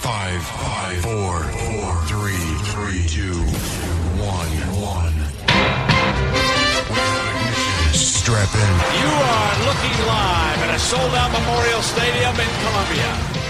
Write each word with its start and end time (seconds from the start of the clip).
Five, 0.00 0.42
five, 0.42 1.02
four, 1.02 1.42
four, 1.42 1.94
three, 2.08 2.40
three, 2.72 3.04
two, 3.06 3.36
one, 4.16 4.48
one. 4.80 5.12
Strap 7.92 8.48
in. 8.54 8.74
You 8.96 9.10
are 9.12 9.54
looking 9.68 9.92
live 10.06 10.58
at 10.64 10.74
a 10.74 10.78
sold 10.78 11.14
out 11.14 11.30
Memorial 11.32 11.82
Stadium 11.82 12.34
in 12.40 12.48
Columbia. 12.64 13.40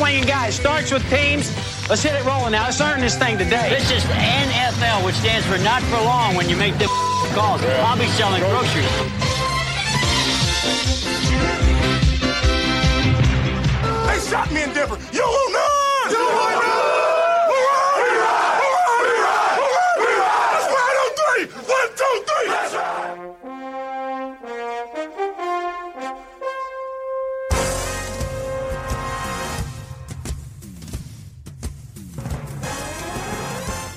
swinging 0.00 0.24
guy 0.24 0.48
starts 0.48 0.90
with 0.90 1.06
teams. 1.10 1.52
Let's 1.90 2.02
hit 2.02 2.14
it 2.14 2.24
rolling 2.24 2.52
now. 2.52 2.64
Let's 2.64 2.80
earn 2.80 3.02
this 3.02 3.18
thing 3.18 3.36
today. 3.36 3.68
This 3.68 3.90
is 3.90 4.02
NFL, 4.04 5.04
which 5.04 5.14
stands 5.16 5.44
for 5.44 5.58
not 5.58 5.82
for 5.82 6.00
long 6.00 6.34
when 6.36 6.48
you 6.48 6.56
make 6.56 6.78
the 6.78 6.86
calls. 7.34 7.60
I'll 7.84 7.98
be 7.98 8.06
selling 8.16 8.40
groceries. 8.40 8.88
They 14.08 14.18
shot 14.30 14.50
me 14.50 14.62
in 14.62 14.72
Denver. 14.72 14.96
You 15.12 15.20
will 15.20 15.52
not. 15.52 16.10
You 16.10 16.18
will 16.18 16.50
not. 16.50 16.59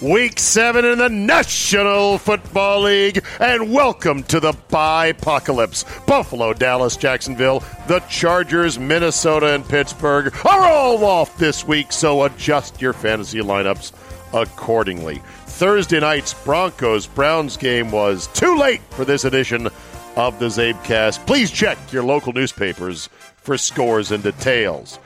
Week 0.04 0.38
seven 0.38 0.84
in 0.84 0.98
the 0.98 1.08
National 1.08 2.18
Football 2.18 2.82
League, 2.82 3.24
and 3.40 3.72
welcome 3.72 4.22
to 4.24 4.42
the 4.42 4.50
Apocalypse. 4.50 5.86
Buffalo, 6.06 6.52
Dallas, 6.52 6.98
Jacksonville, 6.98 7.64
the 7.88 8.02
Chargers, 8.10 8.78
Minnesota, 8.78 9.56
and 9.56 9.66
Pittsburgh 9.66 10.36
are 10.46 10.68
all 10.68 11.06
off 11.06 11.38
this 11.38 11.66
week, 11.66 11.94
so 11.94 12.24
adjust 12.24 12.82
your 12.82 12.92
fantasy 12.92 13.40
lineups 13.40 13.94
accordingly. 14.34 15.22
Thursday 15.46 16.02
night's 16.02 16.34
Broncos 16.34 17.08
Browns 17.08 17.56
game 17.56 17.90
was 17.90 18.28
too 18.34 18.58
late 18.58 18.82
for 18.90 19.06
this 19.06 19.24
edition 19.24 19.70
of 20.18 20.38
the 20.38 20.48
Zabecast. 20.48 21.26
Please 21.26 21.50
check 21.50 21.78
your 21.94 22.04
local 22.04 22.34
newspapers 22.34 23.08
for 23.38 23.58
scores 23.58 24.12
and 24.12 24.22
details. 24.22 25.00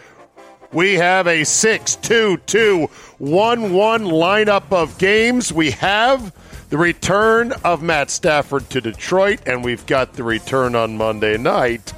We 0.73 0.95
have 0.95 1.27
a 1.27 1.43
6 1.43 1.95
2 1.97 2.37
2 2.37 2.89
1 3.17 3.73
1 3.73 4.03
lineup 4.03 4.71
of 4.71 4.97
games. 4.97 5.53
We 5.53 5.71
have 5.71 6.33
the 6.69 6.77
return 6.77 7.53
of 7.63 7.81
Matt 7.81 8.09
Stafford 8.09 8.69
to 8.71 8.81
Detroit, 8.81 9.39
and 9.45 9.63
we've 9.63 9.85
got 9.85 10.13
the 10.13 10.23
return 10.23 10.75
on 10.75 10.97
Monday 10.97 11.37
night 11.37 11.93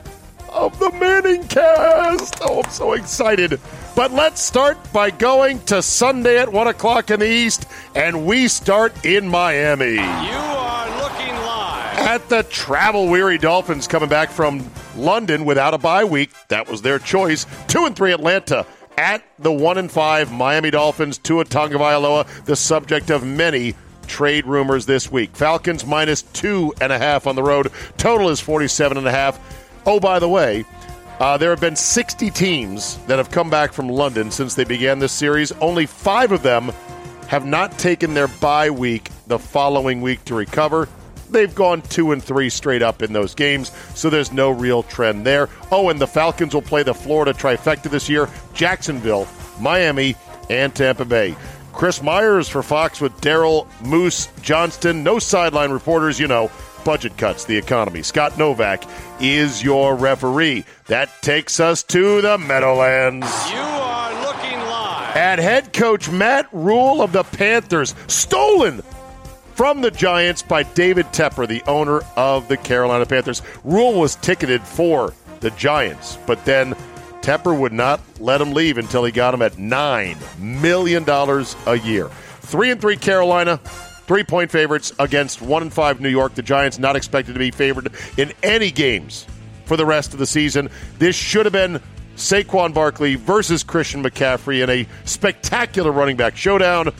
of 0.51 0.77
the 0.79 0.91
Manning 0.91 1.47
cast. 1.47 2.37
Oh, 2.41 2.61
I'm 2.61 2.69
so 2.69 2.93
excited. 2.93 3.59
But 3.95 4.11
let's 4.11 4.41
start 4.41 4.77
by 4.93 5.09
going 5.09 5.59
to 5.65 5.81
Sunday 5.81 6.37
at 6.37 6.51
1 6.51 6.67
o'clock 6.67 7.09
in 7.09 7.19
the 7.19 7.29
East, 7.29 7.65
and 7.95 8.25
we 8.25 8.47
start 8.47 9.05
in 9.05 9.27
Miami. 9.27 9.97
At 11.99 12.27
the 12.27 12.43
travel 12.43 13.07
weary 13.07 13.37
Dolphins 13.37 13.87
coming 13.87 14.09
back 14.09 14.31
from 14.31 14.67
London 14.95 15.45
without 15.45 15.73
a 15.73 15.77
bye 15.77 16.03
week. 16.05 16.31
That 16.47 16.67
was 16.67 16.81
their 16.81 16.97
choice. 16.97 17.45
Two 17.67 17.85
and 17.85 17.95
three 17.95 18.11
Atlanta. 18.13 18.65
At 18.97 19.23
the 19.37 19.51
one 19.51 19.77
and 19.77 19.91
five 19.91 20.31
Miami 20.31 20.71
Dolphins, 20.71 21.17
Tua 21.19 21.45
Tagovailoa, 21.45 22.45
the 22.45 22.55
subject 22.55 23.11
of 23.11 23.23
many 23.23 23.75
trade 24.07 24.45
rumors 24.45 24.87
this 24.87 25.11
week. 25.11 25.35
Falcons 25.35 25.85
minus 25.85 26.23
two 26.23 26.73
and 26.81 26.91
a 26.91 26.97
half 26.97 27.27
on 27.27 27.35
the 27.35 27.43
road. 27.43 27.71
Total 27.97 28.29
is 28.29 28.39
47 28.39 28.97
and 28.97 29.07
a 29.07 29.11
half. 29.11 29.39
Oh, 29.85 29.99
by 29.99 30.19
the 30.19 30.27
way, 30.27 30.65
uh, 31.19 31.37
there 31.37 31.51
have 31.51 31.61
been 31.61 31.75
60 31.75 32.31
teams 32.31 32.97
that 33.05 33.17
have 33.17 33.29
come 33.29 33.49
back 33.49 33.71
from 33.71 33.87
London 33.87 34.31
since 34.31 34.55
they 34.55 34.63
began 34.63 34.99
this 34.99 35.11
series. 35.11 35.51
Only 35.53 35.85
five 35.85 36.31
of 36.31 36.41
them 36.41 36.71
have 37.27 37.45
not 37.45 37.77
taken 37.77 38.15
their 38.15 38.27
bye 38.27 38.71
week 38.71 39.11
the 39.27 39.37
following 39.37 40.01
week 40.01 40.25
to 40.25 40.33
recover. 40.33 40.89
They've 41.29 41.53
gone 41.53 41.81
two 41.83 42.11
and 42.11 42.23
three 42.23 42.49
straight 42.49 42.81
up 42.81 43.01
in 43.01 43.13
those 43.13 43.35
games, 43.35 43.71
so 43.95 44.09
there's 44.09 44.31
no 44.31 44.49
real 44.49 44.83
trend 44.83 45.25
there. 45.25 45.49
Oh, 45.71 45.89
and 45.89 46.01
the 46.01 46.07
Falcons 46.07 46.53
will 46.53 46.61
play 46.61 46.83
the 46.83 46.93
Florida 46.93 47.33
trifecta 47.33 47.89
this 47.89 48.09
year 48.09 48.29
Jacksonville, 48.53 49.27
Miami, 49.59 50.15
and 50.49 50.73
Tampa 50.73 51.05
Bay. 51.05 51.35
Chris 51.73 52.01
Myers 52.01 52.49
for 52.49 52.63
Fox 52.63 52.99
with 52.99 53.13
Daryl 53.21 53.67
Moose 53.85 54.27
Johnston. 54.41 55.03
No 55.03 55.19
sideline 55.19 55.71
reporters, 55.71 56.19
you 56.19 56.27
know. 56.27 56.51
Budget 56.83 57.17
cuts, 57.17 57.45
the 57.45 57.57
economy. 57.57 58.01
Scott 58.01 58.37
Novak 58.37 58.83
is 59.19 59.63
your 59.63 59.95
referee. 59.95 60.65
That 60.87 61.09
takes 61.21 61.59
us 61.59 61.83
to 61.83 62.21
the 62.21 62.37
Meadowlands. 62.37 63.27
You 63.51 63.59
are 63.59 64.25
looking 64.25 64.59
live. 64.59 65.15
And 65.15 65.39
head 65.39 65.73
coach 65.73 66.09
Matt 66.09 66.47
Rhule 66.51 67.01
of 67.01 67.11
the 67.11 67.23
Panthers, 67.23 67.93
stolen 68.07 68.81
from 69.59 69.81
the 69.81 69.91
Giants 69.91 70.41
by 70.41 70.63
David 70.63 71.05
Tepper, 71.07 71.45
the 71.45 71.61
owner 71.67 71.99
of 72.15 72.47
the 72.47 72.55
Carolina 72.55 73.05
Panthers. 73.05 73.41
Rhule 73.65 73.99
was 73.99 74.15
ticketed 74.15 74.61
for 74.61 75.13
the 75.41 75.51
Giants, 75.51 76.17
but 76.25 76.45
then 76.45 76.75
Tepper 77.21 77.59
would 77.59 77.73
not 77.73 77.99
let 78.21 78.39
him 78.39 78.53
leave 78.53 78.77
until 78.77 79.03
he 79.03 79.11
got 79.11 79.33
him 79.33 79.41
at 79.41 79.57
nine 79.57 80.15
million 80.39 81.03
dollars 81.03 81.57
a 81.65 81.77
year. 81.77 82.07
Three 82.39 82.71
and 82.71 82.79
three 82.79 82.95
Carolina, 82.95 83.57
three 83.57 84.23
point 84.23 84.49
favorites 84.49 84.93
against 84.97 85.41
one 85.41 85.61
and 85.61 85.73
five 85.73 85.99
New 85.99 86.07
York. 86.07 86.35
The 86.35 86.41
Giants 86.41 86.79
not 86.79 86.95
expected 86.95 87.33
to 87.33 87.39
be 87.39 87.51
favored 87.51 87.91
in 88.15 88.31
any 88.41 88.71
games 88.71 89.27
for 89.65 89.75
the 89.75 89.85
rest 89.85 90.13
of 90.13 90.19
the 90.19 90.25
season. 90.25 90.69
This 90.99 91.17
should 91.17 91.45
have 91.45 91.51
been 91.51 91.81
Saquon 92.15 92.73
Barkley 92.73 93.15
versus 93.15 93.63
Christian 93.63 94.03
McCaffrey 94.03 94.63
in 94.63 94.69
a 94.69 94.87
spectacular 95.03 95.91
running 95.91 96.15
back 96.15 96.37
showdown. 96.37 96.93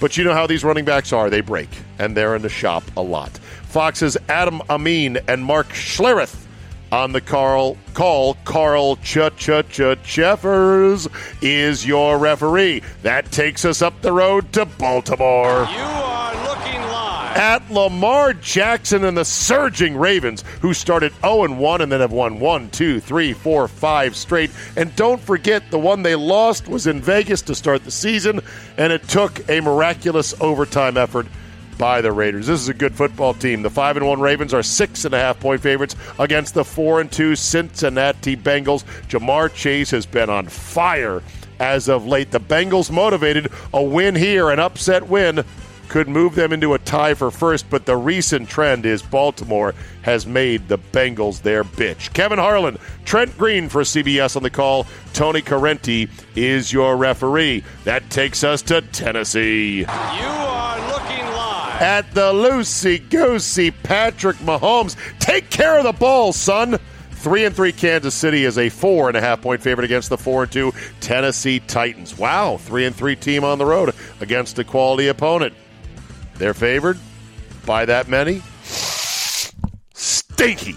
But 0.00 0.16
you 0.16 0.24
know 0.24 0.34
how 0.34 0.48
these 0.48 0.64
running 0.64 0.84
backs 0.84 1.12
are. 1.12 1.30
They 1.30 1.42
break, 1.42 1.68
and 2.02 2.16
they're 2.16 2.34
in 2.34 2.42
the 2.42 2.48
shop 2.48 2.82
a 2.96 3.00
lot. 3.00 3.30
Fox's 3.68 4.16
Adam 4.28 4.60
Amin 4.68 5.18
and 5.28 5.44
Mark 5.44 5.68
Schlereth 5.68 6.46
on 6.90 7.12
the 7.12 7.20
Carl 7.20 7.78
call. 7.94 8.34
Carl 8.44 8.96
Ch 8.96 9.18
Ch 9.36 9.50
Ch 9.70 9.80
Cheffers 10.02 11.08
is 11.40 11.86
your 11.86 12.18
referee. 12.18 12.82
That 13.02 13.30
takes 13.30 13.64
us 13.64 13.80
up 13.82 14.02
the 14.02 14.12
road 14.12 14.52
to 14.54 14.66
Baltimore 14.66 15.68
You 15.70 15.78
are 15.78 16.34
looking 16.44 16.80
live. 16.82 17.36
at 17.36 17.70
Lamar 17.70 18.32
Jackson 18.34 19.04
and 19.04 19.16
the 19.16 19.24
surging 19.24 19.96
Ravens, 19.96 20.42
who 20.60 20.74
started 20.74 21.12
0 21.22 21.54
1 21.54 21.80
and 21.80 21.92
then 21.92 22.00
have 22.00 22.12
won 22.12 22.40
1, 22.40 22.70
2, 22.70 22.98
3, 22.98 23.32
4, 23.32 23.68
5 23.68 24.16
straight. 24.16 24.50
And 24.76 24.94
don't 24.96 25.20
forget, 25.20 25.70
the 25.70 25.78
one 25.78 26.02
they 26.02 26.16
lost 26.16 26.66
was 26.68 26.88
in 26.88 27.00
Vegas 27.00 27.42
to 27.42 27.54
start 27.54 27.84
the 27.84 27.92
season, 27.92 28.40
and 28.76 28.92
it 28.92 29.06
took 29.08 29.48
a 29.48 29.60
miraculous 29.60 30.34
overtime 30.40 30.96
effort 30.96 31.28
by 31.78 32.00
the 32.00 32.12
Raiders. 32.12 32.46
This 32.46 32.60
is 32.60 32.68
a 32.68 32.74
good 32.74 32.94
football 32.94 33.34
team. 33.34 33.62
The 33.62 33.70
five 33.70 33.96
and 33.96 34.06
one 34.06 34.20
Ravens 34.20 34.54
are 34.54 34.62
six 34.62 35.04
and 35.04 35.14
a 35.14 35.18
half 35.18 35.40
point 35.40 35.60
favorites 35.60 35.96
against 36.18 36.54
the 36.54 36.64
four 36.64 37.00
and 37.00 37.10
two 37.10 37.36
Cincinnati 37.36 38.36
Bengals. 38.36 38.84
Ja'Marr 39.08 39.52
Chase 39.52 39.90
has 39.90 40.06
been 40.06 40.30
on 40.30 40.46
fire 40.46 41.22
as 41.58 41.88
of 41.88 42.06
late. 42.06 42.30
The 42.30 42.40
Bengals 42.40 42.90
motivated 42.90 43.50
a 43.72 43.82
win 43.82 44.14
here, 44.14 44.50
an 44.50 44.58
upset 44.58 45.08
win 45.08 45.44
could 45.92 46.08
move 46.08 46.34
them 46.34 46.54
into 46.54 46.72
a 46.72 46.78
tie 46.78 47.12
for 47.12 47.30
first, 47.30 47.68
but 47.68 47.84
the 47.84 47.94
recent 47.94 48.48
trend 48.48 48.86
is 48.86 49.02
Baltimore 49.02 49.74
has 50.00 50.26
made 50.26 50.66
the 50.66 50.78
Bengals 50.78 51.42
their 51.42 51.64
bitch. 51.64 52.10
Kevin 52.14 52.38
Harlan, 52.38 52.78
Trent 53.04 53.36
Green 53.36 53.68
for 53.68 53.82
CBS 53.82 54.34
on 54.34 54.42
the 54.42 54.48
call. 54.48 54.86
Tony 55.12 55.42
Corrente 55.42 56.08
is 56.34 56.72
your 56.72 56.96
referee. 56.96 57.62
That 57.84 58.08
takes 58.08 58.42
us 58.42 58.62
to 58.62 58.80
Tennessee. 58.80 59.80
You 59.80 59.86
are 59.86 60.90
looking. 60.90 61.31
At 61.82 62.14
the 62.14 62.32
loosey 62.32 63.10
goosey 63.10 63.72
Patrick 63.72 64.36
Mahomes. 64.36 64.94
Take 65.18 65.50
care 65.50 65.78
of 65.78 65.82
the 65.82 65.92
ball, 65.92 66.32
son. 66.32 66.78
Three 67.10 67.44
and 67.44 67.56
three 67.56 67.72
Kansas 67.72 68.14
City 68.14 68.44
is 68.44 68.56
a 68.56 68.68
four 68.68 69.08
and 69.08 69.16
a 69.16 69.20
half 69.20 69.42
point 69.42 69.60
favorite 69.60 69.84
against 69.84 70.08
the 70.08 70.16
four 70.16 70.44
and 70.44 70.52
two 70.52 70.72
Tennessee 71.00 71.58
Titans. 71.58 72.16
Wow, 72.16 72.58
three 72.58 72.86
and 72.86 72.94
three 72.94 73.16
team 73.16 73.42
on 73.42 73.58
the 73.58 73.66
road 73.66 73.96
against 74.20 74.60
a 74.60 74.64
quality 74.64 75.08
opponent. 75.08 75.54
They're 76.36 76.54
favored 76.54 76.98
by 77.66 77.84
that 77.86 78.06
many. 78.06 78.42
Stinky. 79.92 80.76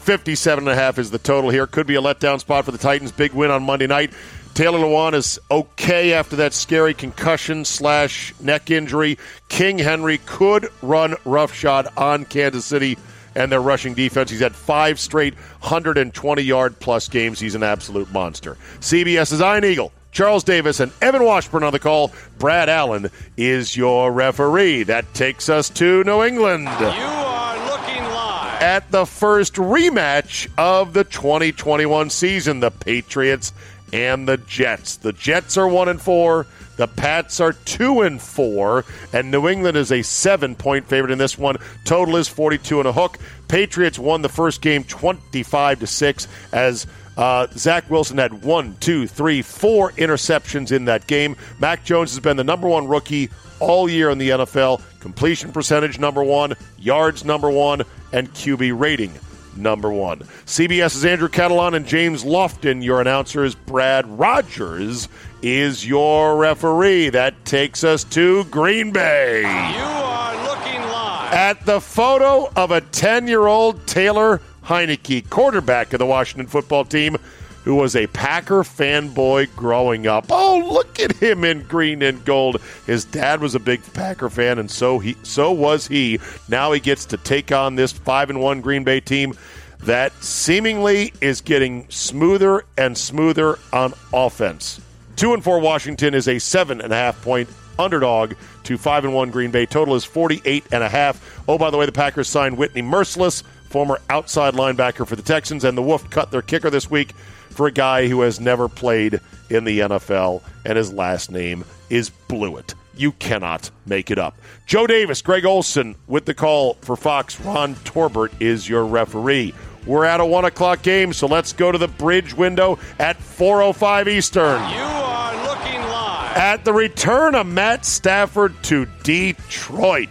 57 0.00 0.64
and 0.64 0.72
a 0.72 0.74
half 0.74 0.98
is 0.98 1.12
the 1.12 1.18
total 1.18 1.50
here. 1.50 1.68
Could 1.68 1.86
be 1.86 1.94
a 1.94 2.02
letdown 2.02 2.40
spot 2.40 2.64
for 2.64 2.72
the 2.72 2.78
Titans. 2.78 3.12
Big 3.12 3.32
win 3.32 3.52
on 3.52 3.62
Monday 3.62 3.86
night. 3.86 4.12
Taylor 4.54 4.80
Lewan 4.80 5.14
is 5.14 5.38
okay 5.50 6.12
after 6.12 6.36
that 6.36 6.52
scary 6.52 6.92
concussion 6.92 7.64
slash 7.64 8.34
neck 8.38 8.70
injury. 8.70 9.16
King 9.48 9.78
Henry 9.78 10.18
could 10.18 10.68
run 10.82 11.14
roughshod 11.24 11.88
on 11.96 12.26
Kansas 12.26 12.66
City 12.66 12.98
and 13.34 13.50
their 13.50 13.62
rushing 13.62 13.94
defense. 13.94 14.30
He's 14.30 14.40
had 14.40 14.54
five 14.54 15.00
straight 15.00 15.34
120 15.34 16.42
yard 16.42 16.78
plus 16.80 17.08
games. 17.08 17.40
He's 17.40 17.54
an 17.54 17.62
absolute 17.62 18.12
monster. 18.12 18.58
CBS's 18.80 19.40
Iron 19.40 19.64
Eagle. 19.64 19.90
Charles 20.10 20.44
Davis 20.44 20.80
and 20.80 20.92
Evan 21.00 21.24
Washburn 21.24 21.62
on 21.62 21.72
the 21.72 21.78
call. 21.78 22.12
Brad 22.38 22.68
Allen 22.68 23.08
is 23.38 23.74
your 23.74 24.12
referee. 24.12 24.82
That 24.82 25.14
takes 25.14 25.48
us 25.48 25.70
to 25.70 26.04
New 26.04 26.22
England. 26.22 26.64
You 26.64 26.68
are 26.68 27.70
looking 27.70 28.04
live. 28.04 28.60
At 28.60 28.90
the 28.90 29.06
first 29.06 29.54
rematch 29.54 30.48
of 30.58 30.92
the 30.92 31.04
2021 31.04 32.10
season, 32.10 32.60
the 32.60 32.70
Patriots 32.70 33.54
and 33.92 34.26
the 34.26 34.38
Jets. 34.38 34.96
The 34.96 35.12
Jets 35.12 35.56
are 35.56 35.68
1 35.68 35.88
and 35.88 36.00
4. 36.00 36.46
The 36.76 36.88
Pats 36.88 37.40
are 37.40 37.52
2 37.52 38.02
and 38.02 38.20
4 38.20 38.84
and 39.12 39.30
New 39.30 39.48
England 39.48 39.76
is 39.76 39.90
a 39.90 39.98
7-point 39.98 40.86
favorite 40.86 41.10
in 41.10 41.18
this 41.18 41.36
one. 41.36 41.56
Total 41.84 42.16
is 42.16 42.28
42 42.28 42.80
and 42.80 42.88
a 42.88 42.92
hook. 42.92 43.18
Patriots 43.48 43.98
won 43.98 44.22
the 44.22 44.28
first 44.28 44.62
game 44.62 44.82
25 44.84 45.80
to 45.80 45.86
6 45.86 46.28
as 46.52 46.86
uh, 47.16 47.46
Zach 47.52 47.90
Wilson 47.90 48.16
had 48.16 48.42
one, 48.42 48.74
two, 48.80 49.06
three, 49.06 49.42
four 49.42 49.92
interceptions 49.92 50.72
in 50.72 50.86
that 50.86 51.06
game. 51.06 51.36
Mac 51.60 51.84
Jones 51.84 52.10
has 52.12 52.20
been 52.20 52.38
the 52.38 52.44
number 52.44 52.68
one 52.68 52.88
rookie 52.88 53.28
all 53.60 53.88
year 53.88 54.08
in 54.08 54.16
the 54.16 54.30
NFL. 54.30 54.80
Completion 55.00 55.52
percentage 55.52 55.98
number 55.98 56.24
one, 56.24 56.54
yards 56.78 57.24
number 57.24 57.50
one, 57.50 57.82
and 58.12 58.32
QB 58.32 58.78
rating 58.80 59.12
number 59.56 59.90
one. 59.92 60.20
CBS's 60.46 61.04
Andrew 61.04 61.28
Catalon 61.28 61.74
and 61.74 61.86
James 61.86 62.24
Lofton, 62.24 62.82
your 62.82 63.00
announcers. 63.00 63.54
Brad 63.54 64.06
Rogers 64.18 65.08
is 65.42 65.86
your 65.86 66.36
referee. 66.36 67.10
That 67.10 67.44
takes 67.44 67.84
us 67.84 68.04
to 68.04 68.44
Green 68.44 68.92
Bay. 68.92 69.40
You 69.42 69.46
are 69.46 70.34
looking 70.44 70.80
live. 70.82 71.32
At 71.32 71.64
the 71.66 71.80
photo 71.80 72.50
of 72.56 72.70
a 72.70 72.80
10 72.80 73.26
year 73.28 73.46
old 73.46 73.86
Taylor 73.86 74.40
Heinicke, 74.64 75.28
quarterback 75.28 75.92
of 75.92 75.98
the 75.98 76.06
Washington 76.06 76.46
football 76.46 76.84
team, 76.84 77.16
who 77.64 77.74
was 77.74 77.94
a 77.96 78.06
Packer 78.08 78.62
fanboy 78.62 79.54
growing 79.54 80.06
up. 80.06 80.26
Oh, 80.30 80.70
look 80.72 80.98
at 81.00 81.12
him 81.16 81.44
in 81.44 81.62
green 81.62 82.02
and 82.02 82.24
gold. 82.24 82.60
His 82.86 83.04
dad 83.04 83.40
was 83.40 83.54
a 83.54 83.60
big 83.60 83.80
Packer 83.92 84.28
fan, 84.30 84.58
and 84.58 84.70
so 84.70 84.98
he 84.98 85.16
so 85.22 85.52
was 85.52 85.86
he. 85.86 86.18
Now 86.48 86.72
he 86.72 86.80
gets 86.80 87.04
to 87.06 87.16
take 87.16 87.52
on 87.52 87.76
this 87.76 87.92
five 87.92 88.30
and 88.30 88.40
one 88.40 88.60
Green 88.60 88.84
Bay 88.84 89.00
team 89.00 89.34
that 89.80 90.12
seemingly 90.22 91.12
is 91.20 91.40
getting 91.40 91.86
smoother 91.88 92.64
and 92.76 92.96
smoother 92.96 93.58
on 93.72 93.92
offense. 94.12 94.80
Two 95.16 95.34
and 95.34 95.42
four 95.42 95.60
Washington 95.60 96.14
is 96.14 96.28
a 96.28 96.38
seven 96.38 96.80
and 96.80 96.92
a 96.92 96.96
half 96.96 97.20
point 97.22 97.48
underdog 97.78 98.34
to 98.64 98.78
five 98.78 99.04
and 99.04 99.14
one 99.14 99.30
Green 99.30 99.50
Bay. 99.50 99.66
Total 99.66 99.94
is 99.94 100.04
48 100.04 100.64
and 100.72 100.82
a 100.82 100.88
half. 100.88 101.42
Oh, 101.48 101.58
by 101.58 101.70
the 101.70 101.76
way, 101.76 101.86
the 101.86 101.92
Packers 101.92 102.28
signed 102.28 102.56
Whitney 102.56 102.82
Mercilus 102.82 103.42
former 103.72 103.98
outside 104.10 104.54
linebacker 104.54 105.06
for 105.06 105.16
the 105.16 105.22
Texans, 105.22 105.64
and 105.64 105.76
the 105.76 105.82
Wolf 105.82 106.08
cut 106.10 106.30
their 106.30 106.42
kicker 106.42 106.68
this 106.68 106.90
week 106.90 107.12
for 107.50 107.66
a 107.66 107.72
guy 107.72 108.06
who 108.06 108.20
has 108.20 108.38
never 108.38 108.68
played 108.68 109.18
in 109.50 109.64
the 109.64 109.80
NFL, 109.80 110.42
and 110.64 110.76
his 110.76 110.92
last 110.92 111.30
name 111.30 111.64
is 111.90 112.10
Blewitt. 112.28 112.74
You 112.94 113.12
cannot 113.12 113.70
make 113.86 114.10
it 114.10 114.18
up. 114.18 114.36
Joe 114.66 114.86
Davis, 114.86 115.22
Greg 115.22 115.46
Olsen 115.46 115.96
with 116.06 116.26
the 116.26 116.34
call 116.34 116.74
for 116.82 116.96
Fox. 116.96 117.40
Ron 117.40 117.74
Torbert 117.84 118.32
is 118.40 118.68
your 118.68 118.84
referee. 118.84 119.54
We're 119.86 120.04
at 120.04 120.20
a 120.20 120.26
one 120.26 120.44
o'clock 120.44 120.82
game, 120.82 121.12
so 121.14 121.26
let's 121.26 121.52
go 121.52 121.72
to 121.72 121.78
the 121.78 121.88
bridge 121.88 122.34
window 122.34 122.78
at 122.98 123.18
4:05 123.18 124.06
Eastern. 124.06 124.60
You 124.70 124.76
are 124.80 125.34
looking 125.44 125.80
live. 125.80 126.36
At 126.36 126.64
the 126.64 126.72
return 126.72 127.34
of 127.34 127.46
Matt 127.46 127.84
Stafford 127.86 128.54
to 128.64 128.86
Detroit. 129.02 130.10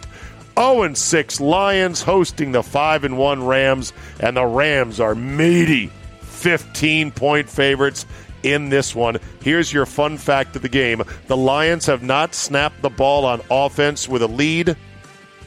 0 0.58 0.94
6 0.94 1.40
Lions 1.40 2.02
hosting 2.02 2.52
the 2.52 2.62
5 2.62 3.04
and 3.04 3.18
1 3.18 3.46
Rams, 3.46 3.92
and 4.20 4.36
the 4.36 4.44
Rams 4.44 5.00
are 5.00 5.14
meaty 5.14 5.90
15 6.20 7.10
point 7.12 7.48
favorites 7.48 8.06
in 8.42 8.68
this 8.68 8.94
one. 8.94 9.18
Here's 9.42 9.72
your 9.72 9.86
fun 9.86 10.18
fact 10.18 10.56
of 10.56 10.62
the 10.62 10.68
game 10.68 11.02
the 11.26 11.36
Lions 11.36 11.86
have 11.86 12.02
not 12.02 12.34
snapped 12.34 12.82
the 12.82 12.90
ball 12.90 13.24
on 13.24 13.40
offense 13.50 14.08
with 14.08 14.22
a 14.22 14.26
lead 14.26 14.76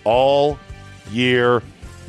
all 0.03 0.57
year 1.11 1.61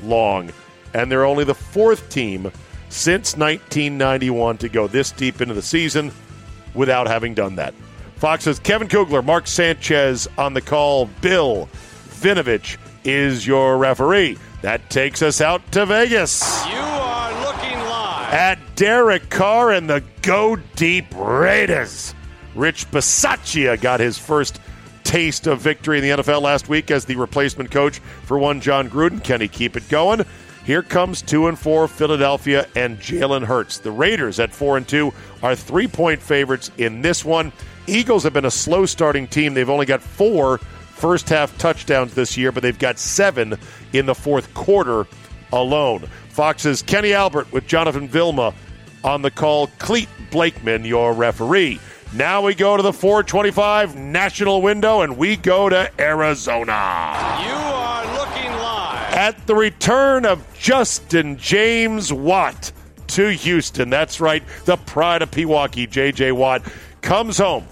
long, 0.02 0.52
and 0.94 1.10
they're 1.10 1.24
only 1.24 1.44
the 1.44 1.54
fourth 1.54 2.08
team 2.08 2.50
since 2.88 3.36
1991 3.36 4.58
to 4.58 4.68
go 4.68 4.86
this 4.86 5.10
deep 5.10 5.40
into 5.40 5.54
the 5.54 5.62
season 5.62 6.12
without 6.74 7.06
having 7.06 7.34
done 7.34 7.56
that. 7.56 7.74
Fox's 8.16 8.58
Kevin 8.58 8.88
Kugler, 8.88 9.22
Mark 9.22 9.46
Sanchez 9.46 10.28
on 10.38 10.54
the 10.54 10.60
call, 10.60 11.06
Bill 11.20 11.68
Vinovich 12.08 12.78
is 13.06 13.46
your 13.46 13.78
referee. 13.78 14.38
That 14.62 14.90
takes 14.90 15.22
us 15.22 15.40
out 15.40 15.70
to 15.72 15.86
Vegas. 15.86 16.42
You 16.66 16.74
are 16.76 17.44
looking 17.44 17.78
live. 17.78 18.34
At 18.34 18.58
Derek 18.74 19.30
Carr 19.30 19.72
and 19.72 19.88
the 19.88 20.02
Go 20.22 20.56
Deep 20.74 21.06
Raiders. 21.14 22.14
Rich 22.54 22.90
Bisaccia 22.90 23.80
got 23.80 24.00
his 24.00 24.18
first 24.18 24.60
taste 25.04 25.46
of 25.46 25.60
victory 25.60 25.98
in 25.98 26.04
the 26.04 26.22
NFL 26.22 26.42
last 26.42 26.68
week 26.68 26.90
as 26.90 27.04
the 27.04 27.14
replacement 27.14 27.70
coach 27.70 28.00
for 28.24 28.38
one 28.38 28.60
Jon 28.60 28.90
Gruden. 28.90 29.22
Can 29.22 29.40
he 29.40 29.46
keep 29.46 29.76
it 29.76 29.88
going? 29.88 30.24
Here 30.64 30.82
comes 30.82 31.22
two 31.22 31.46
and 31.46 31.56
four 31.56 31.86
Philadelphia 31.86 32.66
and 32.74 32.98
Jalen 32.98 33.44
Hurts. 33.44 33.78
The 33.78 33.92
Raiders 33.92 34.40
at 34.40 34.52
four 34.52 34.76
and 34.76 34.88
two 34.88 35.12
are 35.44 35.54
three 35.54 35.86
point 35.86 36.20
favorites 36.20 36.72
in 36.76 37.02
this 37.02 37.24
one. 37.24 37.52
Eagles 37.86 38.24
have 38.24 38.32
been 38.32 38.46
a 38.46 38.50
slow 38.50 38.84
starting 38.84 39.28
team. 39.28 39.54
They've 39.54 39.70
only 39.70 39.86
got 39.86 40.02
four 40.02 40.58
first 40.96 41.28
half 41.28 41.56
touchdowns 41.58 42.14
this 42.14 42.36
year, 42.36 42.50
but 42.50 42.62
they've 42.62 42.78
got 42.78 42.98
seven 42.98 43.56
in 43.92 44.06
the 44.06 44.14
fourth 44.14 44.52
quarter 44.54 45.06
alone. 45.52 46.08
Fox's 46.30 46.82
Kenny 46.82 47.12
Albert 47.12 47.52
with 47.52 47.66
Jonathan 47.66 48.08
Vilma 48.08 48.54
on 49.04 49.22
the 49.22 49.30
call. 49.30 49.68
Clete 49.78 50.08
Blakeman, 50.30 50.84
your 50.84 51.12
referee. 51.12 51.80
Now 52.14 52.42
we 52.42 52.54
go 52.54 52.76
to 52.76 52.82
the 52.82 52.92
425 52.92 53.96
national 53.96 54.62
window 54.62 55.02
and 55.02 55.16
we 55.18 55.36
go 55.36 55.68
to 55.68 55.90
Arizona. 56.00 57.38
You 57.42 57.54
are 57.54 58.04
looking 58.16 58.50
live. 58.52 59.12
At 59.12 59.46
the 59.46 59.54
return 59.54 60.24
of 60.24 60.46
Justin 60.58 61.36
James 61.36 62.12
Watt 62.12 62.72
to 63.08 63.28
Houston. 63.28 63.90
That's 63.90 64.20
right, 64.20 64.42
the 64.64 64.76
pride 64.76 65.22
of 65.22 65.30
Pewaukee, 65.30 65.90
J.J. 65.90 66.32
Watt, 66.32 66.62
comes 67.02 67.38
home 67.38 67.66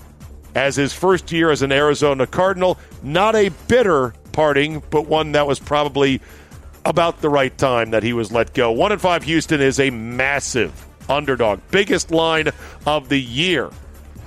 as 0.54 0.76
his 0.76 0.92
first 0.92 1.32
year 1.32 1.50
as 1.50 1.62
an 1.62 1.72
Arizona 1.72 2.26
Cardinal. 2.26 2.78
Not 3.04 3.36
a 3.36 3.50
bitter 3.68 4.14
parting, 4.32 4.82
but 4.90 5.06
one 5.06 5.32
that 5.32 5.46
was 5.46 5.60
probably 5.60 6.20
about 6.84 7.20
the 7.20 7.28
right 7.28 7.56
time 7.56 7.90
that 7.90 8.02
he 8.02 8.12
was 8.12 8.32
let 8.32 8.54
go. 8.54 8.72
One 8.72 8.92
and 8.92 9.00
five 9.00 9.22
Houston 9.24 9.60
is 9.60 9.78
a 9.78 9.90
massive 9.90 10.86
underdog, 11.08 11.60
biggest 11.70 12.10
line 12.10 12.48
of 12.86 13.08
the 13.08 13.20
year. 13.20 13.70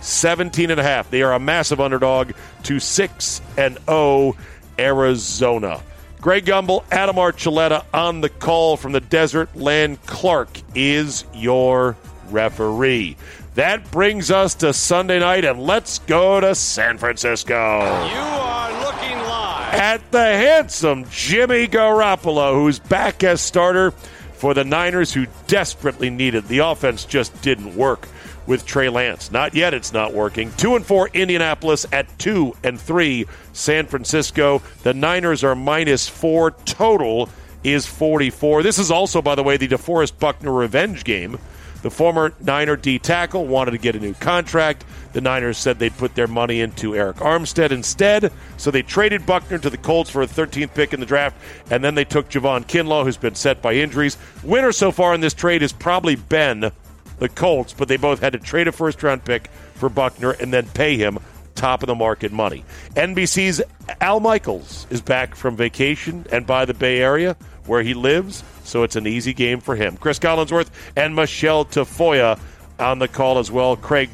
17 0.02 0.70
and 0.70 0.80
a 0.80 0.84
half. 0.84 1.10
They 1.10 1.24
are 1.24 1.34
a 1.34 1.40
massive 1.40 1.82
underdog 1.82 2.32
to 2.64 2.80
6 2.80 3.42
and 3.58 3.78
0 3.86 4.36
Arizona. 4.78 5.82
Greg 6.22 6.46
Gumbel, 6.46 6.84
Adam 6.92 7.16
Archuleta 7.16 7.84
on 7.94 8.22
the 8.22 8.30
call 8.30 8.78
from 8.78 8.92
the 8.92 9.00
desert. 9.00 9.56
Land 9.56 10.04
Clark 10.06 10.50
is 10.76 11.26
your 11.34 11.96
referee. 12.30 13.18
That 13.58 13.90
brings 13.90 14.30
us 14.30 14.54
to 14.56 14.72
Sunday 14.72 15.18
night, 15.18 15.44
and 15.44 15.60
let's 15.60 15.98
go 15.98 16.40
to 16.40 16.54
San 16.54 17.00
Francisco. 17.00 17.56
You 17.56 18.20
are 18.20 18.84
looking 18.86 19.18
live. 19.18 19.74
at 19.74 20.12
the 20.12 20.20
handsome 20.20 21.06
Jimmy 21.10 21.68
Garoppolo, 21.68 22.54
who's 22.54 22.78
back 22.78 23.24
as 23.24 23.42
starter 23.42 23.90
for 24.34 24.54
the 24.54 24.64
Niners, 24.64 25.12
who 25.12 25.26
desperately 25.48 26.12
needed. 26.12 26.48
The 26.48 26.60
offense 26.60 27.04
just 27.04 27.42
didn't 27.42 27.76
work 27.76 28.08
with 28.46 28.64
Trey 28.64 28.90
Lance. 28.90 29.32
Not 29.32 29.56
yet, 29.56 29.74
it's 29.74 29.92
not 29.92 30.14
working. 30.14 30.52
Two 30.58 30.76
and 30.76 30.86
four, 30.86 31.08
Indianapolis 31.08 31.88
at 31.92 32.20
two 32.20 32.56
and 32.64 32.80
three, 32.80 33.26
San 33.54 33.88
Francisco. 33.88 34.62
The 34.84 34.94
Niners 34.94 35.44
are 35.44 35.56
minus 35.56 36.08
four. 36.08 36.52
Total 36.52 37.28
is 37.64 37.88
44. 37.88 38.62
This 38.62 38.78
is 38.78 38.92
also, 38.92 39.24
by 39.24 39.34
the 39.34 39.42
way, 39.42 39.58
the 39.58 39.68
DeForest 39.68 40.20
Buckner 40.20 40.54
revenge 40.54 41.04
game. 41.04 41.40
The 41.82 41.92
former 41.92 42.34
Niner 42.42 42.76
D 42.76 43.00
tackle 43.00 43.46
wanted 43.46 43.72
to 43.72 43.78
get 43.78 43.96
a 43.96 44.00
new 44.00 44.14
contract. 44.16 44.84
The 45.14 45.22
Niners 45.22 45.58
said 45.58 45.80
they'd 45.80 45.96
put 45.98 46.16
their 46.16 46.28
money 46.28 46.60
into 46.60 46.92
Arik 46.92 47.16
Armstead 47.16 47.72
instead, 47.72 48.32
so 48.58 48.72
they 48.72 48.82
traded 48.82 49.26
Buckner 49.26 49.58
to 49.60 49.70
the 49.70 49.78
Colts 49.78 50.10
for 50.10 50.22
a 50.22 50.28
13th 50.28 50.74
pick 50.74 50.94
in 50.94 51.00
the 51.00 51.06
draft, 51.06 51.38
and 51.72 51.84
then 51.84 51.96
they 51.96 52.06
took 52.06 52.30
Javon 52.30 52.66
Kinlaw, 52.66 53.04
who's 53.04 53.18
been 53.18 53.36
set 53.36 53.62
by 53.62 53.74
injuries. 53.74 54.18
Winner 54.44 54.72
so 54.72 54.92
far 54.92 55.14
in 55.14 55.22
this 55.22 55.34
trade 55.34 55.62
has 55.62 55.74
probably 55.74 56.16
been 56.16 56.72
the 57.20 57.30
Colts, 57.30 57.74
but 57.74 57.88
they 57.88 57.98
both 57.98 58.20
had 58.20 58.34
to 58.34 58.40
trade 58.40 58.68
a 58.68 58.72
first 58.72 59.02
round 59.04 59.24
pick 59.26 59.48
for 59.76 59.90
Buckner 59.90 60.32
and 60.32 60.54
then 60.54 60.68
pay 60.68 60.98
him 60.98 61.20
top 61.58 61.84
of 61.84 61.88
the 61.88 61.96
market 61.96 62.32
money. 62.32 62.64
NBC's 62.96 63.62
Al 64.00 64.20
Michaels 64.20 64.88
is 64.90 65.02
back 65.02 65.36
from 65.36 65.56
vacation 65.56 66.26
and 66.32 66.46
by 66.46 66.66
the 66.66 66.74
Bay 66.74 67.00
Area 67.00 67.36
where 67.68 67.84
he 67.84 67.94
lives, 67.94 68.44
so 68.64 68.84
it's 68.84 68.96
an 68.96 69.06
easy 69.08 69.34
game 69.34 69.60
for 69.60 69.76
him. 69.76 69.98
Chris 69.98 70.20
Collinsworth 70.20 70.70
and 70.96 71.16
Michelle 71.16 71.66
Tafoya 71.66 72.40
on 72.80 73.00
the 73.00 73.08
call 73.08 73.38
as 73.40 73.52
well. 73.52 73.76
Craig 73.76 74.10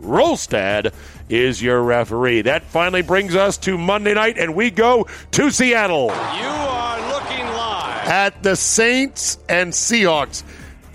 Wrolstad 0.00 0.92
is 1.28 1.62
your 1.62 1.82
referee. 1.82 2.42
That 2.42 2.62
finally 2.64 3.02
brings 3.02 3.34
us 3.36 3.56
to 3.58 3.78
Monday 3.78 4.14
night, 4.14 4.38
and 4.38 4.54
we 4.54 4.70
go 4.70 5.06
to 5.32 5.50
Seattle. 5.50 6.06
You 6.06 6.12
are 6.12 7.12
looking 7.12 7.46
live. 7.46 8.08
At 8.08 8.42
the 8.42 8.56
Saints 8.56 9.38
and 9.48 9.72
Seahawks, 9.72 10.42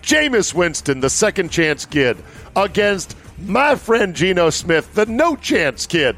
Jameis 0.02 0.54
Winston, 0.54 1.00
the 1.00 1.10
second 1.10 1.50
chance 1.50 1.86
kid, 1.86 2.18
against 2.56 3.16
my 3.40 3.76
friend 3.76 4.16
Geno 4.16 4.50
Smith, 4.50 4.94
the 4.94 5.06
no 5.06 5.36
chance 5.36 5.86
kid. 5.86 6.16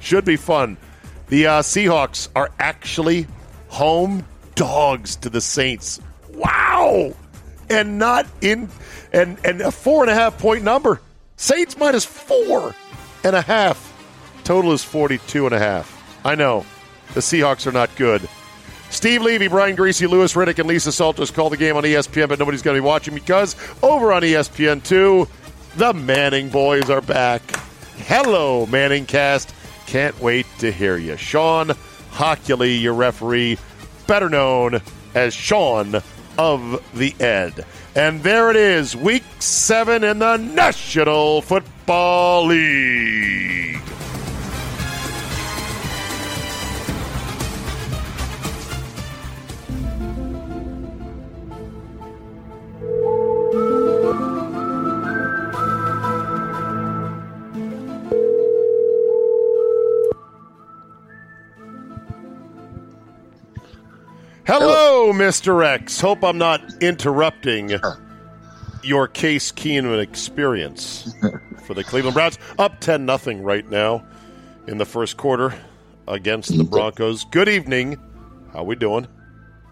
Should 0.00 0.24
be 0.24 0.36
fun. 0.36 0.76
The 1.28 1.46
uh, 1.46 1.62
Seahawks 1.62 2.28
are 2.36 2.50
actually 2.58 3.26
home 3.74 4.24
dogs 4.54 5.16
to 5.16 5.28
the 5.28 5.40
Saints. 5.40 6.00
Wow! 6.32 7.12
And 7.68 7.98
not 7.98 8.26
in 8.40 8.68
and 9.12 9.36
and 9.44 9.60
a 9.60 9.72
four 9.72 10.02
and 10.02 10.10
a 10.10 10.14
half 10.14 10.38
point 10.38 10.62
number. 10.62 11.00
Saints 11.36 11.76
minus 11.76 12.04
four 12.04 12.74
and 13.24 13.34
a 13.34 13.42
half. 13.42 13.90
Total 14.44 14.72
is 14.72 14.84
42 14.84 15.46
and 15.46 15.54
a 15.54 15.58
half. 15.58 15.90
I 16.24 16.36
know. 16.36 16.64
The 17.14 17.20
Seahawks 17.20 17.66
are 17.66 17.72
not 17.72 17.94
good. 17.96 18.28
Steve 18.90 19.22
Levy, 19.22 19.48
Brian 19.48 19.76
Griese, 19.76 20.08
Louis 20.08 20.32
Riddick, 20.34 20.58
and 20.60 20.68
Lisa 20.68 20.92
Salters 20.92 21.32
call 21.32 21.50
the 21.50 21.56
game 21.56 21.76
on 21.76 21.82
ESPN, 21.82 22.28
but 22.28 22.38
nobody's 22.38 22.62
going 22.62 22.76
to 22.76 22.80
be 22.80 22.86
watching 22.86 23.14
because 23.14 23.56
over 23.82 24.12
on 24.12 24.22
E 24.22 24.32
ESPN2, 24.32 25.28
the 25.76 25.92
Manning 25.94 26.48
boys 26.48 26.90
are 26.90 27.00
back. 27.00 27.42
Hello, 27.96 28.66
Manning 28.66 29.06
cast. 29.06 29.52
Can't 29.86 30.18
wait 30.20 30.46
to 30.58 30.70
hear 30.70 30.96
you. 30.96 31.16
Sean 31.16 31.72
Hochuli, 32.14 32.80
your 32.80 32.94
referee, 32.94 33.58
better 34.06 34.28
known 34.28 34.80
as 35.14 35.34
Sean 35.34 36.00
of 36.38 36.82
the 36.94 37.14
Ed. 37.20 37.64
And 37.94 38.22
there 38.22 38.50
it 38.50 38.56
is, 38.56 38.96
week 38.96 39.24
seven 39.40 40.02
in 40.04 40.18
the 40.18 40.36
National 40.36 41.42
Football 41.42 42.46
League. 42.46 43.80
Hello, 65.06 65.12
Mr. 65.12 65.62
X. 65.62 66.00
Hope 66.00 66.24
I'm 66.24 66.38
not 66.38 66.62
interrupting 66.82 67.72
your 68.82 69.06
Case 69.06 69.52
Keenum 69.52 70.00
experience 70.02 71.14
for 71.66 71.74
the 71.74 71.84
Cleveland 71.84 72.14
Browns. 72.14 72.38
Up 72.58 72.80
10 72.80 73.04
nothing 73.04 73.42
right 73.42 73.68
now 73.68 74.02
in 74.66 74.78
the 74.78 74.86
first 74.86 75.18
quarter 75.18 75.52
against 76.08 76.56
the 76.56 76.64
Broncos. 76.64 77.26
Good 77.26 77.50
evening. 77.50 78.00
How 78.54 78.62
we 78.64 78.76
doing? 78.76 79.06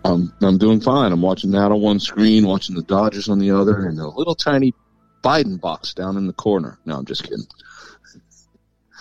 I'm 0.04 0.34
I'm 0.42 0.58
doing 0.58 0.82
fine. 0.82 1.12
I'm 1.12 1.22
watching 1.22 1.52
that 1.52 1.72
on 1.72 1.80
one 1.80 1.98
screen, 1.98 2.46
watching 2.46 2.76
the 2.76 2.82
Dodgers 2.82 3.30
on 3.30 3.38
the 3.38 3.52
other, 3.52 3.86
and 3.86 3.98
a 3.98 4.08
little 4.08 4.34
tiny 4.34 4.74
Biden 5.24 5.58
box 5.58 5.94
down 5.94 6.18
in 6.18 6.26
the 6.26 6.34
corner. 6.34 6.78
No, 6.84 6.98
I'm 6.98 7.06
just 7.06 7.22
kidding. 7.22 7.46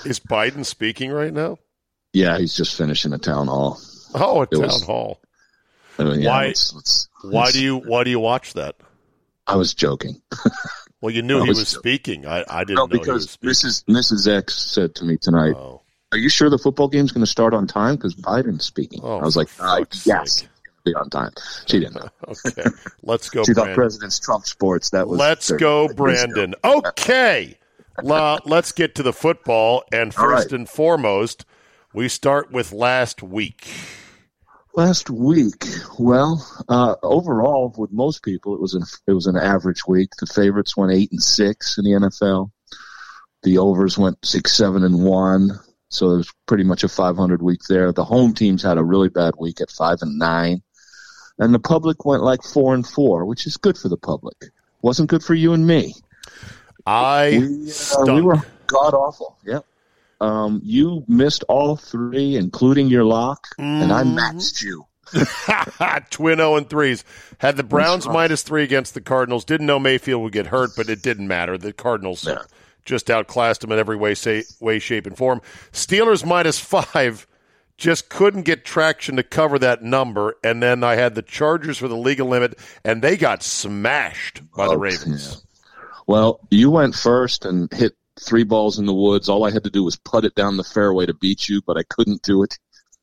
Is 0.05 0.21
Biden 0.21 0.65
speaking 0.65 1.11
right 1.11 1.33
now? 1.33 1.57
Yeah, 2.13 2.37
he's 2.37 2.55
just 2.55 2.77
finishing 2.77 3.11
a 3.11 3.17
town 3.17 3.47
hall. 3.47 3.81
Oh, 4.15 4.39
a 4.39 4.43
It 4.43 4.51
town 4.51 4.61
was- 4.61 4.83
hall. 4.85 5.19
I 6.01 6.11
mean, 6.11 6.21
yeah, 6.21 6.29
Why- 6.29 6.43
it's- 6.45 6.71
it's- 6.71 7.07
Why 7.23 7.41
it's- 7.43 7.53
do 7.53 7.61
you 7.63 7.77
why 7.77 8.03
do 8.03 8.09
you 8.09 8.19
watch 8.19 8.53
that? 8.53 8.75
I 9.47 9.55
was 9.55 9.73
joking. 9.73 10.21
Well, 11.01 11.09
you 11.11 11.23
knew 11.23 11.41
he 11.41 11.49
was 11.49 11.57
joking. 11.57 11.79
speaking. 11.79 12.25
I, 12.27 12.45
I 12.47 12.59
didn't 12.59 12.75
No, 12.75 12.81
know 12.83 12.87
because. 12.87 13.35
Mrs. 13.37 13.83
Mrs. 13.85 14.27
X 14.31 14.55
said 14.55 14.93
to 14.93 15.03
me 15.03 15.17
tonight, 15.17 15.55
Oh, 15.57 15.81
"Are 16.11 16.17
you 16.19 16.29
sure 16.29 16.47
the 16.47 16.59
football 16.59 16.87
game's 16.89 17.11
going 17.11 17.25
to 17.25 17.31
start 17.31 17.55
on 17.55 17.65
time? 17.65 17.95
Because 17.95 18.13
Biden's 18.13 18.65
speaking." 18.65 18.99
Oh, 19.01 19.17
I 19.17 19.23
was 19.23 19.35
like, 19.35 19.47
uh, 19.59 19.83
"Yes, 20.05 20.41
sake. 20.41 20.49
it's 20.49 20.63
gonna 20.83 20.83
be 20.85 20.93
on 20.93 21.09
time." 21.09 21.31
She 21.65 21.79
didn't 21.79 21.95
know. 21.95 22.07
okay. 22.45 22.69
Let's 23.01 23.31
go, 23.31 23.43
She 23.45 23.53
thought 23.55 23.63
Brandon. 23.63 23.75
presidents 23.75 24.19
Trump 24.19 24.45
sports. 24.45 24.91
That 24.91 25.07
was 25.07 25.17
Let's 25.19 25.49
30 25.49 25.59
go. 25.59 25.87
Brandon. 25.91 26.53
Okay. 26.63 27.57
La, 28.03 28.37
let's 28.45 28.71
get 28.71 28.93
to 28.93 29.01
the 29.01 29.11
football. 29.13 29.83
And 29.91 30.13
first 30.13 30.51
right. 30.51 30.59
and 30.59 30.69
foremost, 30.69 31.45
we 31.95 32.09
start 32.09 32.51
with 32.51 32.71
last 32.73 33.23
week. 33.23 33.67
Last 34.73 35.09
week, 35.09 35.65
well, 35.99 36.45
uh, 36.69 36.95
overall, 37.03 37.73
with 37.77 37.91
most 37.91 38.23
people, 38.23 38.55
it 38.55 38.61
was 38.61 38.73
an 38.73 38.83
it 39.05 39.11
was 39.11 39.27
an 39.27 39.35
average 39.35 39.85
week. 39.85 40.11
The 40.17 40.25
favorites 40.25 40.77
went 40.77 40.93
eight 40.93 41.11
and 41.11 41.21
six 41.21 41.77
in 41.77 41.83
the 41.83 41.91
NFL. 41.91 42.51
The 43.43 43.57
overs 43.57 43.97
went 43.97 44.23
six, 44.23 44.53
seven, 44.53 44.85
and 44.85 45.03
one. 45.03 45.59
So 45.89 46.11
it 46.11 46.17
was 46.17 46.33
pretty 46.45 46.63
much 46.63 46.85
a 46.85 46.87
500 46.87 47.41
week 47.41 47.59
there. 47.67 47.91
The 47.91 48.05
home 48.05 48.33
teams 48.33 48.63
had 48.63 48.77
a 48.77 48.83
really 48.83 49.09
bad 49.09 49.33
week 49.37 49.59
at 49.59 49.69
five 49.69 49.97
and 50.01 50.17
nine, 50.17 50.61
and 51.37 51.53
the 51.53 51.59
public 51.59 52.05
went 52.05 52.23
like 52.23 52.41
four 52.41 52.73
and 52.73 52.87
four, 52.87 53.25
which 53.25 53.45
is 53.45 53.57
good 53.57 53.77
for 53.77 53.89
the 53.89 53.97
public. 53.97 54.37
Wasn't 54.81 55.09
good 55.09 55.23
for 55.23 55.33
you 55.33 55.51
and 55.51 55.67
me. 55.67 55.95
I 56.85 57.39
We, 57.39 57.71
uh, 57.97 58.15
we 58.15 58.21
were 58.21 58.41
god 58.67 58.93
awful. 58.93 59.37
Yep. 59.45 59.65
Um, 60.21 60.61
you 60.63 61.03
missed 61.07 61.43
all 61.49 61.75
three, 61.75 62.35
including 62.37 62.87
your 62.87 63.03
lock, 63.03 63.47
and 63.57 63.91
I 63.91 64.03
matched 64.03 64.61
you. 64.61 64.85
Twin 66.09 66.37
0 66.37 66.55
and 66.55 66.69
3s. 66.69 67.03
Had 67.39 67.57
the 67.57 67.63
Browns 67.63 68.07
minus 68.07 68.43
three 68.43 68.63
against 68.63 68.93
the 68.93 69.01
Cardinals. 69.01 69.43
Didn't 69.43 69.65
know 69.67 69.79
Mayfield 69.79 70.21
would 70.21 70.31
get 70.31 70.47
hurt, 70.47 70.71
but 70.77 70.89
it 70.89 71.01
didn't 71.01 71.27
matter. 71.27 71.57
The 71.57 71.73
Cardinals 71.73 72.25
Yeah. 72.25 72.43
just 72.85 73.09
outclassed 73.09 73.63
him 73.63 73.71
in 73.71 73.79
every 73.79 73.97
way, 73.97 74.13
say, 74.15 74.43
way, 74.61 74.79
shape, 74.79 75.05
and 75.07 75.17
form. 75.17 75.41
Steelers 75.73 76.25
minus 76.25 76.59
five. 76.93 77.27
Just 77.77 78.09
couldn't 78.09 78.43
get 78.43 78.63
traction 78.63 79.15
to 79.15 79.23
cover 79.23 79.57
that 79.57 79.81
number. 79.81 80.35
And 80.43 80.61
then 80.61 80.83
I 80.83 80.95
had 80.95 81.15
the 81.15 81.23
Chargers 81.23 81.79
for 81.79 81.87
the 81.87 81.97
legal 81.97 82.27
limit, 82.27 82.59
and 82.85 83.01
they 83.01 83.17
got 83.17 83.41
smashed 83.41 84.43
by 84.55 84.67
the 84.67 84.73
Oh, 84.73 84.77
Ravens. 84.77 85.43
Well, 86.05 86.39
you 86.51 86.69
went 86.69 86.93
first 86.93 87.43
and 87.43 87.71
hit 87.73 87.93
three 88.19 88.43
balls 88.43 88.79
in 88.79 88.85
the 88.85 88.93
woods. 88.93 89.29
All 89.29 89.45
I 89.45 89.51
had 89.51 89.63
to 89.63 89.69
do 89.69 89.83
was 89.83 89.95
put 89.97 90.25
it 90.25 90.35
down 90.35 90.57
the 90.57 90.63
fairway 90.63 91.05
to 91.05 91.13
beat 91.13 91.47
you, 91.49 91.61
but 91.65 91.77
I 91.77 91.83
couldn't 91.83 92.21
do 92.23 92.43
it. 92.43 92.57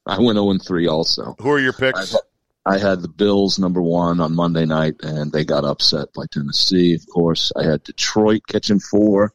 I 0.07 0.19
went 0.21 0.37
0 0.37 0.59
3 0.59 0.87
also. 0.87 1.37
Who 1.39 1.51
are 1.51 1.61
your 1.61 1.73
picks? 1.73 2.17
I 2.65 2.79
had 2.79 3.01
the 3.01 3.09
Bills 3.09 3.59
number 3.59 3.81
one 3.81 4.21
on 4.21 4.35
Monday 4.35 4.67
night, 4.67 4.97
and 5.03 5.33
they 5.33 5.45
got 5.45 5.65
upset 5.65 6.13
by 6.13 6.25
Tennessee. 6.31 6.95
Of 6.95 7.07
course, 7.09 7.51
I 7.57 7.65
had 7.65 7.83
Detroit 7.83 8.43
catching 8.47 8.81
four. 8.81 9.33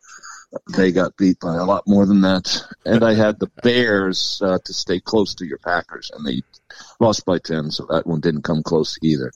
They 0.75 0.91
got 0.91 1.17
beat 1.17 1.39
by 1.39 1.55
a 1.55 1.65
lot 1.65 1.87
more 1.87 2.05
than 2.05 2.21
that. 2.21 2.61
And 2.85 3.03
I 3.03 3.15
had 3.15 3.39
the 3.39 3.49
Bears 3.63 4.39
uh, 4.43 4.59
to 4.63 4.73
stay 4.73 4.99
close 4.99 5.33
to 5.35 5.45
your 5.45 5.57
Packers, 5.57 6.11
and 6.13 6.25
they 6.25 6.43
lost 6.99 7.25
by 7.25 7.39
10, 7.39 7.71
so 7.71 7.87
that 7.89 8.05
one 8.05 8.19
didn't 8.19 8.43
come 8.43 8.61
close 8.61 8.99
either. 9.01 9.31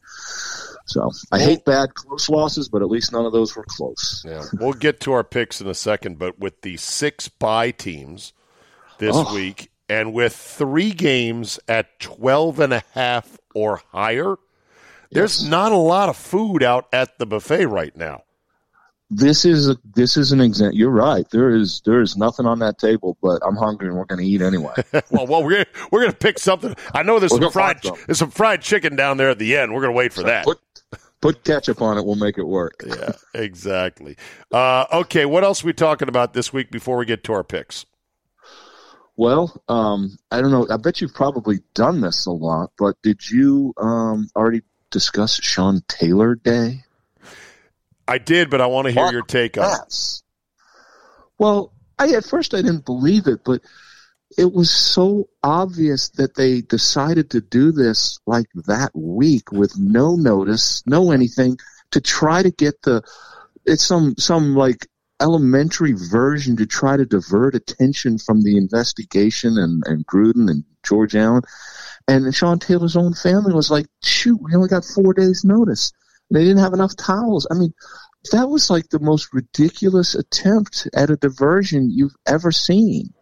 So 0.88 1.12
I 1.32 1.40
hate 1.40 1.66
bad 1.66 1.94
close 1.94 2.30
losses, 2.30 2.70
but 2.70 2.82
at 2.82 2.88
least 2.90 3.12
none 3.12 3.26
of 3.26 3.32
those 3.34 3.56
were 3.56 3.66
close. 3.68 4.24
Yeah, 4.28 4.44
we'll 4.54 4.74
get 4.74 5.00
to 5.02 5.12
our 5.14 5.24
picks 5.24 5.62
in 5.62 5.68
a 5.68 5.74
second, 5.74 6.18
but 6.18 6.40
with 6.40 6.62
the 6.62 6.78
six 6.78 7.28
bye 7.28 7.72
teams 7.72 8.34
this 8.98 9.16
Oh. 9.16 9.34
week 9.36 9.70
and 9.90 10.14
with 10.14 10.34
three 10.36 10.92
games 10.92 11.60
at 11.68 12.00
12 12.00 12.60
and 12.60 12.74
a 12.74 12.84
half 12.94 13.38
or 13.54 13.82
higher, 13.92 14.36
there's 15.12 15.48
not 15.48 15.72
a 15.72 15.78
lot 15.78 16.10
of 16.10 16.18
food 16.18 16.64
out 16.64 16.88
at 16.92 17.18
the 17.20 17.26
buffet 17.26 17.66
right 17.66 17.96
now. 17.96 18.24
this 19.10 19.46
is 19.46 19.70
a, 19.70 19.78
this 19.96 20.18
is 20.18 20.34
an 20.34 20.42
example. 20.42 20.78
You're 20.78 20.90
right. 20.90 21.26
There 21.32 21.50
is 21.56 21.82
there 21.86 22.02
is 22.02 22.18
nothing 22.18 22.46
on 22.46 22.60
that 22.60 22.78
table, 22.78 23.18
but 23.22 23.42
I'm 23.46 23.56
hungry 23.56 23.88
and 23.88 23.96
we're 23.98 24.04
going 24.04 24.20
to 24.20 24.28
eat 24.28 24.42
anyway. 24.42 24.74
well, 25.10 25.26
well, 25.26 25.44
we're 25.46 25.66
we're 25.92 26.02
gonna 26.02 26.12
pick 26.12 26.38
something. 26.40 26.76
I 26.94 27.04
know 27.04 27.18
there's 27.20 27.32
We're 27.32 27.44
some 27.44 27.52
fried 27.54 27.80
there's 28.06 28.20
some 28.20 28.32
fried 28.32 28.62
chicken 28.62 28.98
down 28.98 29.16
there 29.16 29.30
at 29.30 29.40
the 29.40 29.56
end. 29.56 29.74
We're 29.74 29.80
gonna 29.82 29.94
wait 29.94 30.12
for 30.12 30.24
that. 30.24 30.44
Put 30.44 30.60
put 31.22 31.44
ketchup 31.44 31.82
on 31.82 31.98
it. 31.98 32.06
We'll 32.06 32.16
make 32.16 32.38
it 32.38 32.46
work. 32.46 32.84
yeah, 32.88 33.14
exactly. 33.34 34.18
Uh, 34.52 34.86
okay, 34.94 35.26
what 35.26 35.44
else 35.44 35.64
are 35.64 35.68
we 35.68 35.74
talking 35.74 36.10
about 36.10 36.34
this 36.34 36.52
week 36.54 36.72
before 36.72 36.98
we 36.98 37.06
get 37.06 37.24
to 37.26 37.34
our 37.34 37.44
picks? 37.44 37.86
Well, 39.16 39.64
um, 39.68 40.18
I 40.32 40.42
don't 40.42 40.52
know. 40.52 40.68
I 40.70 40.78
bet 40.78 41.02
you've 41.02 41.14
probably 41.14 41.60
done 41.74 42.02
this 42.02 42.28
a 42.28 42.32
lot, 42.32 42.72
but 42.78 43.02
did 43.02 43.28
you 43.30 43.74
um, 43.78 44.30
already 44.36 44.62
discuss 44.92 45.40
Sean 45.42 45.82
Taylor 45.88 46.36
Day? 46.36 46.84
I 48.08 48.20
did, 48.20 48.50
but 48.50 48.62
I 48.62 48.68
want 48.68 48.86
to 48.86 48.92
hear 48.92 49.04
What? 49.04 49.14
your 49.14 49.24
take 49.24 49.58
on 49.58 49.64
it. 49.66 49.78
Yes. 49.86 50.24
Well, 51.40 51.74
I 52.00 52.10
at 52.10 52.26
first 52.26 52.54
I 52.54 52.58
didn't 52.58 52.86
believe 52.86 53.28
it, 53.28 53.42
but 53.44 53.62
it 54.38 54.54
was 54.54 54.70
so 54.70 55.28
obvious 55.44 56.10
that 56.10 56.36
they 56.36 56.62
decided 56.62 57.32
to 57.32 57.42
do 57.42 57.72
this 57.72 58.20
like 58.28 58.46
that 58.68 58.92
week 58.94 59.52
with 59.52 59.78
no 59.78 60.16
notice, 60.16 60.84
no 60.86 61.12
anything 61.12 61.58
to 61.92 62.00
try 62.00 62.44
to 62.44 62.52
get 62.52 62.82
the 62.84 63.02
it's 63.66 63.84
some 63.84 64.16
some 64.18 64.56
like 64.56 64.88
elementary 65.20 65.94
version 65.94 66.56
to 66.58 66.68
try 66.68 66.96
to 66.96 67.06
divert 67.06 67.56
attention 67.56 68.20
from 68.20 68.44
the 68.44 68.56
investigation 68.56 69.58
and, 69.58 69.84
and 69.88 70.06
Gruden 70.06 70.50
and 70.50 70.64
George 70.84 71.16
Allen. 71.16 71.42
And 72.08 72.34
Sean 72.34 72.60
Taylor's 72.60 72.96
own 72.96 73.14
family 73.14 73.52
was 73.52 73.72
like, 73.72 73.88
shoot, 74.04 74.40
we 74.42 74.54
only 74.54 74.70
got 74.70 74.86
four 74.86 75.14
days 75.14 75.44
notice. 75.44 75.92
They 76.32 76.44
didn't 76.44 76.62
have 76.62 76.74
enough 76.74 76.96
towels. 76.96 77.48
I 77.50 77.56
mean, 77.56 77.74
that 78.32 78.48
was 78.48 78.70
like 78.70 78.90
the 78.90 79.00
most 79.00 79.34
ridiculous 79.34 80.14
attempt 80.14 80.88
at 80.94 81.10
a 81.10 81.18
diversion 81.18 81.90
you've 81.90 82.16
ever 82.28 82.52
seen. 82.52 83.14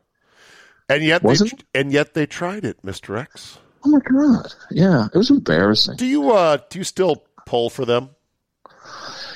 And 0.90 1.04
yet, 1.04 1.22
they, 1.24 1.28
Wasn't 1.28 1.54
it? 1.54 1.64
and 1.74 1.92
yet 1.92 2.14
they 2.14 2.26
tried 2.26 2.64
it, 2.66 2.84
Mister 2.84 3.18
X. 3.18 3.58
Oh 3.86 3.90
my 3.90 4.00
god! 4.00 4.54
Yeah, 4.72 5.08
it 5.14 5.18
was 5.18 5.30
embarrassing. 5.30 5.98
Do 5.98 6.06
you 6.06 6.32
uh 6.32 6.58
do 6.70 6.80
you 6.80 6.84
still 6.84 7.24
pull 7.46 7.70
for 7.70 7.86
them? 7.86 8.10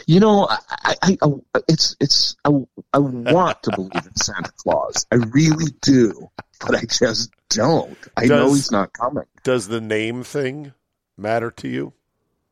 You 0.08 0.20
know, 0.20 0.48
I, 0.50 0.58
I, 1.04 1.18
I 1.22 1.28
I- 1.56 1.60
it's 1.68 1.96
it's 2.00 2.36
I, 2.46 2.50
I 2.94 2.98
want 3.00 3.62
to 3.64 3.72
believe 3.76 4.06
in 4.06 4.16
Santa 4.16 4.52
Claus. 4.58 5.06
I 5.12 5.16
really 5.16 5.72
do, 5.82 6.30
but 6.60 6.76
I 6.76 6.82
just 6.86 7.32
don't. 7.50 7.98
I 8.18 8.26
know 8.26 8.48
he's 8.54 8.72
not 8.72 8.94
coming. 8.94 9.26
Does 9.44 9.68
the 9.68 9.82
name 9.82 10.24
thing 10.24 10.74
matter 11.18 11.52
to 11.52 11.68
you? 11.68 11.94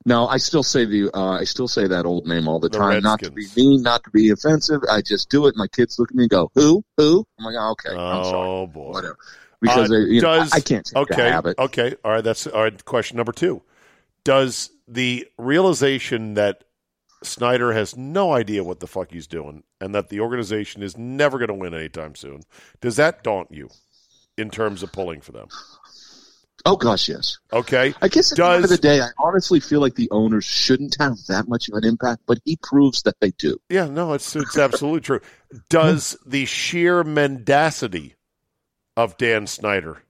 No, 0.07 0.25
I 0.25 0.37
still 0.37 0.63
say 0.63 0.85
the 0.85 1.11
uh, 1.13 1.31
I 1.31 1.43
still 1.43 1.67
say 1.67 1.85
that 1.85 2.05
old 2.05 2.25
name 2.25 2.47
all 2.47 2.61
the, 2.61 2.69
The 2.69 2.77
time. 2.77 3.03
Not 3.03 3.21
to 3.23 3.29
be 3.29 3.45
mean, 3.57 3.81
not 3.81 4.05
to 4.05 4.09
be 4.09 4.29
offensive. 4.29 4.79
I 4.89 5.01
just 5.01 5.29
do 5.29 5.47
it. 5.47 5.55
My 5.57 5.67
kids 5.67 5.99
look 5.99 6.09
at 6.09 6.15
me 6.15 6.23
and 6.23 6.29
go, 6.29 6.49
"Who? 6.55 6.81
Who?" 6.95 7.27
I'm 7.37 7.43
like, 7.45 7.55
oh, 7.59 7.71
"Okay, 7.71 7.89
I'm 7.89 8.23
sorry, 8.23 8.49
Oh 8.49 8.67
boy. 8.67 8.91
whatever." 8.91 9.17
Because 9.59 9.91
Uh, 9.91 9.95
they, 9.95 9.99
you 10.13 10.21
know, 10.21 10.29
I- 10.31 10.37
does- 10.39 10.53
I 10.53 10.59
can't 10.61 10.89
okay, 10.95 11.29
habit. 11.29 11.59
Okay, 11.59 11.95
all 12.05 12.11
right. 12.11 12.23
That's 12.23 12.47
all 12.47 12.61
right. 12.63 12.85
Question 12.85 13.17
number 13.17 13.33
two: 13.33 13.61
Does 14.23 14.69
the 14.87 15.27
realization 15.37 16.35
that 16.35 16.63
Snyder 17.21 17.73
has 17.73 17.97
no 17.97 18.31
idea 18.31 18.63
what 18.63 18.79
the 18.79 18.87
fuck 18.87 19.11
he's 19.11 19.27
doing, 19.27 19.63
and 19.81 19.93
that 19.93 20.07
the 20.07 20.21
organization 20.21 20.83
is 20.83 20.97
never 20.97 21.37
going 21.37 21.49
to 21.49 21.53
win 21.53 21.73
anytime 21.73 22.15
soon, 22.15 22.43
does 22.79 22.95
that 22.95 23.23
daunt 23.25 23.51
you 23.51 23.69
in 24.37 24.49
terms 24.51 24.83
of 24.83 24.93
pulling 24.93 25.19
for 25.19 25.33
them? 25.33 25.49
Oh 26.67 26.75
gosh, 26.75 27.07
yes. 27.07 27.39
Okay, 27.53 27.93
I 28.01 28.09
guess 28.09 28.31
at 28.31 28.37
the 28.37 28.45
end 28.45 28.63
of 28.65 28.69
the 28.69 28.77
day, 28.77 28.99
I 28.99 29.07
honestly 29.19 29.59
feel 29.61 29.79
like 29.79 29.95
the 29.95 30.09
owners 30.11 30.43
shouldn't 30.43 30.97
have 30.99 31.15
that 31.27 31.47
much 31.47 31.69
of 31.69 31.75
an 31.75 31.85
impact, 31.85 32.23
but 32.25 32.39
he 32.43 32.57
proves 32.61 33.03
that 33.03 33.19
they 33.21 33.31
do. 33.31 33.57
yeah, 33.69 33.85
no, 33.87 34.13
it's 34.13 34.35
it's 34.35 34.57
absolutely 34.57 35.01
true. 35.01 35.21
Does 35.69 36.17
the 36.25 36.45
sheer 36.45 37.03
mendacity 37.05 38.15
of 38.97 39.15
Dan 39.17 39.47
Snyder 39.47 40.03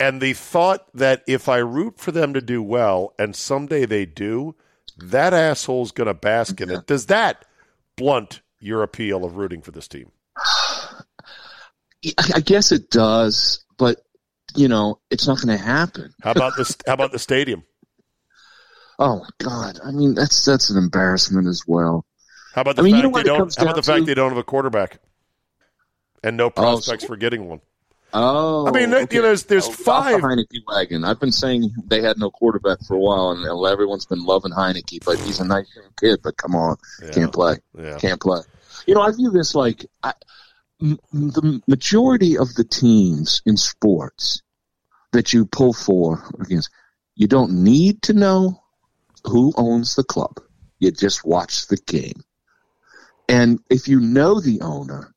and 0.00 0.20
the 0.20 0.34
thought 0.34 0.86
that 0.94 1.22
if 1.26 1.48
I 1.48 1.58
root 1.58 1.98
for 1.98 2.12
them 2.12 2.34
to 2.34 2.40
do 2.40 2.62
well 2.62 3.14
and 3.18 3.34
someday 3.34 3.86
they 3.86 4.04
do, 4.04 4.54
that 4.98 5.32
asshole's 5.32 5.92
going 5.92 6.08
to 6.08 6.14
bask 6.14 6.60
in 6.60 6.70
it. 6.70 6.86
Does 6.86 7.06
that 7.06 7.44
blunt 7.96 8.42
your 8.58 8.82
appeal 8.82 9.24
of 9.24 9.36
rooting 9.36 9.62
for 9.62 9.70
this 9.70 9.88
team? 9.88 10.10
I 12.34 12.40
guess 12.40 12.72
it 12.72 12.90
does, 12.90 13.64
but 13.78 14.05
you 14.56 14.68
know, 14.68 14.98
it's 15.10 15.26
not 15.26 15.40
going 15.40 15.56
to 15.56 15.62
happen. 15.62 16.12
How 16.22 16.32
about 16.32 16.56
this? 16.56 16.76
How 16.86 16.94
about 16.94 17.12
the 17.12 17.18
stadium? 17.18 17.64
Oh 18.98 19.18
my 19.18 19.28
God! 19.38 19.78
I 19.84 19.90
mean, 19.90 20.14
that's 20.14 20.42
that's 20.46 20.70
an 20.70 20.78
embarrassment 20.78 21.46
as 21.46 21.62
well. 21.66 22.06
How 22.54 22.62
about 22.62 22.76
the 22.76 22.80
I 22.80 22.84
mean, 22.86 22.94
you 22.96 23.02
fact 23.02 23.12
know 23.12 23.18
they 23.18 23.24
don't? 23.24 23.54
How 23.54 23.62
about 23.64 23.76
the 23.76 23.82
fact 23.82 23.98
to? 24.00 24.04
they 24.06 24.14
don't 24.14 24.30
have 24.30 24.38
a 24.38 24.42
quarterback 24.42 25.00
and 26.24 26.38
no 26.38 26.46
oh, 26.46 26.50
prospects 26.50 27.04
for 27.04 27.14
getting 27.16 27.46
one? 27.46 27.60
Oh, 28.14 28.66
I 28.66 28.70
mean, 28.70 28.84
you 28.84 28.86
know, 28.88 29.04
there's- 29.04 29.42
there's 29.42 29.66
Oh, 29.68 29.72
five- 29.72 30.22
Heinicke 30.22 30.62
wagon. 30.66 31.04
I've 31.04 31.20
been 31.20 31.30
saying 31.32 31.74
they 31.86 32.00
had 32.00 32.16
no 32.18 32.30
quarterback 32.30 32.78
for 32.86 32.94
a 32.94 32.98
while, 32.98 33.32
and 33.32 33.44
everyone's 33.70 34.06
been 34.06 34.24
loving 34.24 34.52
Heinicke, 34.52 35.04
but 35.04 35.18
he's 35.18 35.40
a 35.40 35.44
nice 35.44 35.66
young 35.76 35.90
kid. 36.00 36.20
But 36.22 36.38
come 36.38 36.54
on, 36.54 36.78
Yeah. 37.02 37.10
can't 37.10 37.32
play. 37.34 37.56
Yeah. 37.78 37.98
Can't 37.98 38.20
play. 38.20 38.40
You 38.86 38.94
know, 38.94 39.02
I 39.02 39.10
view 39.12 39.30
this 39.30 39.54
like 39.54 39.84
I, 40.02 40.14
m- 40.80 40.98
the 41.12 41.60
majority 41.66 42.38
of 42.38 42.54
the 42.54 42.64
teams 42.64 43.42
in 43.44 43.58
sports 43.58 44.40
that 45.16 45.32
you 45.32 45.46
pull 45.46 45.72
for 45.72 46.22
against, 46.38 46.68
you 47.14 47.26
don't 47.26 47.64
need 47.64 48.02
to 48.02 48.12
know 48.12 48.62
who 49.24 49.50
owns 49.56 49.96
the 49.96 50.04
club. 50.04 50.38
You 50.78 50.90
just 50.90 51.24
watch 51.24 51.68
the 51.68 51.78
game. 51.86 52.22
And 53.26 53.58
if 53.70 53.88
you 53.88 53.98
know 53.98 54.40
the 54.40 54.60
owner, 54.60 55.14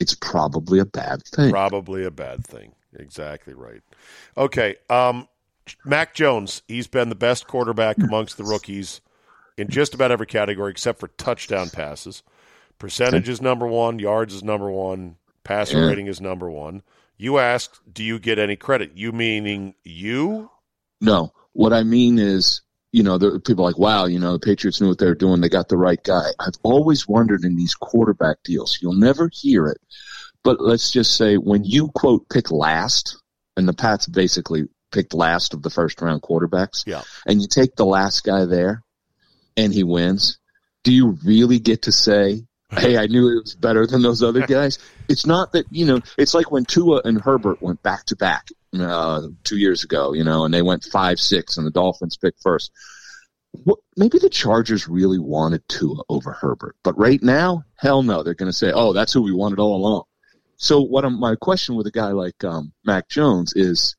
it's 0.00 0.14
probably 0.14 0.78
a 0.78 0.86
bad 0.86 1.22
thing. 1.26 1.50
Probably 1.50 2.04
a 2.04 2.10
bad 2.10 2.46
thing. 2.46 2.72
Exactly 2.94 3.52
right. 3.52 3.82
Okay. 4.38 4.76
Um, 4.88 5.28
Mac 5.84 6.14
Jones, 6.14 6.62
he's 6.66 6.86
been 6.86 7.10
the 7.10 7.14
best 7.14 7.46
quarterback 7.46 7.98
amongst 7.98 8.38
the 8.38 8.44
rookies 8.44 9.02
in 9.58 9.68
just 9.68 9.92
about 9.92 10.10
every 10.10 10.26
category 10.26 10.70
except 10.70 10.98
for 10.98 11.08
touchdown 11.08 11.68
passes. 11.68 12.22
Percentage 12.78 13.28
is 13.28 13.42
number 13.42 13.66
one, 13.66 13.98
yards 13.98 14.34
is 14.34 14.42
number 14.42 14.70
one, 14.70 15.16
passer 15.44 15.78
Yeah. 15.78 15.86
rating 15.86 16.06
is 16.06 16.20
number 16.20 16.50
one. 16.50 16.82
You 17.16 17.38
asked, 17.38 17.80
do 17.92 18.02
you 18.02 18.18
get 18.18 18.38
any 18.38 18.56
credit? 18.56 18.92
You 18.96 19.12
meaning 19.12 19.74
you? 19.84 20.50
No, 21.00 21.32
what 21.52 21.72
I 21.72 21.82
mean 21.82 22.18
is, 22.18 22.62
you 22.92 23.02
know, 23.02 23.18
the 23.18 23.40
people 23.40 23.64
like, 23.64 23.78
wow, 23.78 24.06
you 24.06 24.18
know, 24.18 24.32
the 24.32 24.38
Patriots 24.38 24.80
knew 24.80 24.88
what 24.88 24.98
they 24.98 25.06
were 25.06 25.14
doing. 25.14 25.40
They 25.40 25.48
got 25.48 25.68
the 25.68 25.76
right 25.76 26.02
guy. 26.02 26.28
I've 26.38 26.54
always 26.62 27.08
wondered 27.08 27.44
in 27.44 27.56
these 27.56 27.74
quarterback 27.74 28.36
deals, 28.44 28.78
you'll 28.82 28.92
never 28.94 29.30
hear 29.32 29.66
it, 29.66 29.78
but 30.44 30.60
let's 30.60 30.90
just 30.90 31.16
say 31.16 31.36
when 31.36 31.64
you 31.64 31.88
quote 31.94 32.28
pick 32.28 32.50
last, 32.50 33.16
and 33.56 33.68
the 33.68 33.72
Pats 33.72 34.06
basically 34.06 34.64
picked 34.90 35.14
last 35.14 35.54
of 35.54 35.62
the 35.62 35.70
first 35.70 36.00
round 36.02 36.22
quarterbacks, 36.22 36.84
Yeah. 36.86 37.02
and 37.26 37.40
you 37.40 37.48
take 37.48 37.76
the 37.76 37.86
last 37.86 38.24
guy 38.24 38.44
there, 38.44 38.82
and 39.56 39.72
he 39.72 39.84
wins. 39.84 40.38
Do 40.84 40.92
you 40.92 41.18
really 41.24 41.58
get 41.60 41.82
to 41.82 41.92
say, 41.92 42.44
"Hey, 42.72 42.96
I 42.98 43.06
knew 43.06 43.28
it 43.36 43.42
was 43.42 43.54
better 43.54 43.86
than 43.86 44.02
those 44.02 44.22
other 44.22 44.46
guys"? 44.46 44.78
It's 45.08 45.26
not 45.26 45.52
that 45.52 45.66
you 45.70 45.86
know. 45.86 46.00
It's 46.18 46.34
like 46.34 46.50
when 46.50 46.64
Tua 46.64 47.02
and 47.04 47.20
Herbert 47.20 47.60
went 47.62 47.82
back 47.82 48.06
to 48.06 48.16
back 48.16 48.48
uh, 48.78 49.28
two 49.44 49.58
years 49.58 49.84
ago, 49.84 50.12
you 50.14 50.24
know, 50.24 50.44
and 50.44 50.52
they 50.52 50.62
went 50.62 50.84
five 50.84 51.18
six, 51.18 51.56
and 51.56 51.66
the 51.66 51.70
Dolphins 51.70 52.16
picked 52.16 52.42
first. 52.42 52.72
Well, 53.52 53.78
maybe 53.96 54.18
the 54.18 54.30
Chargers 54.30 54.88
really 54.88 55.18
wanted 55.18 55.68
Tua 55.68 56.02
over 56.08 56.32
Herbert, 56.32 56.76
but 56.82 56.98
right 56.98 57.22
now, 57.22 57.64
hell 57.76 58.02
no, 58.02 58.22
they're 58.22 58.34
going 58.34 58.50
to 58.50 58.56
say, 58.56 58.72
"Oh, 58.72 58.92
that's 58.92 59.12
who 59.12 59.22
we 59.22 59.32
wanted 59.32 59.58
all 59.58 59.76
along." 59.76 60.04
So, 60.56 60.80
what 60.80 61.04
I'm, 61.04 61.18
my 61.18 61.34
question 61.36 61.74
with 61.74 61.86
a 61.86 61.90
guy 61.90 62.12
like 62.12 62.42
um, 62.44 62.72
Mac 62.84 63.08
Jones 63.08 63.52
is, 63.54 63.96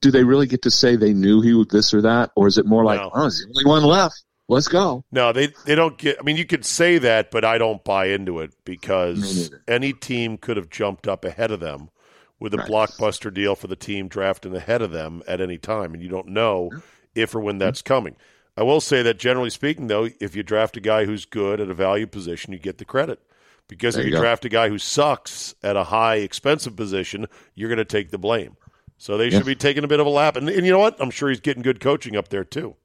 do 0.00 0.10
they 0.10 0.24
really 0.24 0.46
get 0.46 0.62
to 0.62 0.70
say 0.70 0.96
they 0.96 1.12
knew 1.12 1.42
he 1.42 1.52
would 1.52 1.70
this 1.70 1.92
or 1.92 2.02
that, 2.02 2.30
or 2.36 2.46
is 2.46 2.56
it 2.58 2.64
more 2.64 2.84
like, 2.84 3.00
No. 3.00 3.10
"Oh, 3.12 3.24
he's 3.24 3.40
the 3.40 3.48
only 3.48 3.68
one 3.68 3.82
left. 3.84 4.22
Let's 4.48 4.68
go." 4.68 5.04
No, 5.10 5.32
they 5.32 5.48
they 5.66 5.74
don't 5.74 5.96
get. 5.96 6.18
I 6.20 6.22
mean, 6.22 6.36
you 6.36 6.44
could 6.44 6.64
say 6.64 6.98
that, 6.98 7.30
but 7.30 7.44
I 7.44 7.58
don't 7.58 7.82
buy 7.84 8.06
into 8.06 8.40
it 8.40 8.52
because 8.64 9.50
any 9.68 9.92
team 9.92 10.38
could 10.38 10.56
have 10.56 10.70
jumped 10.70 11.08
up 11.08 11.24
ahead 11.24 11.50
of 11.50 11.60
them 11.60 11.90
with 12.38 12.54
a 12.54 12.58
blockbuster 12.58 13.32
deal 13.32 13.54
for 13.54 13.68
the 13.68 13.76
team 13.76 14.08
drafting 14.08 14.54
ahead 14.54 14.82
of 14.82 14.90
them 14.90 15.22
at 15.26 15.40
any 15.40 15.58
time, 15.58 15.94
and 15.94 16.02
you 16.02 16.08
don't 16.08 16.28
know 16.28 16.70
if 17.14 17.34
or 17.34 17.40
when 17.40 17.58
that's 17.58 17.80
mm-hmm. 17.80 17.94
coming. 17.94 18.16
I 18.56 18.62
will 18.62 18.80
say 18.80 19.02
that 19.02 19.18
generally 19.18 19.50
speaking, 19.50 19.88
though, 19.88 20.08
if 20.20 20.36
you 20.36 20.42
draft 20.42 20.76
a 20.76 20.80
guy 20.80 21.06
who's 21.06 21.24
good 21.24 21.60
at 21.60 21.70
a 21.70 21.74
value 21.74 22.06
position, 22.06 22.52
you 22.52 22.58
get 22.58 22.78
the 22.78 22.84
credit. 22.84 23.20
Because 23.66 23.94
There 23.94 24.04
if 24.04 24.10
you 24.10 24.16
you 24.16 24.20
draft 24.20 24.44
a 24.44 24.48
guy 24.48 24.68
who 24.68 24.78
sucks 24.78 25.54
at 25.62 25.76
a 25.76 25.84
high 25.84 26.16
expensive 26.16 26.76
position, 26.76 27.26
you're 27.54 27.70
going 27.70 27.78
to 27.78 27.84
take 27.84 28.10
the 28.10 28.18
blame. 28.18 28.56
So 28.98 29.18
they 29.18 29.30
should 29.30 29.44
be 29.44 29.54
taking 29.54 29.84
a 29.84 29.88
bit 29.88 30.00
of 30.00 30.06
a 30.06 30.10
lap. 30.10 30.36
And, 30.36 30.48
and 30.48 30.64
you 30.64 30.72
know 30.72 30.78
what? 30.78 30.96
I'm 31.00 31.10
sure 31.10 31.28
he's 31.28 31.40
getting 31.40 31.62
good 31.62 31.80
coaching 31.80 32.16
up 32.16 32.28
there 32.28 32.44
too. 32.44 32.76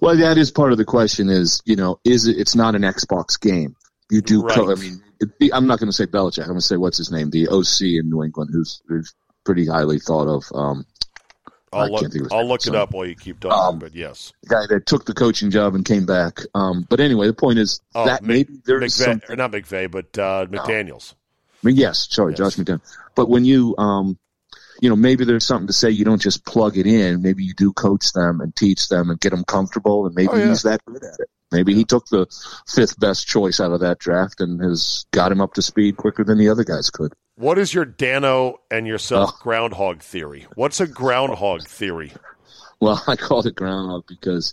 Well, 0.00 0.16
that 0.16 0.36
is 0.38 0.50
part 0.50 0.72
of 0.72 0.78
the 0.78 0.84
question. 0.84 1.28
Is 1.30 1.62
you 1.64 1.76
know, 1.76 1.98
is 2.04 2.26
it? 2.26 2.36
It's 2.38 2.54
not 2.54 2.74
an 2.74 2.82
Xbox 2.82 3.40
game. 3.40 3.76
You 4.10 4.20
do. 4.20 4.42
Co- 4.42 4.70
I 4.70 4.74
mean, 4.74 5.02
it, 5.20 5.50
I'm 5.52 5.66
not 5.66 5.78
going 5.78 5.88
to 5.88 5.92
say 5.92 6.04
Belichick. 6.06 6.42
I'm 6.42 6.48
going 6.48 6.58
to 6.58 6.66
say 6.66 6.76
what's 6.76 6.98
his 6.98 7.10
name, 7.10 7.30
the 7.30 7.48
OC 7.48 7.80
in 8.00 8.10
New 8.10 8.22
England, 8.22 8.50
who's, 8.52 8.82
who's 8.86 9.14
pretty 9.44 9.66
highly 9.66 9.98
thought 9.98 10.28
of. 10.28 10.44
Um, 10.54 10.84
I'll 11.72 11.90
look, 11.90 12.00
can't 12.02 12.12
think 12.12 12.24
of 12.26 12.30
his 12.30 12.32
I'll 12.32 12.46
look 12.46 12.66
it 12.66 12.74
up 12.74 12.92
while 12.92 13.06
you 13.06 13.14
keep 13.14 13.40
talking. 13.40 13.58
Um, 13.74 13.78
but 13.78 13.94
yes, 13.94 14.32
The 14.42 14.48
guy 14.50 14.66
that 14.68 14.84
took 14.84 15.06
the 15.06 15.14
coaching 15.14 15.50
job 15.50 15.74
and 15.74 15.84
came 15.84 16.04
back. 16.04 16.40
Um, 16.54 16.86
but 16.90 17.00
anyway, 17.00 17.26
the 17.28 17.32
point 17.32 17.58
is 17.58 17.80
oh, 17.94 18.04
that 18.04 18.22
Mc- 18.22 18.28
maybe 18.48 18.60
there's 18.66 18.82
McVay, 18.82 19.04
something. 19.04 19.36
not 19.36 19.52
McVay, 19.52 19.90
but 19.90 20.18
uh, 20.18 20.46
McDaniel's. 20.46 21.14
I 21.64 21.68
mean, 21.68 21.76
yes, 21.76 22.08
sorry, 22.10 22.32
Yes. 22.32 22.38
Josh 22.38 22.56
McDaniel. 22.56 22.82
But 23.14 23.30
when 23.30 23.44
you, 23.46 23.74
um, 23.78 24.18
you 24.82 24.88
know, 24.90 24.96
maybe 24.96 25.24
there's 25.24 25.46
something 25.46 25.68
to 25.68 25.72
say. 25.72 25.88
You 25.90 26.04
don't 26.04 26.20
just 26.20 26.44
plug 26.44 26.76
it 26.76 26.86
in. 26.86 27.22
Maybe 27.22 27.44
you 27.44 27.54
do 27.54 27.72
coach 27.72 28.12
them 28.12 28.40
and 28.40 28.54
teach 28.54 28.88
them 28.88 29.08
and 29.10 29.18
get 29.20 29.30
them 29.30 29.44
comfortable. 29.44 30.04
And 30.06 30.14
maybe 30.14 30.28
Oh, 30.32 30.36
yeah. 30.36 30.48
he's 30.48 30.62
that 30.64 30.84
good 30.84 31.02
at 31.04 31.20
it. 31.20 31.28
Maybe 31.52 31.72
he 31.74 31.84
took 31.84 32.06
the 32.08 32.26
fifth 32.68 32.98
best 32.98 33.26
choice 33.28 33.60
out 33.60 33.72
of 33.72 33.80
that 33.80 33.98
draft 34.00 34.40
and 34.40 34.60
has 34.60 35.06
got 35.12 35.30
him 35.30 35.40
up 35.40 35.54
to 35.54 35.62
speed 35.62 35.96
quicker 35.98 36.24
than 36.24 36.36
the 36.36 36.48
other 36.48 36.64
guys 36.64 36.90
could. 36.90 37.12
What 37.36 37.58
is 37.58 37.72
your 37.72 37.84
Dano 37.84 38.56
and 38.70 38.86
yourself 38.86 39.30
Oh. 39.34 39.38
groundhog 39.40 40.02
theory? 40.02 40.46
What's 40.56 40.80
a 40.80 40.86
groundhog 40.86 41.62
theory? 41.66 42.12
Well, 42.80 43.00
I 43.06 43.16
called 43.16 43.46
it 43.46 43.54
groundhog 43.54 44.04
because 44.08 44.52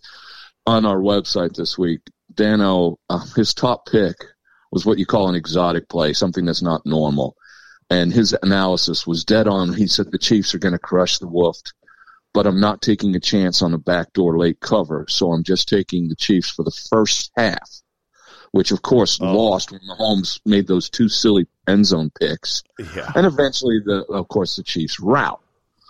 on 0.67 0.85
our 0.85 0.99
website 0.99 1.55
this 1.55 1.77
week, 1.77 2.01
Dano, 2.33 2.99
uh, 3.09 3.25
his 3.35 3.53
top 3.55 3.87
pick 3.89 4.15
was 4.71 4.85
what 4.85 4.99
you 4.99 5.05
call 5.07 5.27
an 5.29 5.35
exotic 5.35 5.89
play, 5.89 6.13
something 6.13 6.45
that's 6.45 6.61
not 6.61 6.85
normal. 6.85 7.35
And 7.89 8.13
his 8.13 8.36
analysis 8.43 9.08
was 9.08 9.25
dead 9.25 9.47
on. 9.47 9.73
He 9.73 9.88
said 9.88 10.12
the 10.12 10.17
Chiefs 10.19 10.54
are 10.54 10.60
going 10.60 10.73
to 10.73 10.80
crush 10.80 11.17
the 11.17 11.28
Wolf, 11.28 11.58
but 12.34 12.45
I'm 12.45 12.60
not 12.60 12.82
taking 12.84 13.15
a 13.15 13.19
chance 13.19 13.62
on 13.63 13.73
a 13.73 13.80
backdoor 13.80 14.38
late 14.38 14.60
cover. 14.60 15.06
So 15.10 15.32
I'm 15.32 15.43
just 15.43 15.67
taking 15.67 16.08
the 16.08 16.15
Chiefs 16.15 16.52
for 16.52 16.63
the 16.63 16.78
first 16.89 17.32
half, 17.36 17.69
which 18.52 18.71
of 18.71 18.84
course 18.84 19.17
Oh. 19.19 19.34
lost 19.36 19.71
when 19.71 19.82
Mahomes 19.89 20.39
made 20.45 20.67
those 20.67 20.89
two 20.89 21.10
silly 21.10 21.47
end 21.67 21.88
zone 21.88 22.12
picks. 22.19 22.63
Yeah, 22.95 23.12
And 23.15 23.25
eventually, 23.25 23.80
the 23.84 24.04
of 24.10 24.28
course, 24.28 24.56
the 24.58 24.63
Chiefs 24.63 24.99
rout. 24.99 25.41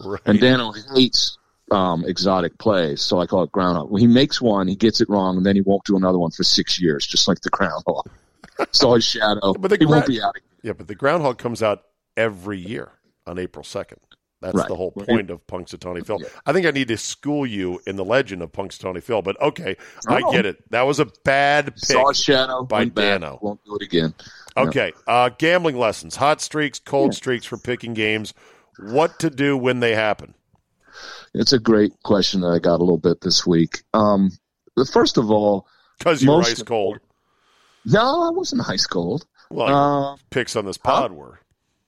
right. 0.04 0.22
And 0.26 0.40
Dano 0.40 0.72
hates 0.96 1.38
um, 1.72 2.06
exotic 2.06 2.58
plays, 2.58 3.02
so 3.02 3.20
I 3.20 3.26
call 3.28 3.44
it 3.44 3.52
groundhog. 3.52 3.92
When 3.92 4.00
he 4.02 4.08
makes 4.08 4.42
one, 4.42 4.68
he 4.70 4.76
gets 4.76 5.02
it 5.02 5.10
wrong, 5.10 5.36
and 5.38 5.46
then 5.46 5.56
he 5.56 5.62
won't 5.62 5.84
do 5.84 5.98
another 5.98 6.18
one 6.18 6.32
for 6.32 6.44
six 6.44 6.80
years, 6.82 7.06
just 7.06 7.28
like 7.28 7.42
the 7.42 7.50
groundhog. 7.52 8.10
so 8.72 8.94
his 8.96 9.04
shadow, 9.06 9.54
But 9.54 9.70
the 9.70 9.78
he 9.78 9.86
won't 9.86 10.08
be 10.08 10.20
out. 10.22 10.36
Again. 10.38 10.48
yeah, 10.64 10.74
but 10.74 10.88
the 10.88 10.96
groundhog 10.96 11.38
comes 11.38 11.62
out 11.62 11.84
every 12.20 12.60
year 12.60 12.92
on 13.26 13.40
April 13.40 13.64
second. 13.64 14.00
That's 14.42 14.56
Right. 14.56 14.68
the 14.70 14.76
whole 14.76 14.92
point 14.92 15.30
of 15.32 15.46
Punxsutawney 15.48 16.06
Phil. 16.06 16.20
I 16.46 16.54
think 16.54 16.66
I 16.66 16.72
need 16.72 16.88
to 16.90 16.98
school 16.98 17.46
you 17.46 17.82
in 17.86 17.98
the 17.98 18.06
legend 18.06 18.42
of 18.42 18.52
Punxsutawney 18.54 19.04
Phil, 19.04 19.22
but 19.22 19.40
okay, 19.42 19.76
I 20.08 20.22
Oh. 20.24 20.32
get 20.32 20.46
it. 20.46 20.70
That 20.72 20.84
was 20.84 21.00
a 21.00 21.08
bad 21.26 21.66
pick. 21.76 21.78
Saw 21.80 22.14
shadow 22.14 22.64
by 22.64 22.86
Dano. 22.86 23.38
Won't 23.42 23.64
do 23.66 23.76
it 23.76 23.82
again. 23.82 24.14
Okay, 24.56 24.94
uh, 25.08 25.30
gambling 25.38 25.78
lessons, 25.78 26.16
hot 26.16 26.40
streaks, 26.42 26.80
cold 26.80 27.14
streaks 27.14 27.46
for 27.46 27.58
picking 27.58 27.94
games. 27.94 28.34
What 28.78 29.20
to 29.20 29.30
do 29.30 29.58
when 29.58 29.82
they 29.82 29.94
happen? 29.94 30.36
It's 31.34 31.52
a 31.54 31.60
great 31.60 31.92
question 32.04 32.40
that 32.42 32.48
I 32.48 32.60
got 32.60 32.78
a 32.78 32.84
little 32.84 32.98
bit 32.98 33.20
this 33.22 33.46
week. 33.46 33.84
Um, 33.94 34.32
first 34.92 35.18
of 35.18 35.30
all, 35.30 35.68
Because 35.98 36.24
you're 36.24 36.40
ice 36.42 36.64
cold. 36.64 37.00
no, 37.86 38.24
I 38.24 38.30
wasn't 38.30 38.68
ice 38.70 38.86
cold. 38.88 39.26
Well, 39.52 40.14
Uh, 40.14 40.18
picks 40.30 40.56
on 40.56 40.66
this 40.66 40.78
pod 40.78 41.12
were. 41.12 41.40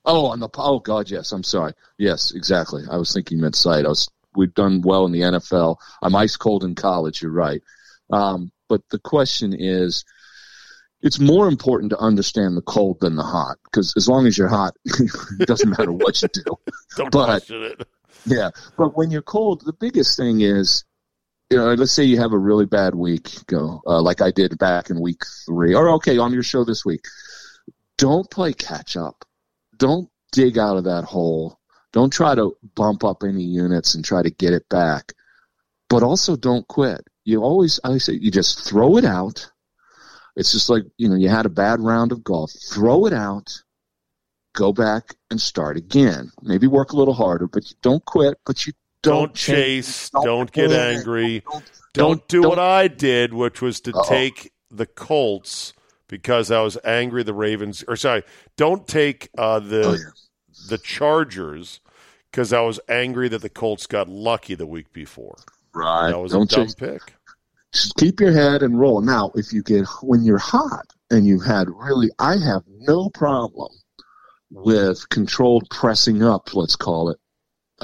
Oh, 0.04 0.26
on 0.26 0.40
the 0.40 0.48
oh 0.56 0.80
god, 0.80 1.10
yes. 1.10 1.32
I'm 1.32 1.44
sorry. 1.44 1.74
Yes, 1.98 2.32
exactly. 2.32 2.82
I 2.90 2.96
was 2.96 3.12
thinking 3.12 3.40
sight. 3.52 3.84
I 3.84 3.88
was 3.88 4.08
we've 4.34 4.54
done 4.54 4.82
well 4.82 5.06
in 5.06 5.12
the 5.12 5.20
NFL. 5.20 5.76
I'm 6.02 6.16
ice 6.16 6.36
cold 6.36 6.64
in 6.64 6.74
college. 6.74 7.22
You're 7.22 7.30
right. 7.32 7.62
Um, 8.10 8.50
but 8.68 8.82
the 8.90 8.98
question 8.98 9.54
is, 9.56 10.04
it's 11.00 11.18
more 11.18 11.48
important 11.48 11.90
to 11.90 11.98
understand 11.98 12.56
the 12.56 12.62
cold 12.62 13.00
than 13.00 13.16
the 13.16 13.22
hot 13.22 13.58
because 13.64 13.94
as 13.96 14.08
long 14.08 14.26
as 14.26 14.36
you're 14.36 14.48
hot, 14.48 14.74
it 14.84 15.46
doesn't 15.46 15.70
matter 15.70 15.92
what 15.92 16.20
you 16.22 16.28
do. 16.28 16.42
Don't 16.96 17.10
but- 17.10 17.26
question 17.26 17.62
it. 17.62 17.86
Yeah, 18.24 18.50
but 18.76 18.96
when 18.96 19.10
you're 19.10 19.20
cold, 19.22 19.62
the 19.64 19.72
biggest 19.72 20.16
thing 20.16 20.42
is, 20.42 20.84
you 21.50 21.56
know, 21.56 21.74
let's 21.74 21.90
say 21.90 22.04
you 22.04 22.20
have 22.20 22.32
a 22.32 22.38
really 22.38 22.66
bad 22.66 22.94
week, 22.94 23.30
go 23.46 23.82
uh, 23.84 24.00
like 24.00 24.20
I 24.20 24.30
did 24.30 24.58
back 24.58 24.90
in 24.90 25.00
week 25.00 25.22
three, 25.44 25.74
or 25.74 25.90
okay, 25.94 26.18
on 26.18 26.32
your 26.32 26.44
show 26.44 26.64
this 26.64 26.84
week. 26.84 27.04
Don't 27.98 28.30
play 28.30 28.52
catch 28.52 28.96
up. 28.96 29.24
Don't 29.76 30.08
dig 30.32 30.58
out 30.58 30.76
of 30.76 30.84
that 30.84 31.04
hole. 31.04 31.58
Don't 31.92 32.12
try 32.12 32.34
to 32.34 32.56
bump 32.74 33.04
up 33.04 33.22
any 33.22 33.42
units 33.42 33.94
and 33.94 34.04
try 34.04 34.22
to 34.22 34.30
get 34.30 34.52
it 34.52 34.68
back. 34.68 35.12
But 35.88 36.02
also 36.02 36.36
don't 36.36 36.66
quit. 36.68 37.06
You 37.24 37.42
always, 37.42 37.78
I 37.84 37.98
say, 37.98 38.14
you 38.14 38.30
just 38.30 38.66
throw 38.68 38.96
it 38.96 39.04
out. 39.04 39.50
It's 40.36 40.52
just 40.52 40.70
like, 40.70 40.84
you 40.96 41.08
know, 41.08 41.16
you 41.16 41.28
had 41.28 41.44
a 41.44 41.50
bad 41.50 41.80
round 41.80 42.12
of 42.12 42.24
golf. 42.24 42.50
Throw 42.72 43.06
it 43.06 43.12
out 43.12 43.62
go 44.54 44.72
back 44.72 45.14
and 45.30 45.40
start 45.40 45.76
again. 45.76 46.30
Maybe 46.42 46.66
work 46.66 46.92
a 46.92 46.96
little 46.96 47.14
harder, 47.14 47.46
but 47.46 47.68
you 47.70 47.76
don't 47.82 48.04
quit. 48.04 48.38
But 48.44 48.66
you 48.66 48.72
don't, 49.02 49.14
Don't 49.28 49.34
chase. 49.34 50.10
Don't, 50.10 50.50
get 50.52 50.68
pull, 50.68 50.78
angry. 50.78 51.40
Don't, 51.40 51.64
Don't, 51.94 52.28
do 52.28 52.42
don't- 52.42 52.50
what 52.50 52.58
I 52.58 52.88
did, 52.88 53.34
which 53.34 53.60
was 53.60 53.80
to 53.82 53.92
Uh-oh. 53.92 54.08
take 54.08 54.52
the 54.70 54.86
Colts 54.86 55.72
because 56.12 56.50
I 56.50 56.60
was 56.60 56.76
angry. 56.84 57.22
The 57.22 57.32
Ravens, 57.32 57.82
or 57.88 57.96
sorry, 57.96 58.22
don't 58.58 58.86
take 58.86 59.30
uh, 59.38 59.60
the 59.60 59.82
Oh, 59.82 59.92
yeah. 59.94 59.98
the 60.68 60.76
Chargers 60.76 61.80
because 62.30 62.52
I 62.52 62.60
was 62.60 62.78
angry 62.86 63.30
that 63.30 63.40
the 63.40 63.48
Colts 63.48 63.86
got 63.86 64.10
lucky 64.10 64.54
the 64.54 64.66
week 64.66 64.92
before. 64.92 65.38
Right. 65.74 66.10
That 66.10 66.18
was 66.20 66.32
don't 66.32 66.52
a 66.52 66.54
dumb 66.54 66.66
chase. 66.66 66.74
pick. 66.74 67.14
Just 67.72 67.96
keep 67.96 68.20
your 68.20 68.32
head 68.32 68.62
and 68.62 68.78
roll. 68.78 69.00
Now, 69.00 69.32
if 69.34 69.54
you 69.54 69.62
get 69.62 69.86
when 70.02 70.22
you're 70.22 70.36
hot 70.36 70.84
and 71.10 71.26
you've 71.26 71.46
had 71.46 71.68
really, 71.70 72.10
I 72.18 72.32
have 72.36 72.62
no 72.68 73.08
problem 73.08 73.72
with 74.50 75.08
controlled 75.08 75.66
pressing 75.70 76.22
up. 76.22 76.54
Let's 76.54 76.76
call 76.76 77.08
it. 77.08 77.16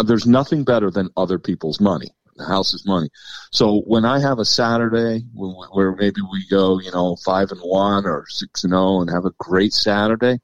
There's 0.04 0.26
nothing 0.26 0.64
better 0.64 0.90
than 0.90 1.08
other 1.16 1.38
people's 1.38 1.80
money. 1.80 2.10
The 2.38 2.46
house 2.46 2.72
is 2.72 2.86
money. 2.86 3.10
So 3.52 3.82
when 3.82 4.04
I 4.04 4.20
have 4.20 4.38
a 4.38 4.44
Saturday 4.44 5.24
when, 5.34 5.50
where 5.72 5.94
maybe 5.94 6.20
we 6.32 6.46
go, 6.48 6.80
you 6.80 6.90
know, 6.92 7.16
five 7.24 7.50
and 7.50 7.60
one 7.60 8.06
or 8.06 8.24
six 8.28 8.64
and 8.64 8.72
zero 8.72 9.00
and 9.00 9.10
have 9.10 9.24
a 9.24 9.32
great 9.38 9.72
Saturday, 9.72 10.38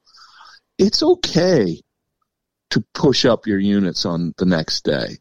it's 0.78 1.02
okay 1.02 1.80
to 2.70 2.84
push 2.94 3.24
up 3.24 3.46
your 3.46 3.60
units 3.60 4.04
on 4.04 4.34
the 4.38 4.44
next 4.44 4.84
day. 4.84 5.18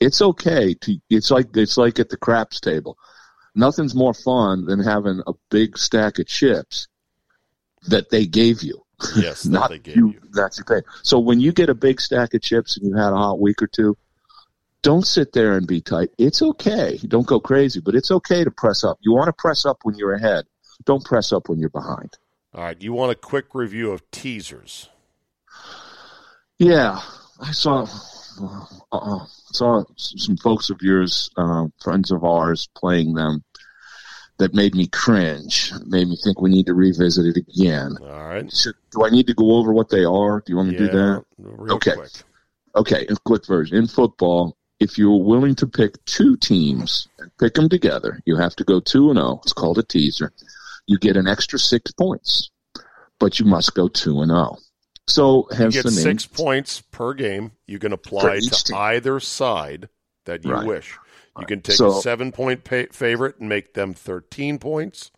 It's 0.00 0.22
okay 0.22 0.74
to. 0.74 0.98
It's 1.10 1.30
like 1.30 1.56
it's 1.56 1.76
like 1.76 1.98
at 1.98 2.08
the 2.08 2.16
craps 2.16 2.60
table. 2.60 2.96
Nothing's 3.54 3.94
more 3.94 4.14
fun 4.14 4.64
than 4.64 4.80
having 4.80 5.20
a 5.26 5.32
big 5.50 5.76
stack 5.76 6.18
of 6.18 6.26
chips 6.26 6.88
that 7.88 8.10
they 8.10 8.26
gave 8.26 8.62
you. 8.62 8.82
Yes, 9.16 9.44
not 9.46 9.70
they 9.70 9.78
gave 9.78 9.96
you, 9.96 10.08
you. 10.12 10.20
That 10.32 10.56
you 10.58 10.64
pay. 10.64 10.82
So 11.02 11.18
when 11.18 11.40
you 11.40 11.52
get 11.52 11.68
a 11.68 11.74
big 11.74 12.00
stack 12.00 12.34
of 12.34 12.42
chips 12.42 12.76
and 12.76 12.88
you 12.88 12.96
had 12.96 13.12
a 13.12 13.16
hot 13.16 13.40
week 13.40 13.62
or 13.62 13.66
two, 13.66 13.96
don't 14.82 15.06
sit 15.06 15.32
there 15.32 15.56
and 15.56 15.66
be 15.66 15.80
tight. 15.80 16.10
It's 16.18 16.42
okay. 16.42 16.98
Don't 17.06 17.26
go 17.26 17.40
crazy, 17.40 17.80
but 17.80 17.94
it's 17.94 18.10
okay 18.10 18.44
to 18.44 18.50
press 18.50 18.84
up. 18.84 18.98
You 19.00 19.12
want 19.12 19.28
to 19.28 19.32
press 19.32 19.64
up 19.64 19.78
when 19.82 19.96
you're 19.96 20.14
ahead. 20.14 20.44
Don't 20.84 21.04
press 21.04 21.32
up 21.32 21.48
when 21.48 21.58
you're 21.58 21.70
behind. 21.70 22.18
All 22.54 22.64
right, 22.64 22.80
you 22.80 22.92
want 22.92 23.12
a 23.12 23.14
quick 23.14 23.54
review 23.54 23.92
of 23.92 24.08
teasers? 24.10 24.88
Yeah, 26.58 27.00
I 27.40 27.52
saw 27.52 27.86
uh, 28.92 29.24
saw 29.52 29.84
some 29.96 30.36
folks 30.36 30.70
of 30.70 30.80
yours, 30.82 31.30
uh, 31.36 31.66
friends 31.82 32.10
of 32.10 32.24
ours, 32.24 32.68
playing 32.76 33.14
them. 33.14 33.44
That 34.38 34.54
made 34.54 34.74
me 34.74 34.88
cringe. 34.88 35.72
Made 35.86 36.08
me 36.08 36.16
think 36.16 36.40
we 36.40 36.50
need 36.50 36.66
to 36.66 36.74
revisit 36.74 37.26
it 37.26 37.36
again. 37.36 37.96
All 38.00 38.08
right, 38.08 38.50
So, 38.50 38.72
do 38.90 39.04
I 39.04 39.10
need 39.10 39.28
to 39.28 39.34
go 39.34 39.52
over 39.52 39.72
what 39.72 39.88
they 39.88 40.04
are? 40.04 40.40
Do 40.44 40.50
you 40.50 40.56
want 40.56 40.70
me 40.70 40.76
to 40.76 40.86
do 40.86 40.88
that? 40.88 41.24
Okay. 41.74 41.94
quick. 41.94 42.10
Okay, 42.74 43.06
in 43.08 43.16
quick 43.24 43.46
version. 43.46 43.76
In 43.76 43.86
football, 43.86 44.56
if 44.82 44.98
you're 44.98 45.22
willing 45.22 45.54
to 45.56 45.66
pick 45.66 46.04
two 46.04 46.36
teams 46.36 47.06
and 47.18 47.30
pick 47.38 47.54
them 47.54 47.68
together, 47.68 48.20
you 48.26 48.36
have 48.36 48.56
to 48.56 48.64
go 48.64 48.80
2 48.80 49.10
and 49.10 49.18
0. 49.18 49.40
It's 49.44 49.52
called 49.52 49.78
a 49.78 49.82
teaser. 49.82 50.32
You 50.86 50.98
get 50.98 51.16
an 51.16 51.28
extra 51.28 51.58
6 51.58 51.92
points, 51.92 52.50
but 53.20 53.38
you 53.38 53.46
must 53.46 53.74
go 53.74 53.88
2 53.88 54.20
and 54.22 54.30
0. 54.30 54.58
So, 55.06 55.46
You 55.58 55.70
get 55.70 55.84
the 55.84 55.90
name. 55.90 56.00
six 56.18 56.26
points 56.26 56.80
per 56.80 57.12
game. 57.14 57.52
You 57.66 57.78
can 57.78 57.92
apply 57.92 58.40
to 58.40 58.50
team. 58.50 58.76
either 58.76 59.18
side 59.20 59.88
that 60.26 60.44
you 60.44 60.52
Right. 60.52 60.66
wish. 60.66 60.96
You 61.38 61.46
can 61.46 61.60
take 61.60 61.76
So- 61.76 61.98
a 61.98 62.02
seven 62.02 62.30
point 62.32 62.62
pay- 62.64 62.86
favorite 62.92 63.38
and 63.38 63.48
make 63.48 63.74
them 63.74 63.94
13 63.94 64.58
points. 64.58 65.10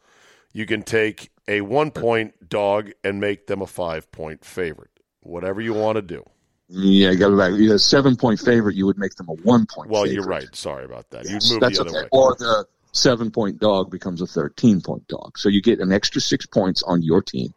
You 0.52 0.64
can 0.66 0.82
take 0.82 1.30
a 1.48 1.60
one 1.62 1.90
point 1.90 2.48
dog 2.48 2.92
and 3.02 3.20
make 3.20 3.46
them 3.46 3.60
a 3.60 3.66
five 3.66 4.10
point 4.12 4.44
favorite. 4.44 4.90
Whatever 5.20 5.60
you 5.60 5.74
want 5.74 5.96
to 5.96 6.02
do. 6.02 6.24
Yeah, 6.68 7.10
you 7.10 7.16
got 7.18 7.28
to 7.30 7.36
back. 7.36 7.52
You 7.52 7.74
a 7.74 7.78
7 7.78 8.16
point 8.16 8.40
favorite, 8.40 8.74
you 8.74 8.86
would 8.86 8.98
make 8.98 9.14
them 9.14 9.28
a 9.28 9.34
1 9.34 9.66
point 9.66 9.90
Well, 9.90 10.04
favorite. 10.04 10.14
you're 10.14 10.26
right. 10.26 10.56
Sorry 10.56 10.84
about 10.84 11.10
that. 11.10 11.24
Yes, 11.24 11.48
You'd 11.50 11.54
move 11.54 11.60
that's 11.60 11.78
the 11.78 11.84
other 11.84 11.90
okay. 11.90 12.02
way. 12.02 12.08
Or 12.12 12.34
the 12.38 12.66
7 12.92 13.30
point 13.30 13.58
dog 13.60 13.90
becomes 13.90 14.22
a 14.22 14.26
13 14.26 14.80
point 14.80 15.06
dog. 15.08 15.36
So 15.38 15.48
you 15.48 15.60
get 15.60 15.80
an 15.80 15.92
extra 15.92 16.20
6 16.20 16.46
points 16.46 16.82
on 16.82 17.02
your 17.02 17.22
team, 17.22 17.52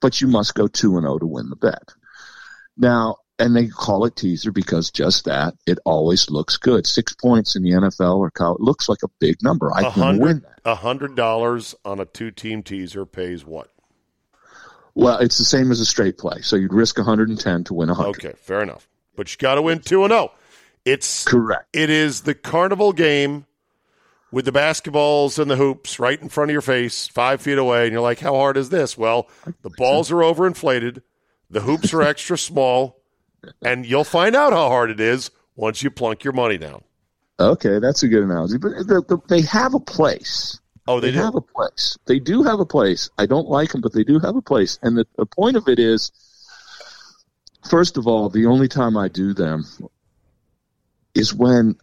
but 0.00 0.20
you 0.20 0.26
must 0.28 0.54
go 0.54 0.66
2 0.66 0.96
and 0.96 1.04
0 1.04 1.18
to 1.18 1.26
win 1.26 1.48
the 1.48 1.56
bet. 1.56 1.88
Now, 2.76 3.16
and 3.38 3.54
they 3.54 3.68
call 3.68 4.04
it 4.06 4.16
teaser 4.16 4.50
because 4.50 4.90
just 4.90 5.24
that 5.26 5.54
it 5.66 5.78
always 5.84 6.30
looks 6.30 6.56
good. 6.56 6.86
Six 6.86 7.14
points 7.14 7.54
in 7.54 7.62
the 7.62 7.70
NFL 7.72 8.16
or 8.18 8.30
college 8.30 8.60
looks 8.60 8.88
like 8.88 9.02
a 9.04 9.08
big 9.20 9.42
number. 9.42 9.70
I 9.74 9.90
can 9.90 10.18
win 10.18 10.40
that. 10.40 10.60
a 10.64 10.74
hundred 10.74 11.16
dollars 11.16 11.74
on 11.84 12.00
a 12.00 12.06
two 12.06 12.30
team 12.30 12.62
teaser 12.62 13.04
pays 13.04 13.44
what? 13.44 13.70
Well, 14.96 15.18
it's 15.18 15.36
the 15.36 15.44
same 15.44 15.70
as 15.70 15.78
a 15.78 15.84
straight 15.84 16.16
play. 16.16 16.40
So 16.40 16.56
you'd 16.56 16.72
risk 16.72 16.96
110 16.96 17.64
to 17.64 17.74
win 17.74 17.88
100. 17.90 18.08
Okay, 18.08 18.32
fair 18.38 18.62
enough. 18.62 18.88
But 19.14 19.30
you 19.30 19.36
got 19.38 19.56
to 19.56 19.62
win 19.62 19.80
two 19.80 20.04
and 20.04 20.10
zero. 20.10 20.32
It's 20.86 21.24
Correct. 21.24 21.66
It 21.74 21.90
is 21.90 22.22
the 22.22 22.34
carnival 22.34 22.94
game 22.94 23.44
with 24.32 24.46
the 24.46 24.52
basketballs 24.52 25.38
and 25.38 25.50
the 25.50 25.56
hoops 25.56 25.98
right 25.98 26.20
in 26.20 26.30
front 26.30 26.50
of 26.50 26.52
your 26.52 26.62
face, 26.62 27.08
five 27.08 27.42
feet 27.42 27.58
away, 27.58 27.84
and 27.84 27.92
you're 27.92 28.00
like, 28.00 28.20
"How 28.20 28.34
hard 28.34 28.56
is 28.56 28.70
this?" 28.70 28.96
Well, 28.96 29.28
the 29.62 29.70
balls 29.76 30.10
are 30.10 30.16
overinflated, 30.16 31.02
the 31.50 31.60
hoops 31.60 31.92
are 31.92 32.02
extra 32.02 32.38
small, 32.38 33.02
and 33.62 33.84
you'll 33.84 34.04
find 34.04 34.34
out 34.34 34.52
how 34.52 34.68
hard 34.68 34.90
it 34.90 35.00
is 35.00 35.30
once 35.56 35.82
you 35.82 35.90
plunk 35.90 36.24
your 36.24 36.32
money 36.32 36.56
down. 36.56 36.84
Okay, 37.38 37.78
that's 37.80 38.02
a 38.02 38.08
good 38.08 38.22
analogy. 38.22 38.56
But 38.56 38.86
the, 38.86 39.02
the, 39.06 39.18
they 39.28 39.42
have 39.42 39.74
a 39.74 39.80
place. 39.80 40.58
Oh, 40.88 41.00
they, 41.00 41.08
They 41.10 41.16
do. 41.18 41.22
have 41.24 41.34
a 41.34 41.40
place. 41.40 41.98
They 42.06 42.18
do 42.18 42.42
have 42.44 42.60
a 42.60 42.66
place. 42.66 43.10
I 43.18 43.26
don't 43.26 43.48
like 43.48 43.72
them, 43.72 43.80
but 43.80 43.92
they 43.92 44.04
do 44.04 44.18
have 44.20 44.36
a 44.36 44.42
place. 44.42 44.78
And 44.82 44.96
the, 44.96 45.06
the 45.16 45.26
point 45.26 45.56
of 45.56 45.68
it 45.68 45.78
is, 45.78 46.12
first 47.68 47.96
of 47.96 48.06
all, 48.06 48.28
the 48.28 48.46
only 48.46 48.68
time 48.68 48.96
I 48.96 49.08
do 49.08 49.34
them 49.34 49.64
is 51.14 51.34
when 51.34 51.76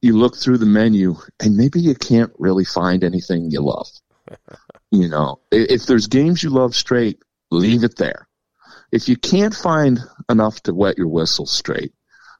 you 0.00 0.16
look 0.16 0.36
through 0.36 0.58
the 0.58 0.66
menu 0.66 1.16
and 1.40 1.56
maybe 1.56 1.80
you 1.80 1.94
can't 1.94 2.32
really 2.38 2.64
find 2.64 3.04
anything 3.04 3.50
you 3.50 3.60
love. 3.60 3.88
you 4.90 5.08
know, 5.08 5.40
if 5.50 5.86
there's 5.86 6.06
games 6.06 6.42
you 6.42 6.50
love 6.50 6.74
straight, 6.74 7.20
leave 7.50 7.84
it 7.84 7.96
there. 7.96 8.28
If 8.92 9.08
you 9.08 9.16
can't 9.16 9.54
find 9.54 9.98
enough 10.28 10.60
to 10.64 10.74
wet 10.74 10.98
your 10.98 11.08
whistle 11.08 11.46
straight, 11.46 11.92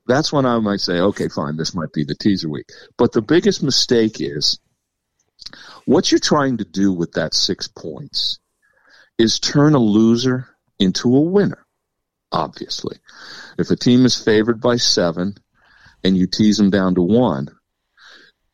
that's 0.07 0.33
when 0.33 0.45
I 0.45 0.59
might 0.59 0.81
say, 0.81 0.99
okay, 0.99 1.29
fine, 1.29 1.57
this 1.57 1.75
might 1.75 1.93
be 1.93 2.05
the 2.05 2.15
teaser 2.15 2.49
week. 2.49 2.69
But 2.99 3.13
the 3.13 3.23
biggest 3.23 3.63
mistake 3.63 4.17
is 4.21 4.59
what 5.85 6.11
you're 6.11 6.21
trying 6.21 6.59
to 6.59 6.65
do 6.65 6.93
with 6.93 7.13
that 7.13 7.35
six 7.35 7.69
points 7.69 8.39
is 9.19 9.39
turn 9.39 9.75
a 9.75 9.79
loser 9.79 10.49
into 10.79 11.17
a 11.17 11.21
winner, 11.21 11.67
obviously. 12.31 12.99
If 13.59 13.71
a 13.71 13.77
team 13.77 14.05
is 14.05 14.23
favored 14.23 14.61
by 14.61 14.77
seven 14.77 15.37
and 16.03 16.17
you 16.17 16.27
tease 16.27 16.57
them 16.57 16.71
down 16.71 16.95
to 16.97 17.03
one, 17.03 17.49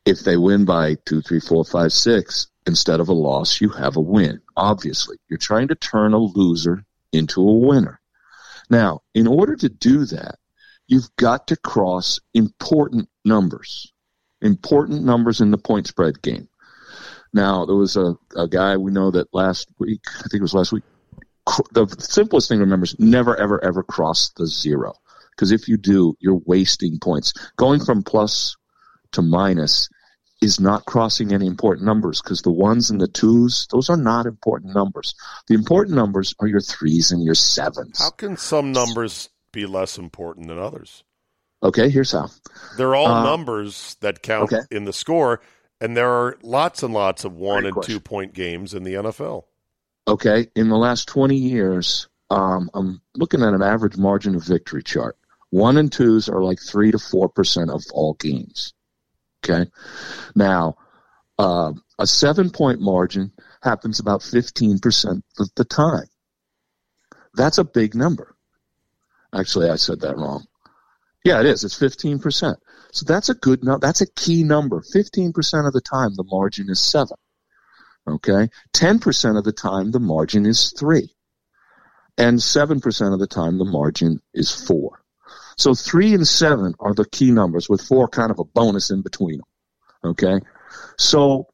if 0.05 0.20
they 0.20 0.37
win 0.37 0.64
by 0.64 0.96
two, 1.07 1.20
three, 1.20 1.40
four, 1.40 1.64
five, 1.64 1.92
six, 1.92 2.48
instead 2.66 3.01
of 3.01 3.09
a 3.09 3.14
loss, 3.14 3.61
you 3.61 3.70
have 3.70 3.96
a 3.96 4.01
win. 4.01 4.40
Obviously, 4.57 5.16
you're 5.29 5.38
trying 5.38 5.68
to 5.68 5.74
turn 5.74 6.12
a 6.12 6.18
loser 6.18 6.85
into 7.12 7.40
a 7.40 7.59
winner. 7.59 8.01
Now, 8.70 9.01
in 9.14 9.27
order 9.27 9.57
to 9.57 9.68
do 9.68 10.05
that, 10.07 10.37
you've 10.87 11.14
got 11.16 11.48
to 11.48 11.57
cross 11.57 12.20
important 12.35 13.09
numbers, 13.24 13.92
important 14.40 15.05
numbers 15.05 15.40
in 15.40 15.51
the 15.51 15.59
point 15.59 15.87
spread 15.87 16.20
game. 16.22 16.47
Now, 17.32 17.66
there 17.66 17.76
was 17.76 17.96
a, 17.96 18.16
a 18.36 18.48
guy 18.48 18.76
we 18.76 18.90
know 18.90 19.10
that 19.10 19.32
last 19.32 19.68
week, 19.78 20.00
I 20.18 20.28
think 20.28 20.34
it 20.34 20.42
was 20.42 20.54
last 20.54 20.72
week, 20.72 20.84
cr- 21.46 21.62
the 21.72 21.86
simplest 21.98 22.48
thing 22.48 22.58
to 22.58 22.64
remember 22.64 22.84
is 22.84 22.98
never, 22.98 23.36
ever, 23.36 23.62
ever 23.62 23.82
cross 23.82 24.30
the 24.30 24.46
zero. 24.46 24.94
Because 25.30 25.52
if 25.52 25.68
you 25.68 25.76
do, 25.76 26.16
you're 26.20 26.40
wasting 26.46 26.98
points. 26.98 27.32
Going 27.56 27.84
from 27.84 28.02
plus 28.02 28.56
to 29.12 29.22
minus 29.22 29.88
is 30.40 30.60
not 30.60 30.84
crossing 30.84 31.32
any 31.32 31.46
important 31.46 31.84
numbers 31.84 32.20
because 32.22 32.42
the 32.42 32.50
ones 32.50 32.90
and 32.90 33.00
the 33.00 33.08
twos, 33.08 33.66
those 33.70 33.90
are 33.90 33.96
not 33.96 34.26
important 34.26 34.74
numbers. 34.74 35.14
The 35.48 35.54
important 35.54 35.96
numbers 35.96 36.34
are 36.40 36.46
your 36.46 36.60
threes 36.60 37.12
and 37.12 37.22
your 37.22 37.34
sevens. 37.34 37.98
How 37.98 38.10
can 38.10 38.36
some 38.36 38.72
numbers 38.72 39.28
be 39.52 39.66
less 39.66 39.98
important 39.98 40.48
than 40.48 40.58
others? 40.58 41.02
Okay, 41.62 41.90
here's 41.90 42.12
how. 42.12 42.28
They're 42.76 42.94
all 42.94 43.08
Uh, 43.08 43.24
numbers 43.24 43.96
that 44.00 44.22
count 44.22 44.52
okay. 44.52 44.62
in 44.70 44.84
the 44.84 44.92
score, 44.92 45.40
and 45.80 45.96
there 45.96 46.10
are 46.10 46.38
lots 46.42 46.82
and 46.82 46.92
lots 46.92 47.24
of 47.24 47.34
one 47.34 47.62
Great 47.62 47.66
and 47.66 47.74
question. 47.74 47.94
two 47.94 48.00
point 48.00 48.34
games 48.34 48.74
in 48.74 48.82
the 48.84 48.94
NFL. 48.94 49.44
Okay, 50.06 50.48
in 50.56 50.68
the 50.68 50.76
last 50.76 51.06
20 51.08 51.36
years, 51.36 52.08
um, 52.30 52.70
I'm 52.74 53.00
looking 53.14 53.42
at 53.42 53.52
an 53.52 53.62
average 53.62 53.96
margin 53.96 54.34
of 54.34 54.44
victory 54.44 54.82
chart. 54.82 55.16
One 55.50 55.76
and 55.76 55.90
twos 55.90 56.28
are 56.28 56.42
like 56.42 56.58
three 56.60 56.90
to 56.90 56.98
four 56.98 57.28
percent 57.28 57.70
of 57.70 57.82
all 57.92 58.14
games. 58.14 58.74
Okay, 59.44 59.70
now 60.34 60.76
uh, 61.38 61.72
a 61.98 62.06
seven 62.06 62.50
point 62.50 62.80
margin 62.80 63.32
happens 63.62 63.98
about 64.00 64.22
15 64.22 64.78
percent 64.78 65.24
of 65.38 65.48
the 65.56 65.64
time. 65.64 66.06
That's 67.34 67.58
a 67.58 67.64
big 67.64 67.94
number. 67.94 68.34
Actually, 69.34 69.70
I 69.70 69.76
said 69.76 70.00
that 70.00 70.16
wrong. 70.16 70.46
Yeah, 71.24 71.40
it 71.40 71.46
is. 71.46 71.64
It's 71.64 71.78
15 71.78 72.18
percent. 72.18 72.58
So 72.92 73.05
that's 73.07 73.29
a 73.29 73.35
good 73.35 73.62
number. 73.62 73.87
That's 73.87 74.01
a 74.01 74.11
key 74.12 74.44
number. 74.44 74.83
15 74.83 75.33
percent 75.33 75.66
of 75.66 75.72
the 75.72 75.81
time, 75.81 76.14
the 76.14 76.24
margin 76.24 76.70
is 76.70 76.81
seven. 76.81 77.16
Okay. 78.09 78.48
10% 78.72 79.38
of 79.38 79.44
the 79.44 79.53
time, 79.53 79.90
the 79.90 80.01
margin 80.01 80.46
is 80.46 80.72
three. 80.79 81.14
And 82.16 82.38
7% 82.38 83.12
of 83.12 83.20
the 83.20 83.27
time, 83.27 83.59
the 83.59 83.64
margin 83.64 84.20
is 84.35 84.51
four. 84.51 85.03
So 85.57 85.74
three 85.74 86.14
and 86.14 86.27
seven 86.27 86.74
are 86.81 86.94
the 86.94 87.05
key 87.05 87.31
numbers 87.31 87.68
with 87.68 87.83
four 87.83 88.09
kind 88.09 88.31
of 88.31 88.38
a 88.38 88.44
bonus 88.44 88.90
in 88.90 89.03
between 89.03 89.38
them. 89.38 90.12
Okay. 90.12 90.40
So 90.96 91.48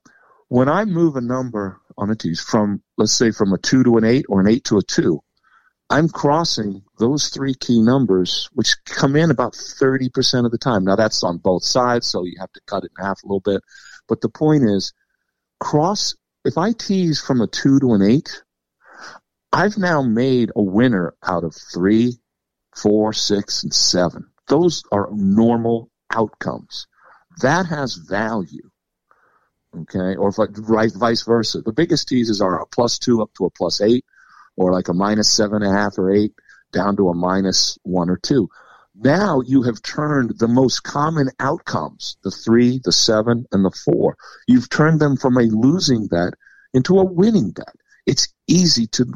when 0.48 0.68
I 0.68 0.84
move 0.84 1.16
a 1.16 1.20
number 1.20 1.80
on 1.96 2.10
a 2.10 2.14
tease 2.14 2.40
from, 2.40 2.82
let's 2.96 3.12
say 3.12 3.30
from 3.30 3.52
a 3.52 3.58
two 3.58 3.82
to 3.82 3.96
an 3.96 4.04
eight 4.04 4.26
or 4.28 4.40
an 4.40 4.46
eight 4.46 4.64
to 4.64 4.78
a 4.78 4.82
two, 4.82 5.20
I'm 5.90 6.08
crossing 6.08 6.82
those 6.98 7.28
three 7.28 7.54
key 7.54 7.80
numbers, 7.80 8.48
which 8.52 8.76
come 8.84 9.16
in 9.16 9.30
about 9.30 9.52
30% 9.52 10.44
of 10.44 10.50
the 10.50 10.58
time. 10.58 10.84
Now 10.84 10.96
that's 10.96 11.22
on 11.22 11.38
both 11.38 11.62
sides, 11.62 12.06
so 12.06 12.24
you 12.24 12.36
have 12.40 12.52
to 12.52 12.60
cut 12.66 12.84
it 12.84 12.92
in 12.98 13.04
half 13.04 13.22
a 13.22 13.26
little 13.26 13.40
bit. 13.40 13.60
But 14.08 14.20
the 14.20 14.28
point 14.28 14.64
is, 14.64 14.92
cross, 15.60 16.14
if 16.44 16.58
I 16.58 16.72
tease 16.72 17.20
from 17.20 17.40
a 17.40 17.46
two 17.46 17.80
to 17.80 17.94
an 17.94 18.02
eight, 18.02 18.42
I've 19.52 19.78
now 19.78 20.02
made 20.02 20.50
a 20.56 20.62
winner 20.62 21.14
out 21.22 21.44
of 21.44 21.54
three, 21.54 22.18
four, 22.74 23.12
six, 23.12 23.62
and 23.62 23.72
seven. 23.72 24.30
Those 24.48 24.82
are 24.90 25.08
normal 25.12 25.90
outcomes. 26.10 26.86
That 27.40 27.66
has 27.66 27.94
value. 27.94 28.70
Okay. 29.76 30.16
Or 30.16 30.28
if 30.28 30.38
I, 30.38 30.44
right, 30.44 30.92
vice 30.92 31.22
versa. 31.22 31.60
The 31.60 31.72
biggest 31.72 32.08
teases 32.08 32.40
are 32.40 32.60
a 32.60 32.66
plus 32.66 32.98
two 32.98 33.22
up 33.22 33.30
to 33.34 33.44
a 33.44 33.50
plus 33.50 33.80
eight 33.80 34.04
or 34.56 34.72
like 34.72 34.88
a 34.88 34.94
minus 34.94 35.30
seven 35.30 35.62
and 35.62 35.74
a 35.74 35.78
half 35.78 35.98
or 35.98 36.12
eight 36.12 36.32
down 36.72 36.96
to 36.96 37.08
a 37.08 37.14
minus 37.14 37.78
one 37.82 38.10
or 38.10 38.16
two. 38.16 38.48
Now 38.94 39.40
you 39.40 39.62
have 39.62 39.82
turned 39.82 40.38
the 40.38 40.48
most 40.48 40.82
common 40.82 41.30
outcomes, 41.40 42.16
the 42.22 42.30
three, 42.30 42.80
the 42.82 42.92
seven, 42.92 43.46
and 43.50 43.64
the 43.64 43.70
four, 43.70 44.16
you've 44.46 44.68
turned 44.68 45.00
them 45.00 45.16
from 45.16 45.36
a 45.36 45.42
losing 45.42 46.06
bet 46.06 46.34
into 46.72 46.98
a 46.98 47.04
winning 47.04 47.50
bet. 47.50 47.74
It's 48.06 48.32
easy 48.46 48.86
to 48.88 49.14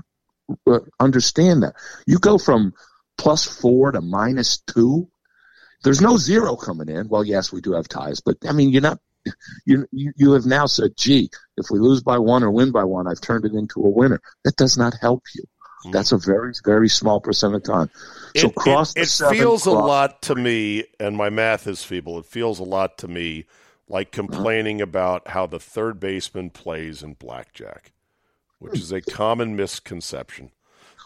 uh, 0.66 0.80
understand 0.98 1.62
that. 1.62 1.74
You 2.06 2.18
go 2.18 2.38
from 2.38 2.72
plus 3.16 3.44
four 3.44 3.92
to 3.92 4.00
minus 4.00 4.58
two. 4.58 5.08
There's 5.84 6.00
no 6.00 6.16
zero 6.16 6.56
coming 6.56 6.88
in. 6.88 7.08
Well, 7.08 7.24
yes, 7.24 7.52
we 7.52 7.60
do 7.60 7.72
have 7.74 7.88
ties, 7.88 8.20
but 8.20 8.38
I 8.48 8.52
mean, 8.52 8.70
you're 8.70 8.82
not. 8.82 8.98
You, 9.66 9.86
you 9.92 10.12
you 10.16 10.32
have 10.32 10.46
now 10.46 10.66
said, 10.66 10.96
"Gee, 10.96 11.30
if 11.56 11.66
we 11.70 11.78
lose 11.78 12.02
by 12.02 12.18
one 12.18 12.42
or 12.42 12.50
win 12.50 12.72
by 12.72 12.84
one, 12.84 13.06
I've 13.06 13.20
turned 13.20 13.44
it 13.44 13.52
into 13.52 13.80
a 13.80 13.88
winner." 13.88 14.20
That 14.44 14.56
does 14.56 14.76
not 14.76 14.94
help 15.00 15.24
you. 15.34 15.42
Mm-hmm. 15.42 15.92
That's 15.92 16.12
a 16.12 16.18
very 16.18 16.52
very 16.64 16.88
small 16.88 17.20
percent 17.20 17.54
of 17.54 17.62
time. 17.62 17.90
So 18.36 18.48
it, 18.48 18.54
cross 18.54 18.96
it, 18.96 19.02
it 19.02 19.06
seven, 19.06 19.38
feels 19.38 19.66
a 19.66 19.72
lot 19.72 20.22
to 20.22 20.34
me, 20.34 20.84
and 20.98 21.16
my 21.16 21.30
math 21.30 21.66
is 21.66 21.84
feeble. 21.84 22.18
It 22.18 22.26
feels 22.26 22.58
a 22.58 22.64
lot 22.64 22.98
to 22.98 23.08
me 23.08 23.46
like 23.88 24.12
complaining 24.12 24.80
about 24.80 25.28
how 25.28 25.46
the 25.46 25.58
third 25.58 25.98
baseman 25.98 26.50
plays 26.50 27.02
in 27.02 27.14
blackjack, 27.14 27.92
which 28.58 28.78
is 28.78 28.92
a 28.92 29.00
common 29.00 29.56
misconception. 29.56 30.50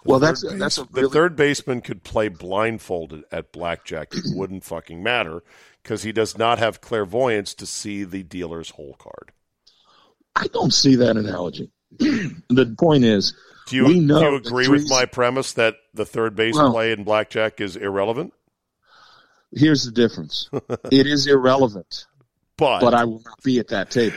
The 0.04 0.08
Well, 0.10 0.18
that's- 0.18 0.44
that's 0.58 0.78
a 0.78 0.84
the 0.90 1.08
third 1.08 1.36
baseman 1.36 1.80
could 1.80 2.02
play 2.02 2.28
blindfolded 2.28 3.24
at 3.30 3.52
blackjack. 3.52 4.14
It 4.14 4.24
wouldn't 4.34 4.64
fucking 4.64 5.02
matter 5.02 5.42
because 5.82 6.02
he 6.02 6.12
does 6.12 6.36
not 6.36 6.58
have 6.58 6.80
clairvoyance 6.80 7.54
to 7.54 7.66
see 7.66 8.04
the 8.04 8.22
dealer's 8.22 8.70
whole 8.70 8.94
card. 8.98 9.32
I 10.34 10.46
don't 10.48 10.72
see 10.72 10.96
that 10.96 11.16
analogy. 11.16 11.70
the 11.98 12.74
point 12.78 13.04
is, 13.04 13.34
Do 13.68 13.76
you, 13.76 13.86
do 13.86 13.92
you 13.94 14.34
agree 14.36 14.68
with 14.68 14.88
my 14.88 15.04
premise 15.04 15.52
that 15.54 15.74
the 15.94 16.04
third 16.06 16.34
base 16.34 16.54
Well- 16.56 16.72
play 16.72 16.92
in 16.92 17.04
blackjack 17.04 17.60
is 17.60 17.76
irrelevant? 17.76 18.32
Here's 19.54 19.84
the 19.84 19.92
difference. 19.92 20.48
it 20.90 21.06
is 21.06 21.26
irrelevant, 21.26 22.06
But, 22.56 22.80
but 22.80 22.94
I 22.94 23.04
will 23.04 23.20
not 23.24 23.42
be 23.42 23.58
at 23.58 23.68
that 23.68 23.90
table. 23.90 24.16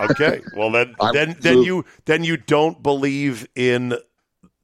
okay, 0.00 0.42
well 0.54 0.70
then 0.70 0.94
then 1.12 1.36
then 1.40 1.62
you 1.62 1.84
then 2.06 2.24
you 2.24 2.36
don't 2.38 2.82
believe 2.82 3.46
in 3.54 3.94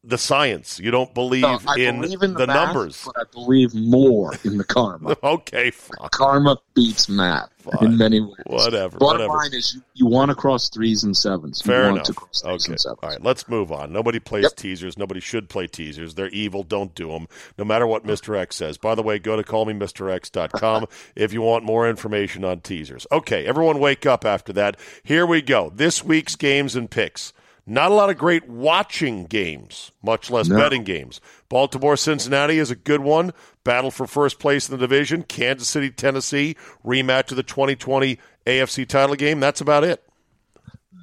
the 0.04 0.18
science. 0.18 0.80
You 0.80 0.90
don't 0.90 1.14
believe 1.14 1.42
No, 1.42 1.58
in, 1.76 2.00
believe 2.00 2.22
in 2.22 2.32
the, 2.34 2.40
the 2.40 2.46
math, 2.48 2.74
numbers. 2.74 3.02
but 3.06 3.14
I 3.18 3.24
believe 3.32 3.72
more 3.74 4.32
in 4.44 4.58
the 4.58 4.64
karma. 4.64 5.16
Okay, 5.22 5.70
fine. 5.70 6.08
karma 6.10 6.56
beats 6.74 7.08
math 7.08 7.48
Fine. 7.58 7.84
in 7.92 7.96
many 7.98 8.20
ways. 8.20 8.34
Whatever, 8.46 8.98
Bottom 8.98 9.20
whatever. 9.28 9.38
line 9.38 9.54
is, 9.54 9.74
you, 9.74 9.82
you 9.94 10.06
want 10.06 10.30
to 10.30 10.34
cross 10.34 10.68
threes 10.70 11.04
and 11.04 11.16
sevens. 11.16 11.62
Fair 11.62 11.84
want 11.84 11.94
enough. 11.96 12.06
to 12.06 12.14
cross 12.14 12.42
threes 12.42 12.64
Okay. 12.64 12.72
and 12.72 12.80
sevens. 12.80 12.98
All 13.02 13.08
right, 13.10 13.22
let's 13.22 13.48
move 13.48 13.70
on. 13.70 13.92
Nobody 13.92 14.18
plays 14.18 14.42
Yep. 14.42 14.56
teasers. 14.56 14.98
Nobody 14.98 15.20
should 15.20 15.48
play 15.48 15.68
teasers. 15.68 16.14
They're 16.14 16.28
evil. 16.30 16.64
Don't 16.64 16.94
do 16.96 17.08
them, 17.08 17.28
no 17.56 17.64
matter 17.64 17.86
what 17.86 18.04
Mr. 18.04 18.36
X 18.36 18.56
says. 18.56 18.78
By 18.78 18.96
the 18.96 19.02
way, 19.02 19.20
go 19.20 19.36
to 19.36 19.44
callmemrx.com 19.44 20.86
if 21.16 21.32
you 21.32 21.42
want 21.42 21.64
more 21.64 21.88
information 21.88 22.44
on 22.44 22.60
teasers. 22.60 23.06
Okay, 23.12 23.46
everyone 23.46 23.78
wake 23.78 24.06
up 24.06 24.24
after 24.24 24.52
that. 24.54 24.76
Here 25.04 25.24
we 25.26 25.42
go. 25.42 25.70
This 25.72 26.02
week's 26.04 26.34
games 26.36 26.74
and 26.74 26.90
picks. 26.90 27.32
Not 27.64 27.92
a 27.92 27.94
lot 27.94 28.10
of 28.10 28.18
great 28.18 28.48
watching 28.48 29.24
games, 29.24 29.92
much 30.02 30.30
less 30.30 30.48
No. 30.48 30.56
betting 30.56 30.82
games. 30.82 31.20
Baltimore 31.48 31.96
Cincinnati 31.96 32.58
is 32.58 32.70
a 32.70 32.76
good 32.76 33.00
one. 33.00 33.32
battle 33.64 33.92
for 33.92 34.08
first 34.08 34.40
place 34.40 34.68
in 34.68 34.76
the 34.76 34.80
division. 34.80 35.22
Kansas 35.22 35.68
City, 35.68 35.88
Tennessee, 35.88 36.56
rematch 36.84 37.30
of 37.30 37.36
the 37.36 37.44
2020 37.44 38.18
AFC 38.44 38.84
title 38.84 39.14
game. 39.14 39.38
That's 39.38 39.60
about 39.60 39.84
it. 39.84 40.02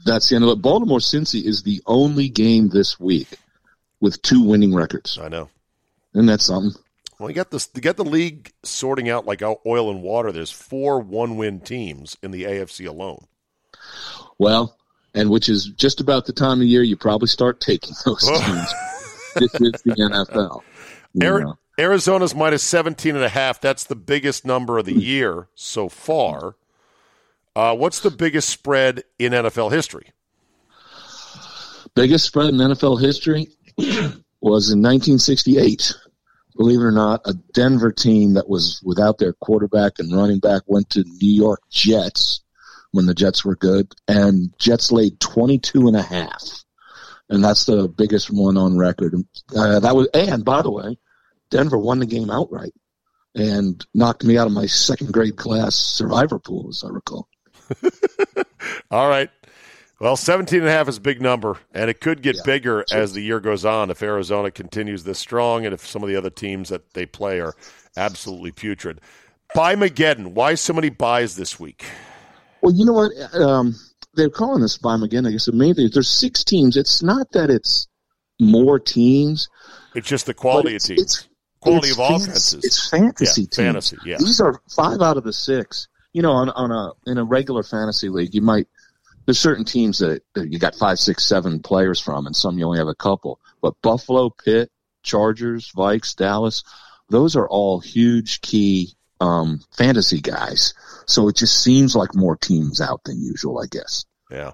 That's 0.04 0.28
the 0.28 0.36
end 0.36 0.44
of 0.44 0.50
it. 0.52 0.62
Baltimore 0.62 1.00
Cincy 1.00 1.42
is 1.46 1.64
the 1.64 1.82
only 1.86 2.28
game 2.28 2.68
this 2.68 3.00
week 3.00 3.30
with 4.02 4.22
two 4.24 4.44
winning 4.44 4.74
records. 4.76 5.18
I 5.18 5.30
know. 5.30 5.50
Isn't 6.14 6.26
that 6.26 6.42
something? 6.42 6.74
Well, 7.18 7.30
you 7.30 7.36
got 7.36 7.50
this. 7.52 7.70
You 7.74 7.82
got 7.82 7.96
the 7.96 8.04
league 8.04 8.52
sorting 8.64 9.08
out 9.10 9.26
like 9.26 9.42
oil 9.42 9.90
and 9.90 10.02
water. 10.02 10.34
There's 10.34 10.52
four 10.52 11.00
one-win 11.00 11.62
teams 11.62 12.18
in 12.22 12.32
the 12.32 12.44
AFC 12.44 12.86
alone. 12.88 13.26
Well, 14.38 14.78
and 15.20 15.30
which 15.30 15.50
is 15.50 15.66
just 15.66 16.00
about 16.00 16.26
the 16.26 16.32
time 16.32 16.62
of 16.62 16.68
year 16.68 16.82
you 16.82 16.96
probably 16.96 17.28
start 17.28 17.60
taking 17.60 17.94
those 18.06 18.22
teams. 18.22 18.74
this 19.36 19.54
is 19.56 19.82
the 19.84 19.96
NFL. 19.96 20.62
Ari- 21.22 21.54
Arizona's 21.78 22.34
minus 22.34 22.64
17 22.64 23.16
and 23.16 23.26
a 23.26 23.30
half. 23.30 23.60
That's 23.60 23.84
the 23.84 23.96
biggest 23.96 24.46
number 24.46 24.78
of 24.78 24.86
the 24.86 24.94
year 24.94 25.50
so 25.56 25.90
far. 25.90 26.56
Uh, 27.54 27.76
what's 27.76 28.00
the 28.00 28.12
biggest 28.12 28.48
spread 28.48 29.04
in 29.18 29.34
NFL 29.34 29.72
history? 29.74 30.14
Biggest 31.96 32.26
spread 32.26 32.50
in 32.50 32.56
NFL 32.56 33.02
history 33.02 33.50
was 33.78 34.72
in 34.72 34.82
1968. 34.82 35.94
Believe 36.56 36.80
it 36.80 36.84
or 36.84 36.92
not, 36.92 37.22
a 37.26 37.34
Denver 37.54 37.92
team 37.92 38.36
that 38.36 38.48
was 38.48 38.82
without 38.86 39.18
their 39.18 39.34
quarterback 39.34 40.00
and 40.00 40.16
running 40.16 40.40
back 40.40 40.62
went 40.66 40.90
to 40.92 41.04
New 41.04 41.34
York 41.34 41.62
Jets 41.70 42.42
when 42.92 43.06
the 43.06 43.14
Jets 43.14 43.46
were 43.46 43.56
good, 43.56 43.94
and 44.08 44.54
Jets 44.58 44.92
laid 44.92 45.20
22 45.20 45.88
and 45.88 45.96
a 45.96 46.02
half. 46.02 46.64
And 47.30 47.44
that's 47.44 47.66
the 47.66 47.88
biggest 47.88 48.32
one 48.32 48.58
on 48.58 48.78
record. 48.78 49.14
Uh, 49.56 49.80
that 49.80 49.96
was, 49.96 50.08
and 50.14 50.44
by 50.44 50.62
the 50.64 50.72
way, 50.72 50.98
Denver 51.52 51.78
won 51.78 52.00
the 52.00 52.06
game 52.08 52.32
outright 52.32 52.74
and 53.36 53.86
knocked 53.94 54.24
me 54.24 54.38
out 54.38 54.48
of 54.48 54.54
my 54.54 54.66
second 54.66 55.14
grade 55.14 55.36
class 55.38 55.76
survivor 55.76 56.40
pool, 56.40 56.68
as 56.70 56.84
I 56.84 56.90
recall. 56.90 57.28
All 58.92 59.08
right. 59.08 59.30
Well, 60.00 60.16
17 60.16 60.60
and 60.62 60.68
a 60.68 60.72
half 60.72 60.88
is 60.88 60.98
a 60.98 61.02
big 61.02 61.22
number, 61.22 61.58
and 61.74 61.90
it 61.90 62.00
could 62.00 62.22
get 62.24 62.38
Yeah. 62.38 62.42
bigger 62.46 62.86
as 62.92 63.14
the 63.14 63.22
year 63.22 63.40
goes 63.40 63.66
on 63.66 63.92
if 63.92 64.02
Arizona 64.02 64.50
continues 64.50 65.04
this 65.04 65.20
strong 65.20 65.66
and 65.66 65.74
if 65.74 65.86
some 65.86 66.02
of 66.02 66.10
the 66.10 66.16
other 66.16 66.30
teams 66.30 66.70
that 66.70 66.94
they 66.94 67.06
play 67.06 67.42
are 67.42 67.54
absolutely 67.98 68.52
putrid. 68.52 69.02
Buy 69.54 69.76
Mageddon. 69.76 70.28
Why 70.34 70.56
so 70.56 70.74
many 70.74 70.90
byes 70.90 71.36
this 71.36 71.60
week? 71.60 71.86
Well, 72.62 72.74
you 72.74 72.86
know 72.86 72.94
what? 72.94 73.12
Um, 73.36 73.76
they're 74.16 74.30
calling 74.30 74.62
this 74.62 74.78
by 74.78 74.96
again. 74.96 75.26
I 75.26 75.32
guess 75.32 75.46
the 75.46 75.52
main 75.54 75.76
thing 75.76 75.86
is 75.86 75.92
there's 75.92 76.10
six 76.10 76.44
teams. 76.44 76.76
It's 76.78 77.02
not 77.04 77.32
that 77.34 77.50
it's 77.50 77.88
more 78.40 78.80
teams. 78.80 79.48
It's 79.96 80.08
just 80.08 80.26
the 80.26 80.34
quality 80.34 80.76
of 80.76 80.82
teams. 80.84 81.02
It's, 81.02 81.28
quality 81.62 81.90
it's 81.90 81.98
of 82.00 82.06
fantasy- 82.08 82.24
offenses. 82.24 82.64
It's 82.66 82.90
fantasy 82.90 83.42
Yeah, 83.42 83.46
teams. 83.46 83.56
fantasy, 83.56 83.98
yeah. 84.06 84.18
These 84.20 84.42
are 84.42 84.62
five 84.76 85.02
out 85.02 85.18
of 85.18 85.24
the 85.24 85.34
six. 85.34 85.88
You 86.14 86.22
know, 86.24 86.32
on, 86.32 86.50
on 86.50 86.72
a 86.72 87.10
in 87.12 87.18
a 87.18 87.24
regular 87.24 87.62
fantasy 87.64 88.10
league, 88.10 88.34
you 88.34 88.42
might 88.42 88.68
there's 89.26 89.40
certain 89.40 89.64
teams 89.66 90.00
that, 90.00 90.24
that 90.34 90.52
you 90.52 90.58
got 90.58 90.74
five, 90.74 90.98
six, 90.98 91.24
seven 91.24 91.60
players 91.60 92.00
from, 92.00 92.26
and 92.26 92.36
some 92.36 92.58
you 92.58 92.66
only 92.66 92.80
have 92.80 92.88
a 92.88 92.96
couple. 92.96 93.40
But 93.62 93.76
Buffalo, 93.84 94.32
Pitt, 94.32 94.72
Chargers, 95.04 95.72
Vikes, 95.72 96.16
Dallas, 96.16 96.64
those 97.10 97.36
are 97.36 97.48
all 97.48 97.80
huge 97.80 98.42
key 98.42 98.96
um, 99.20 99.62
fantasy 99.72 100.22
guys. 100.22 100.74
So 101.08 101.28
it 101.28 101.36
just 101.36 101.62
seems 101.64 101.96
like 101.96 102.16
more 102.16 102.36
teams 102.36 102.82
out 102.82 103.04
than 103.04 103.22
usual, 103.22 103.60
I 103.60 103.66
guess. 103.66 104.06
Yeah. 104.32 104.52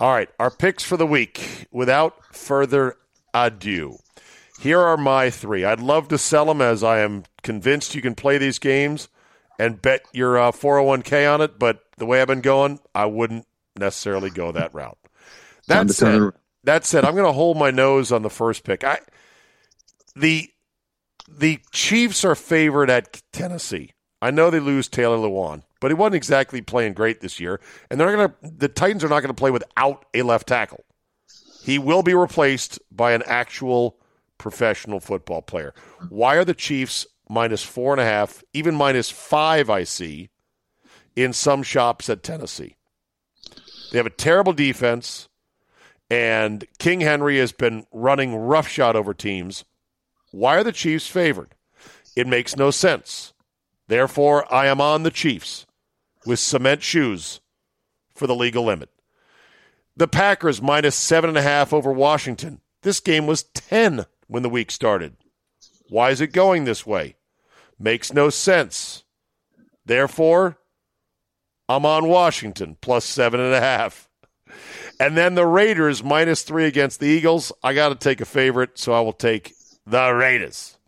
All 0.00 0.12
right. 0.12 0.28
Our 0.38 0.50
picks 0.50 0.82
for 0.82 0.96
the 0.96 1.06
week. 1.06 1.66
Without 1.70 2.34
further 2.34 2.96
ado, 3.32 3.98
here 4.60 4.80
are 4.80 4.96
my 4.96 5.30
three. 5.30 5.64
I'd 5.64 5.80
love 5.80 6.08
to 6.08 6.18
sell 6.18 6.46
them 6.46 6.60
as 6.60 6.82
I 6.82 7.00
am 7.00 7.24
convinced 7.42 7.94
you 7.94 8.02
can 8.02 8.14
play 8.14 8.38
these 8.38 8.58
games 8.58 9.08
and 9.58 9.80
bet 9.80 10.02
your 10.12 10.38
uh, 10.38 10.52
401k 10.52 11.32
on 11.32 11.40
it. 11.40 11.58
But 11.58 11.80
the 11.96 12.06
way 12.06 12.20
I've 12.20 12.28
been 12.28 12.40
going, 12.40 12.80
I 12.94 13.06
wouldn't 13.06 13.46
necessarily 13.76 14.30
go 14.30 14.52
that 14.52 14.74
route. 14.74 14.98
That 15.66 15.90
said, 15.92 16.32
that 16.64 16.84
said, 16.84 17.06
I'm 17.06 17.14
going 17.14 17.24
to 17.24 17.32
hold 17.32 17.56
my 17.56 17.70
nose 17.70 18.12
on 18.12 18.20
the 18.20 18.28
first 18.28 18.64
pick. 18.64 18.84
I 18.84 18.98
the 20.14 20.50
the 21.26 21.58
Chiefs 21.72 22.22
are 22.24 22.34
favored 22.34 22.90
at 22.90 23.22
Tennessee. 23.32 23.93
I 24.24 24.30
know 24.30 24.48
they 24.48 24.58
lose 24.58 24.88
Taylor 24.88 25.18
Lewan, 25.18 25.64
but 25.80 25.90
he 25.90 25.94
wasn't 25.94 26.14
exactly 26.14 26.62
playing 26.62 26.94
great 26.94 27.20
this 27.20 27.38
year, 27.38 27.60
and 27.90 28.00
they're 28.00 28.16
going 28.16 28.30
to 28.30 28.34
the 28.56 28.68
Titans 28.68 29.04
are 29.04 29.08
not 29.10 29.20
going 29.20 29.28
to 29.28 29.34
play 29.34 29.50
without 29.50 30.06
a 30.14 30.22
left 30.22 30.48
tackle. 30.48 30.82
He 31.62 31.78
will 31.78 32.02
be 32.02 32.14
replaced 32.14 32.78
by 32.90 33.12
an 33.12 33.22
actual 33.26 33.98
professional 34.38 34.98
football 34.98 35.42
player. 35.42 35.74
Why 36.08 36.36
are 36.36 36.44
the 36.46 36.54
Chiefs 36.54 37.06
minus 37.28 37.62
four 37.62 37.92
and 37.92 38.00
a 38.00 38.06
half, 38.06 38.42
even 38.54 38.74
minus 38.74 39.10
five? 39.10 39.68
I 39.68 39.84
see 39.84 40.30
in 41.14 41.34
some 41.34 41.62
shops 41.62 42.08
at 42.08 42.22
Tennessee. 42.22 42.76
They 43.92 43.98
have 43.98 44.06
a 44.06 44.10
terrible 44.10 44.54
defense, 44.54 45.28
and 46.08 46.64
King 46.78 47.02
Henry 47.02 47.36
has 47.40 47.52
been 47.52 47.84
running 47.92 48.34
roughshod 48.34 48.96
over 48.96 49.12
teams. 49.12 49.66
Why 50.30 50.56
are 50.56 50.64
the 50.64 50.72
Chiefs 50.72 51.08
favored? 51.08 51.54
It 52.16 52.26
makes 52.26 52.56
no 52.56 52.70
sense. 52.70 53.33
Therefore, 53.86 54.52
I 54.52 54.66
am 54.66 54.80
on 54.80 55.02
the 55.02 55.10
Chiefs 55.10 55.66
with 56.24 56.38
cement 56.38 56.82
shoes 56.82 57.40
for 58.14 58.26
the 58.26 58.34
legal 58.34 58.64
limit. 58.64 58.90
The 59.96 60.08
Packers 60.08 60.62
minus 60.62 60.96
seven 60.96 61.28
and 61.28 61.38
a 61.38 61.42
half 61.42 61.72
over 61.72 61.92
Washington. 61.92 62.60
This 62.82 63.00
game 63.00 63.26
was 63.26 63.44
10 63.44 64.06
when 64.26 64.42
the 64.42 64.48
week 64.48 64.70
started. 64.70 65.16
Why 65.88 66.10
is 66.10 66.20
it 66.20 66.32
going 66.32 66.64
this 66.64 66.86
way? 66.86 67.16
Makes 67.78 68.12
no 68.12 68.30
sense. 68.30 69.04
Therefore, 69.84 70.58
I'm 71.68 71.86
on 71.86 72.08
Washington 72.08 72.76
plus 72.80 73.04
seven 73.04 73.40
and 73.40 73.54
a 73.54 73.60
half. 73.60 74.08
And 74.98 75.16
then 75.16 75.34
the 75.34 75.46
Raiders 75.46 76.02
minus 76.02 76.42
three 76.42 76.66
against 76.66 77.00
the 77.00 77.06
Eagles. 77.06 77.52
I 77.62 77.74
got 77.74 77.88
to 77.88 77.94
take 77.96 78.20
a 78.20 78.26
favorite, 78.26 78.78
so 78.78 78.92
I 78.92 79.00
will 79.00 79.12
take 79.12 79.54
the 79.86 80.12
Raiders 80.12 80.78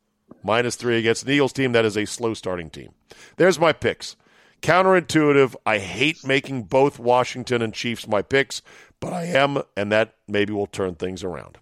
minus 0.43 0.77
three 0.77 0.99
against 0.99 1.25
an 1.25 1.31
Eagles 1.31 1.53
team 1.53 1.73
that 1.73 1.85
is 1.85 1.97
a 1.97 2.05
slow 2.07 2.35
starting 2.35 2.71
team. 2.71 2.93
There's 3.37 3.59
my 3.59 3.73
picks. 3.73 4.17
Counterintuitive. 4.63 5.55
I 5.65 5.79
hate 5.79 6.25
making 6.27 6.65
both 6.65 6.99
Washington 6.99 7.63
and 7.63 7.75
Chiefs 7.75 8.09
my 8.09 8.23
picks, 8.23 8.63
but 9.01 9.13
I 9.13 9.25
am, 9.25 9.63
and 9.77 9.93
that 9.93 10.15
maybe 10.27 10.53
will 10.53 10.67
turn 10.67 10.95
things 10.95 11.23
around. 11.23 11.59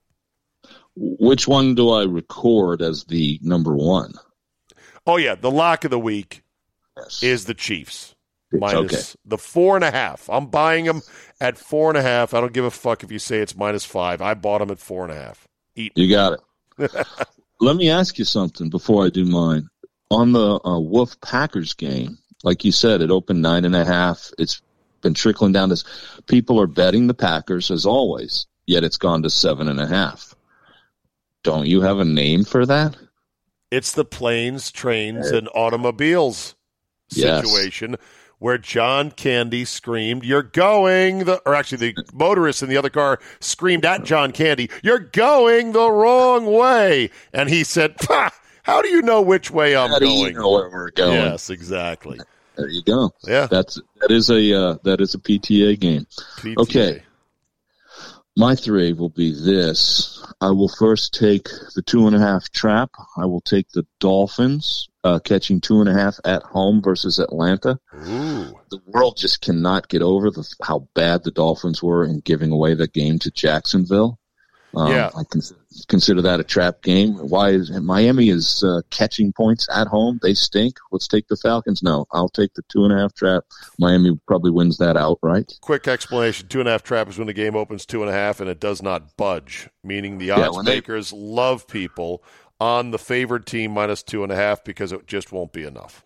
Which 0.97 1.49
one 1.49 1.75
do 1.75 1.91
I 1.91 2.05
record 2.05 2.81
as 2.81 3.05
the 3.05 3.41
number 3.43 3.75
one? 3.75 4.15
Oh 5.07 5.17
yeah, 5.17 5.35
the 5.35 5.51
lock 5.51 5.85
of 5.85 5.91
the 5.91 5.99
week 5.99 6.43
Yes. 6.97 7.23
is 7.23 7.45
the 7.47 7.55
Chiefs 7.55 8.15
minus 8.53 8.77
okay. 9.11 9.21
the 9.25 9.39
four 9.39 9.75
and 9.75 9.85
a 9.85 9.91
half. 9.91 10.31
I'm 10.31 10.47
buying 10.47 10.85
them 10.85 11.03
at 11.41 11.59
four 11.59 11.91
and 11.91 11.99
a 11.99 12.03
half. 12.03 12.33
I 12.35 12.41
don't 12.41 12.53
give 12.53 12.65
a 12.65 12.71
fuck 12.71 13.03
if 13.03 13.11
you 13.11 13.19
say 13.19 13.39
it's 13.39 13.57
minus 13.57 13.85
five. 13.85 14.23
I 14.23 14.35
bought 14.35 14.59
them 14.61 14.71
at 14.71 14.79
four 14.79 15.03
and 15.03 15.13
a 15.13 15.17
half. 15.17 15.49
Eat. 15.75 15.93
You 15.97 16.09
got 16.09 16.39
it. 16.79 17.07
Let 17.61 17.77
me 17.77 17.91
ask 17.91 18.19
you 18.19 18.25
something 18.25 18.71
before 18.71 19.07
I 19.07 19.11
do 19.11 19.25
mine. 19.25 19.69
On 20.11 20.33
the 20.33 20.61
uh, 20.65 20.79
Wolf 20.79 21.21
Packers 21.21 21.75
game, 21.75 22.19
like 22.43 22.65
you 22.65 22.73
said, 22.73 23.01
it 23.01 23.11
opened 23.11 23.43
nine 23.43 23.65
and 23.65 23.75
a 23.75 23.85
half. 23.85 24.31
It's 24.39 24.61
been 25.01 25.15
trickling 25.15 25.53
down 25.53 25.71
to 25.71 25.85
people 26.27 26.61
are 26.61 26.67
betting 26.67 27.07
the 27.07 27.15
Packers 27.15 27.71
as 27.71 27.87
always, 27.87 28.47
yet 28.67 28.85
it's 28.85 28.99
gone 28.99 29.23
to 29.23 29.31
seven 29.31 29.69
and 29.69 29.81
a 29.81 29.87
half. 29.87 30.35
Don't 31.43 31.67
you 31.67 31.81
have 31.83 31.99
a 31.99 32.05
name 32.05 32.45
for 32.45 32.67
that? 32.67 32.97
It's 33.71 33.93
the 33.93 34.05
planes, 34.05 34.71
trains, 34.71 35.31
and 35.31 35.49
automobiles 35.55 36.55
Yes. 37.11 37.45
Where 38.39 38.59
John 38.59 39.11
Candy 39.11 39.65
screamed, 39.65 40.25
"You're 40.25 40.43
going 40.43 41.21
the," 41.21 41.41
or 41.47 41.55
actually 41.55 41.93
the 41.93 42.05
motorist 42.13 42.63
in 42.63 42.69
the 42.69 42.77
other 42.77 42.91
car 42.91 43.19
screamed 43.41 43.85
at 43.85 44.05
John 44.05 44.33
Candy, 44.33 44.71
"You're 44.83 44.99
going 44.99 45.73
the 45.73 45.91
wrong 45.91 46.47
way," 46.47 47.11
and 47.33 47.49
he 47.49 47.65
said, 47.65 47.97
"Pah, 47.99 48.31
"How 48.63 48.83
do 48.83 48.89
you 48.89 49.03
know 49.03 49.21
which 49.21 49.51
way 49.51 49.77
I'm 49.77 49.91
How 49.91 49.99
do 49.99 50.07
you 50.07 50.25
going?" 50.25 50.35
know 50.37 50.51
where 50.51 50.71
we're 50.71 50.91
going? 50.91 51.13
Yes, 51.15 51.51
exactly. 51.51 52.21
There 52.57 52.69
you 52.69 52.83
go. 52.83 53.13
Yeah. 53.27 53.47
That's 53.51 53.81
that 54.01 54.11
is 54.11 54.31
a 54.31 54.55
uh, 54.55 54.77
that 54.85 55.01
is 55.01 55.15
a 55.15 55.19
PTA 55.19 55.79
game. 55.79 56.07
PTA. 56.39 56.57
Okay. 56.59 57.03
My 58.37 58.57
three 58.57 58.93
will 58.93 59.11
be 59.11 59.33
this. 59.33 60.21
I 60.41 60.51
will 60.51 60.69
first 60.69 61.15
take 61.15 61.49
the 61.77 61.83
two 61.83 62.09
and 62.09 62.17
a 62.17 62.19
half 62.19 62.51
trap. 62.51 62.91
I 63.17 63.27
will 63.27 63.41
take 63.41 63.71
the 63.71 63.87
Dolphins 64.01 64.89
uh, 65.05 65.21
catching 65.21 65.61
two 65.61 65.81
and 65.81 65.89
a 65.89 65.95
half 65.95 66.19
at 66.25 66.43
home 66.43 66.83
versus 66.83 67.21
Atlanta. 67.21 67.79
Ooh. 67.95 68.59
The 68.71 68.81
world 68.87 69.19
just 69.19 69.41
cannot 69.41 69.89
get 69.89 70.03
over 70.03 70.31
the, 70.31 70.53
how 70.63 70.89
bad 70.95 71.23
the 71.23 71.31
Dolphins 71.31 71.81
were 71.81 72.05
in 72.05 72.21
giving 72.21 72.51
away 72.51 72.75
the 72.75 72.89
game 72.89 73.21
to 73.21 73.31
Jacksonville. 73.31 74.19
Um, 74.77 74.91
Yeah. 74.93 75.11
I 75.17 75.23
consider, 75.31 75.61
consider 75.89 76.23
that 76.23 76.41
a 76.41 76.45
trap 76.45 76.83
game. 76.83 77.15
Why 77.15 77.51
is 77.51 77.71
Miami 77.71 78.29
is 78.31 78.63
uh, 78.65 78.83
catching 78.91 79.33
points 79.33 79.69
at 79.75 79.87
home? 79.87 80.19
They 80.23 80.35
stink. 80.35 80.77
Let's 80.93 81.09
take 81.09 81.29
the 81.29 81.37
Falcons. 81.37 81.83
No, 81.83 82.07
I'll 82.13 82.29
take 82.29 82.55
the 82.55 82.63
two 82.69 82.85
and 82.85 82.93
a 82.93 82.97
half 82.99 83.15
trap. 83.15 83.45
Miami 83.79 84.19
probably 84.27 84.51
wins 84.51 84.79
that 84.79 84.97
outright. 84.97 85.59
Quick 85.61 85.87
explanation: 85.89 86.49
two 86.49 86.61
and 86.61 86.69
a 86.69 86.73
half 86.73 86.83
trap 86.83 87.09
is 87.09 87.19
when 87.19 87.27
the 87.27 87.33
game 87.33 87.57
opens 87.57 87.87
two 87.87 88.01
and 88.03 88.11
a 88.11 88.15
half, 88.15 88.41
and 88.41 88.49
it 88.51 88.61
does 88.61 88.83
not 88.83 89.17
budge, 89.17 89.69
meaning 89.83 90.19
the 90.19 90.27
Yeah, 90.27 90.49
odds 90.49 90.65
they- 90.65 90.75
makers 90.77 91.13
love 91.13 91.67
people 91.69 92.23
on 92.61 92.91
the 92.93 92.99
favored 92.99 93.47
team 93.47 93.73
minus 93.73 94.03
two 94.03 94.23
and 94.23 94.31
a 94.31 94.37
half 94.37 94.63
because 94.65 94.93
it 94.93 95.07
just 95.07 95.33
won't 95.33 95.53
be 95.53 95.65
enough. 95.65 96.05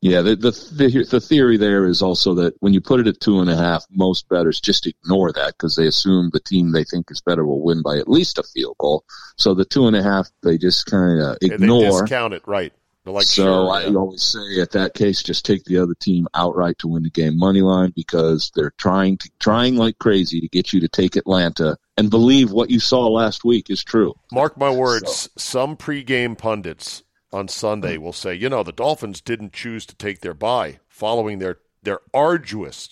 Yeah, 0.00 0.20
the, 0.20 0.36
the 0.36 0.50
the 0.50 1.06
the 1.10 1.20
theory 1.20 1.56
there 1.56 1.86
is 1.86 2.02
also 2.02 2.34
that 2.34 2.54
when 2.60 2.74
you 2.74 2.80
put 2.80 3.00
it 3.00 3.06
at 3.06 3.20
two 3.20 3.40
and 3.40 3.50
a 3.50 3.56
half, 3.56 3.84
most 3.90 4.28
bettors 4.28 4.60
just 4.60 4.86
ignore 4.86 5.32
that 5.32 5.54
because 5.54 5.76
they 5.76 5.86
assume 5.86 6.30
the 6.32 6.40
team 6.40 6.72
they 6.72 6.84
think 6.84 7.10
is 7.10 7.20
better 7.20 7.46
will 7.46 7.62
win 7.62 7.82
by 7.82 7.96
at 7.96 8.08
least 8.08 8.38
a 8.38 8.42
field 8.42 8.76
goal. 8.78 9.04
So 9.36 9.54
the 9.54 9.64
two 9.64 9.86
and 9.86 9.96
a 9.96 10.02
half, 10.02 10.28
they 10.42 10.58
just 10.58 10.86
kind 10.86 11.20
of 11.20 11.38
And 11.40 11.50
they 11.50 11.54
ignore. 11.54 12.02
discount 12.02 12.34
it, 12.34 12.42
right? 12.46 12.72
Like, 13.12 13.24
so 13.26 13.44
sure, 13.44 13.70
I 13.70 13.84
yeah. 13.84 13.94
always 13.94 14.22
say 14.22 14.60
at 14.60 14.72
that 14.72 14.94
case, 14.94 15.22
just 15.22 15.46
take 15.46 15.62
the 15.64 15.78
other 15.78 15.94
team 15.94 16.26
outright 16.34 16.76
to 16.78 16.88
win 16.88 17.04
the 17.04 17.10
game 17.10 17.38
money 17.38 17.62
line 17.62 17.92
because 17.94 18.50
they're 18.54 18.72
trying 18.78 19.18
to 19.18 19.30
trying 19.38 19.76
like 19.76 19.98
crazy 20.00 20.40
to 20.40 20.48
get 20.48 20.72
you 20.72 20.80
to 20.80 20.88
take 20.88 21.14
Atlanta 21.14 21.76
and 21.96 22.10
believe 22.10 22.50
what 22.50 22.68
you 22.68 22.80
saw 22.80 23.06
last 23.06 23.44
week 23.44 23.70
is 23.70 23.84
true. 23.84 24.14
Mark 24.32 24.58
my 24.58 24.70
words, 24.70 25.30
some 25.36 25.76
pregame 25.76 26.36
pundits 26.36 27.04
on 27.32 27.48
Sunday 27.48 27.96
will 27.98 28.12
say, 28.12 28.34
you 28.34 28.48
know, 28.48 28.62
the 28.62 28.72
Dolphins 28.72 29.20
didn't 29.20 29.52
choose 29.52 29.86
to 29.86 29.96
take 29.96 30.20
their 30.20 30.34
bye 30.34 30.78
following 30.88 31.38
their, 31.38 31.58
their 31.82 32.00
arduous 32.14 32.90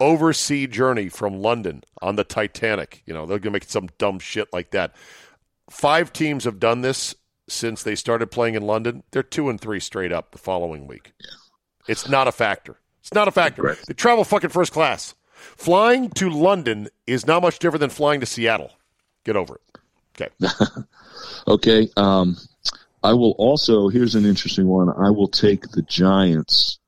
oversea 0.00 0.66
journey 0.66 1.08
from 1.08 1.40
London 1.40 1.82
on 2.00 2.16
the 2.16 2.24
Titanic. 2.24 3.02
You 3.06 3.14
know, 3.14 3.26
they're 3.26 3.38
going 3.38 3.52
to 3.52 3.56
make 3.56 3.64
some 3.64 3.88
dumb 3.98 4.18
shit 4.18 4.52
like 4.52 4.70
that. 4.70 4.94
Five 5.70 6.12
teams 6.12 6.44
have 6.44 6.60
done 6.60 6.82
this 6.82 7.14
since 7.48 7.82
they 7.82 7.94
started 7.94 8.30
playing 8.30 8.54
in 8.54 8.62
London. 8.62 9.02
They're 9.10 9.22
two 9.22 9.48
and 9.48 9.60
three 9.60 9.80
straight 9.80 10.12
up 10.12 10.32
the 10.32 10.38
following 10.38 10.86
week. 10.86 11.12
It's 11.88 12.08
not 12.08 12.28
a 12.28 12.32
factor. 12.32 12.76
It's 13.00 13.12
not 13.12 13.28
a 13.28 13.32
factor. 13.32 13.76
They 13.86 13.94
travel 13.94 14.24
fucking 14.24 14.50
first 14.50 14.72
class. 14.72 15.14
Flying 15.34 16.10
to 16.10 16.30
London 16.30 16.88
is 17.06 17.26
not 17.26 17.42
much 17.42 17.58
different 17.58 17.80
than 17.80 17.90
flying 17.90 18.20
to 18.20 18.26
Seattle. 18.26 18.72
Get 19.24 19.36
over 19.36 19.56
it. 19.56 19.80
Okay. 20.20 20.30
Okay. 21.46 21.88
Um, 21.96 22.36
I 23.04 23.12
will 23.12 23.32
also, 23.38 23.88
here's 23.88 24.14
an 24.14 24.24
interesting 24.24 24.66
one. 24.66 24.88
I 24.88 25.10
will 25.10 25.28
take 25.28 25.68
the 25.70 25.82
Giants 25.82 26.78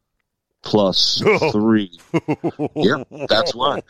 plus 0.63 1.23
three. 1.53 1.97
yeah, 2.75 3.05
that's 3.29 3.55
why. 3.55 3.83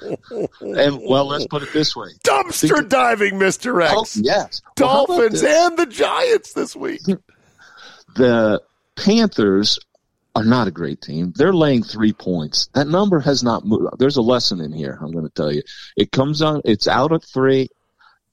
And, 0.60 1.00
well, 1.06 1.26
let's 1.26 1.46
put 1.46 1.62
it 1.62 1.72
this 1.72 1.94
way. 1.96 2.08
Dumpster 2.24 2.76
Think- 2.78 2.88
diving, 2.88 3.34
Mr. 3.34 3.82
X. 3.82 3.94
Oh, 3.96 4.20
yes. 4.22 4.60
Well, 4.78 5.06
Dolphins 5.06 5.40
this? 5.40 5.56
and 5.68 5.78
the 5.78 5.86
Giants 5.86 6.52
this 6.52 6.74
week. 6.74 7.00
the 8.16 8.60
Panthers 8.96 9.78
are 10.34 10.44
not 10.44 10.68
a 10.68 10.72
great 10.72 11.00
team. 11.00 11.32
They're 11.34 11.54
laying 11.54 11.82
three 11.82 12.12
points. 12.12 12.68
That 12.74 12.88
number 12.88 13.20
has 13.20 13.42
not 13.42 13.64
moved. 13.64 13.98
There's 13.98 14.16
a 14.16 14.22
lesson 14.22 14.60
in 14.60 14.72
here. 14.72 14.98
I'm 15.00 15.12
going 15.12 15.24
to 15.24 15.32
tell 15.32 15.52
you. 15.52 15.62
It 15.96 16.12
comes 16.12 16.42
on. 16.42 16.60
It's 16.64 16.88
out 16.88 17.12
at 17.12 17.22
three. 17.24 17.68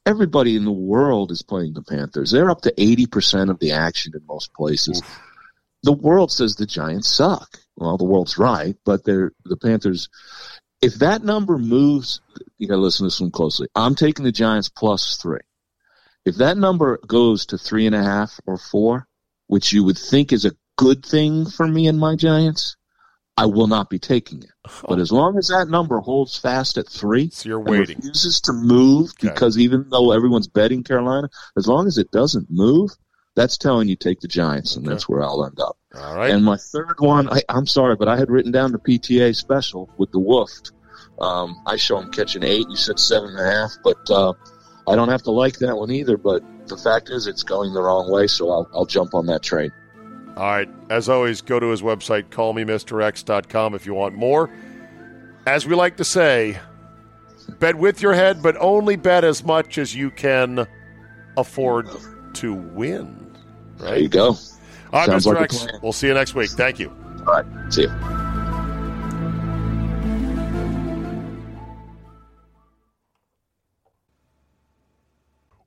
Everybody 0.06 0.56
in 0.56 0.66
the 0.66 0.72
world 0.72 1.32
is 1.32 1.42
playing 1.42 1.74
the 1.74 1.82
Panthers. 1.82 2.32
They're 2.32 2.52
up 2.52 2.62
to 2.62 2.74
80% 2.74 3.50
of 3.50 3.60
the 3.60 3.72
action 3.72 4.14
in 4.16 4.26
most 4.28 4.54
places. 4.54 5.02
The 5.84 5.94
world 5.94 6.32
says 6.32 6.56
the 6.56 6.66
Giants 6.66 7.08
suck. 7.08 7.58
Well, 7.78 7.98
the 7.98 8.04
world's 8.04 8.38
right, 8.38 8.76
but 8.86 9.04
they're 9.04 9.32
the 9.46 9.58
Panthers. 9.58 10.10
If 10.82 10.96
that 10.96 11.24
number 11.24 11.58
moves, 11.58 12.22
you 12.58 12.68
got 12.68 12.76
to 12.76 12.82
listen 12.82 13.06
to 13.06 13.08
this 13.08 13.22
one 13.22 13.32
closely. 13.32 13.68
I'm 13.76 13.96
taking 13.96 14.26
the 14.26 14.32
Giants 14.32 14.70
plus 14.70 15.18
three. 15.18 15.40
If 16.26 16.36
that 16.36 16.58
number 16.58 17.00
goes 17.06 17.46
to 17.48 17.58
three 17.58 17.86
and 17.86 17.96
a 17.96 18.04
half 18.04 18.40
or 18.46 18.58
four, 18.58 19.08
which 19.48 19.74
you 19.74 19.84
would 19.84 19.98
think 19.98 20.32
is 20.34 20.46
a 20.46 20.56
good 20.78 21.06
thing 21.06 21.46
for 21.46 21.68
me 21.68 21.88
and 21.88 22.00
my 22.00 22.16
Giants, 22.16 22.76
I 23.36 23.48
will 23.48 23.68
not 23.68 23.90
be 23.90 23.98
taking 24.00 24.44
it. 24.44 24.52
But 24.88 25.00
as 25.00 25.12
long 25.12 25.38
as 25.38 25.48
that 25.48 25.68
number 25.68 26.00
holds 26.00 26.38
fast 26.38 26.78
at 26.78 26.88
three, 26.88 27.30
So 27.32 27.50
you're 27.50 27.60
waiting. 27.60 27.98
refuses 27.98 28.42
to 28.42 28.54
move 28.54 29.10
Okay. 29.12 29.30
because 29.30 29.58
even 29.58 29.88
though 29.90 30.12
everyone's 30.12 30.48
betting 30.48 30.84
Carolina, 30.84 31.30
as 31.58 31.68
long 31.68 31.88
as 31.88 31.98
it 31.98 32.12
doesn't 32.12 32.48
move, 32.52 32.92
that's 33.36 33.58
telling 33.58 33.88
you 33.88 33.96
take 33.96 34.20
the 34.20 34.28
Giants, 34.28 34.76
and 34.76 34.86
that's 34.86 35.10
where 35.10 35.24
I'll 35.24 35.44
end 35.46 35.60
up. 35.60 35.76
All 35.96 36.16
right. 36.16 36.30
And 36.30 36.46
my 36.46 36.58
third 36.58 36.94
one, 37.00 37.28
I, 37.30 37.42
I'm 37.50 37.66
sorry, 37.66 37.96
but 37.96 38.08
I 38.08 38.16
had 38.18 38.30
written 38.30 38.52
down 38.52 38.72
the 38.72 38.78
PTA 38.78 39.36
special 39.36 39.90
with 39.98 40.12
the 40.12 40.20
Woofed. 40.20 40.72
Um, 41.20 41.56
I 41.66 41.78
show 41.78 41.98
him 41.98 42.12
catching 42.12 42.44
eight. 42.44 42.68
You 42.70 42.76
said 42.76 43.00
seven 43.00 43.30
and 43.30 43.40
a 43.40 43.52
half, 43.52 43.72
but 43.84 43.98
uh, 44.12 44.34
I 44.88 44.96
don't 44.96 45.10
have 45.10 45.24
to 45.24 45.32
like 45.32 45.58
that 45.60 45.76
one 45.76 45.90
either. 45.90 46.18
But 46.18 46.44
the 46.68 46.78
fact 46.78 47.10
is, 47.10 47.26
it's 47.26 47.42
going 47.44 47.74
the 47.74 47.82
wrong 47.82 48.12
way, 48.12 48.28
so 48.28 48.52
I'll, 48.52 48.70
I'll 48.76 48.86
jump 48.86 49.16
on 49.16 49.26
that 49.28 49.42
train. 49.42 49.72
All 50.36 50.44
right. 50.44 50.70
As 50.90 51.10
always, 51.10 51.42
go 51.42 51.60
to 51.60 51.68
his 51.68 51.82
website, 51.82 52.30
callmemrx.com 52.30 53.76
if 53.76 53.86
you 53.86 53.94
want 53.94 54.16
more. 54.16 54.50
As 55.46 55.68
we 55.68 55.76
like 55.76 55.98
to 55.98 56.04
say, 56.04 56.58
bet 57.60 57.76
with 57.76 58.02
your 58.02 58.14
head, 58.14 58.42
but 58.42 58.56
only 58.60 58.96
bet 58.96 59.24
as 59.24 59.44
much 59.44 59.78
as 59.78 59.96
you 59.96 60.10
can 60.10 60.68
afford 61.38 61.88
to 62.36 62.54
win. 62.54 63.36
There 63.78 63.98
you 63.98 64.08
go. 64.08 64.28
All 64.28 64.38
right, 64.92 65.06
Sounds 65.08 65.26
Mr. 65.26 65.36
like 65.36 65.54
X. 65.54 65.68
We'll 65.82 65.94
see 65.94 66.08
you 66.08 66.14
next 66.14 66.36
week. 66.36 66.52
Thank 66.52 66.80
you. 66.80 66.90
All 67.28 67.42
right, 67.42 67.46
see 67.74 67.84
you. 67.84 68.23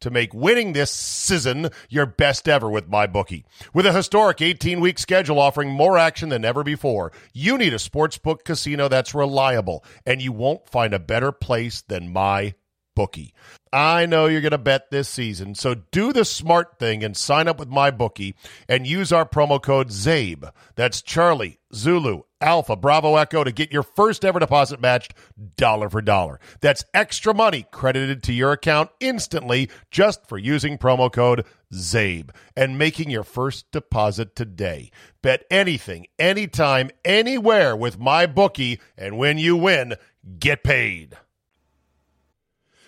to 0.00 0.10
make 0.10 0.34
winning 0.34 0.72
this 0.72 0.90
season 0.90 1.70
your 1.88 2.06
best 2.06 2.48
ever 2.48 2.70
with 2.70 2.90
MyBookie. 2.90 3.44
With 3.72 3.86
a 3.86 3.92
historic 3.92 4.40
18 4.40 4.80
week 4.80 4.98
schedule 4.98 5.38
offering 5.38 5.70
more 5.70 5.98
action 5.98 6.28
than 6.28 6.44
ever 6.44 6.62
before, 6.62 7.12
you 7.32 7.58
need 7.58 7.74
a 7.74 7.78
sportsbook 7.78 8.44
casino 8.44 8.88
that's 8.88 9.14
reliable, 9.14 9.84
and 10.06 10.22
you 10.22 10.32
won't 10.32 10.68
find 10.68 10.94
a 10.94 10.98
better 10.98 11.32
place 11.32 11.82
than 11.82 12.14
MyBookie. 12.14 13.32
I 13.72 14.06
know 14.06 14.26
you're 14.26 14.40
going 14.40 14.52
to 14.52 14.58
bet 14.58 14.90
this 14.90 15.08
season, 15.08 15.54
so 15.54 15.74
do 15.90 16.12
the 16.12 16.24
smart 16.24 16.78
thing 16.78 17.04
and 17.04 17.16
sign 17.16 17.48
up 17.48 17.58
with 17.58 17.68
MyBookie 17.68 18.34
and 18.68 18.86
use 18.86 19.12
our 19.12 19.28
promo 19.28 19.62
code 19.62 19.90
ZABE. 19.90 20.50
That's 20.74 21.02
Charlie, 21.02 21.58
Zulu, 21.74 22.22
Alpha, 22.40 22.76
Bravo, 22.76 23.16
Echo 23.16 23.42
to 23.42 23.50
get 23.50 23.72
your 23.72 23.82
first 23.82 24.24
ever 24.24 24.38
deposit 24.38 24.80
matched 24.80 25.12
dollar 25.56 25.90
for 25.90 26.00
dollar. 26.00 26.38
That's 26.60 26.84
extra 26.94 27.34
money 27.34 27.66
credited 27.72 28.22
to 28.24 28.32
your 28.32 28.52
account 28.52 28.90
instantly 29.00 29.68
just 29.90 30.26
for 30.28 30.38
using 30.38 30.78
promo 30.78 31.12
code 31.12 31.44
ZABE 31.74 32.30
and 32.56 32.78
making 32.78 33.10
your 33.10 33.24
first 33.24 33.70
deposit 33.72 34.36
today. 34.36 34.92
Bet 35.20 35.44
anything, 35.50 36.06
anytime, 36.18 36.90
anywhere 37.04 37.74
with 37.74 37.98
MyBookie, 37.98 38.80
and 38.96 39.18
when 39.18 39.38
you 39.38 39.56
win, 39.56 39.94
get 40.38 40.62
paid. 40.62 41.16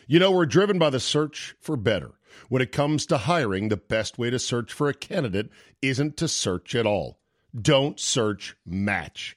You 0.06 0.20
know, 0.20 0.30
we're 0.30 0.46
driven 0.46 0.78
by 0.78 0.90
the 0.90 1.00
search 1.00 1.56
for 1.60 1.76
better. 1.76 2.12
When 2.48 2.62
it 2.62 2.72
comes 2.72 3.04
to 3.06 3.18
hiring, 3.18 3.68
the 3.68 3.76
best 3.76 4.16
way 4.16 4.30
to 4.30 4.38
search 4.38 4.72
for 4.72 4.88
a 4.88 4.94
candidate 4.94 5.50
isn't 5.82 6.16
to 6.18 6.28
search 6.28 6.76
at 6.76 6.86
all. 6.86 7.18
Don't 7.60 7.98
search, 7.98 8.54
match 8.64 9.36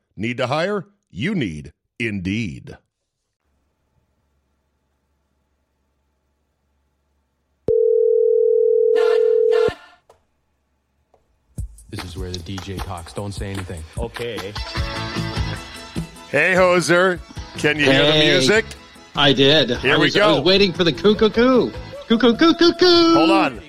Need 0.21 0.37
to 0.37 0.45
hire? 0.45 0.85
You 1.09 1.33
need 1.33 1.73
Indeed. 1.97 2.77
This 11.89 12.05
is 12.05 12.15
where 12.15 12.29
the 12.29 12.37
DJ 12.37 12.77
talks. 12.83 13.13
Don't 13.13 13.31
say 13.33 13.49
anything. 13.49 13.83
Okay. 13.97 14.37
Hey, 16.29 16.53
Hoser. 16.53 17.19
Can 17.57 17.79
you 17.79 17.85
hear 17.85 18.05
the 18.05 18.11
Hey. 18.11 18.29
music? 18.31 18.65
I 19.15 19.33
did. 19.33 19.75
Here 19.77 19.95
I 19.95 19.97
we 19.97 20.05
was, 20.05 20.15
go. 20.15 20.21
I 20.21 20.31
was 20.33 20.41
waiting 20.41 20.71
for 20.71 20.83
the 20.83 20.93
coo 20.93 21.15
coo 21.15 21.31
coo. 21.31 21.71
Coo 22.07 22.19
coo 22.19 22.35
coo 22.35 22.53
coo 22.53 22.73
coo. 22.73 23.13
Hold 23.15 23.31
on. 23.31 23.61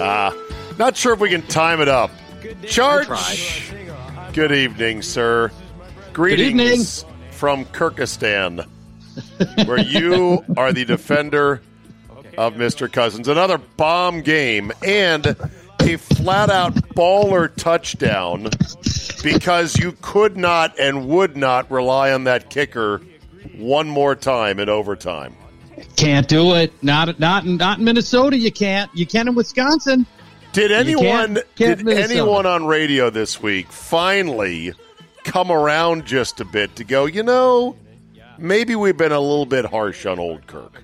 Ah, 0.00 0.34
not 0.78 0.96
sure 0.96 1.12
if 1.14 1.20
we 1.20 1.28
can 1.30 1.42
time 1.42 1.80
it 1.80 1.88
up. 1.88 2.10
Charge. 2.66 3.06
Good 4.32 4.52
evening, 4.52 5.02
sir. 5.02 5.50
Greetings 6.12 7.04
from 7.30 7.64
Kyrgyzstan, 7.66 8.66
where 9.66 9.80
you 9.80 10.44
are 10.56 10.72
the 10.72 10.84
defender 10.84 11.62
of 12.36 12.54
Mr. 12.54 12.92
Cousins. 12.92 13.26
Another 13.26 13.58
bomb 13.58 14.20
game 14.20 14.70
and 14.84 15.26
a 15.80 15.96
flat 15.96 16.50
out 16.50 16.74
baller 16.94 17.54
touchdown 17.56 18.48
because 19.22 19.76
you 19.76 19.92
could 20.02 20.36
not 20.36 20.78
and 20.78 21.08
would 21.08 21.36
not 21.36 21.70
rely 21.70 22.12
on 22.12 22.24
that 22.24 22.50
kicker 22.50 23.00
one 23.56 23.88
more 23.88 24.14
time 24.14 24.60
in 24.60 24.68
overtime. 24.68 25.34
Can't 25.96 26.28
do 26.28 26.54
it. 26.54 26.72
Not 26.82 27.18
not 27.18 27.46
not 27.46 27.78
in 27.78 27.84
Minnesota. 27.84 28.36
You 28.36 28.52
can't. 28.52 28.90
You 28.94 29.06
can 29.06 29.28
in 29.28 29.34
Wisconsin. 29.34 30.06
Did 30.58 30.72
anyone 30.72 31.34
can't- 31.34 31.56
can't 31.56 31.84
did 31.84 31.98
anyone 31.98 32.44
on 32.46 32.66
radio 32.66 33.10
this 33.10 33.40
week 33.40 33.70
finally 33.70 34.72
come 35.24 35.52
around 35.52 36.04
just 36.06 36.40
a 36.40 36.44
bit 36.44 36.74
to 36.76 36.84
go, 36.84 37.06
you 37.06 37.22
know, 37.22 37.76
maybe 38.38 38.74
we've 38.74 38.96
been 38.96 39.12
a 39.12 39.20
little 39.20 39.46
bit 39.46 39.66
harsh 39.66 40.04
on 40.06 40.18
old 40.18 40.46
Kirk. 40.46 40.82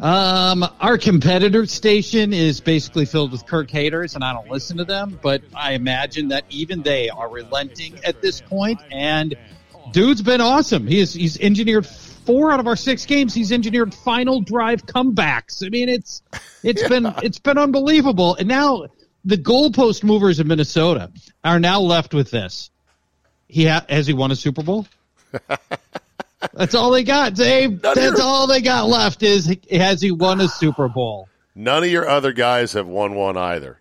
Um, 0.00 0.66
our 0.80 0.98
competitor 0.98 1.66
station 1.66 2.32
is 2.32 2.60
basically 2.60 3.06
filled 3.06 3.30
with 3.30 3.46
Kirk 3.46 3.70
haters, 3.70 4.16
and 4.16 4.24
I 4.24 4.32
don't 4.32 4.50
listen 4.50 4.76
to 4.78 4.84
them. 4.84 5.18
But 5.22 5.42
I 5.54 5.72
imagine 5.74 6.28
that 6.28 6.44
even 6.50 6.82
they 6.82 7.08
are 7.08 7.28
relenting 7.28 7.94
at 8.04 8.20
this 8.20 8.40
point. 8.40 8.80
And 8.90 9.36
dude's 9.92 10.22
been 10.22 10.40
awesome. 10.40 10.86
He's 10.88 11.14
he's 11.14 11.38
engineered 11.38 11.86
four 11.86 12.50
out 12.50 12.58
of 12.58 12.66
our 12.66 12.74
six 12.74 13.06
games. 13.06 13.34
He's 13.34 13.52
engineered 13.52 13.94
final 13.94 14.40
drive 14.40 14.84
comebacks. 14.86 15.64
I 15.64 15.68
mean, 15.68 15.88
it's 15.88 16.22
it's 16.64 16.86
been 16.88 17.06
it's 17.22 17.38
been 17.38 17.58
unbelievable. 17.58 18.34
And 18.34 18.48
now 18.48 18.86
the 19.24 19.36
goalpost 19.38 20.04
movers 20.04 20.38
of 20.40 20.46
Minnesota 20.46 21.10
are 21.44 21.58
now 21.60 21.80
left 21.80 22.12
with 22.14 22.30
this. 22.30 22.70
He 23.48 23.66
ha- 23.66 23.84
has 23.88 24.06
he 24.06 24.12
won 24.12 24.30
a 24.30 24.36
Super 24.36 24.62
Bowl? 24.62 24.86
That's 26.52 26.74
all 26.74 26.90
they 26.90 27.04
got, 27.04 27.34
Dave. 27.34 27.80
That's 27.80 28.20
all 28.20 28.46
they 28.46 28.60
got 28.60 28.86
left 28.88 29.22
is 29.22 29.56
has 29.70 30.00
he 30.02 30.10
won 30.10 30.40
a 30.40 30.48
Super 30.48 30.88
Bowl? 30.88 31.28
None 31.54 31.84
of 31.84 31.90
your 31.90 32.08
other 32.08 32.32
guys 32.32 32.72
have 32.74 32.86
won 32.86 33.14
one 33.14 33.36
either. 33.36 33.80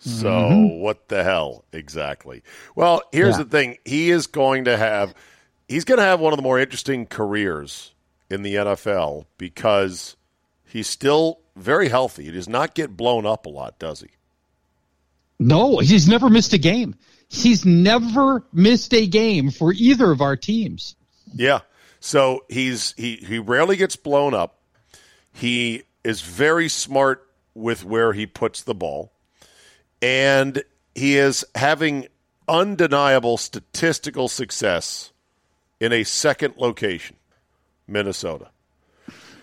So 0.00 0.28
Mhm. 0.28 0.80
what 0.80 1.08
the 1.08 1.22
hell 1.22 1.64
exactly? 1.72 2.42
Well, 2.74 3.02
here's 3.12 3.36
Yeah. 3.38 3.44
the 3.44 3.50
thing. 3.50 3.78
He 3.84 4.10
is 4.10 4.26
going 4.26 4.64
to 4.64 4.76
have 4.76 5.14
he's 5.68 5.84
going 5.84 5.98
to 5.98 6.04
have 6.04 6.18
one 6.20 6.32
of 6.32 6.36
the 6.38 6.42
more 6.42 6.58
interesting 6.58 7.06
careers 7.06 7.92
in 8.28 8.42
the 8.42 8.56
NFL 8.56 9.26
because 9.38 10.16
he's 10.66 10.88
still 10.88 11.38
very 11.54 11.88
healthy. 11.88 12.24
He 12.24 12.30
does 12.32 12.48
not 12.48 12.74
get 12.74 12.96
blown 12.96 13.24
up 13.26 13.46
a 13.46 13.48
lot, 13.48 13.78
does 13.78 14.00
he? 14.00 14.08
No, 15.46 15.78
he's 15.78 16.08
never 16.08 16.28
missed 16.30 16.52
a 16.52 16.58
game. 16.58 16.94
He's 17.28 17.64
never 17.64 18.44
missed 18.52 18.92
a 18.92 19.06
game 19.06 19.50
for 19.50 19.72
either 19.72 20.10
of 20.10 20.20
our 20.20 20.36
teams. 20.36 20.96
Yeah. 21.34 21.60
So 22.00 22.44
he's 22.48 22.94
he 22.96 23.16
he 23.16 23.38
rarely 23.38 23.76
gets 23.76 23.96
blown 23.96 24.34
up. 24.34 24.58
He 25.32 25.84
is 26.04 26.20
very 26.20 26.68
smart 26.68 27.26
with 27.54 27.84
where 27.84 28.12
he 28.12 28.26
puts 28.26 28.62
the 28.62 28.74
ball. 28.74 29.12
And 30.00 30.62
he 30.94 31.16
is 31.16 31.44
having 31.54 32.08
undeniable 32.48 33.36
statistical 33.36 34.28
success 34.28 35.12
in 35.80 35.92
a 35.92 36.04
second 36.04 36.54
location, 36.56 37.16
Minnesota. 37.86 38.50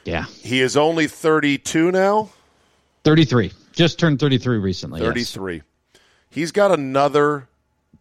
Yeah. 0.04 0.26
He 0.42 0.62
is 0.62 0.76
only 0.76 1.08
32 1.08 1.92
now. 1.92 2.30
33. 3.04 3.52
Just 3.72 4.00
turned 4.00 4.20
33 4.20 4.58
recently. 4.58 5.02
yes. 5.02 5.10
33. 6.32 6.42
He's 6.42 6.52
got 6.52 6.72
another 6.72 7.48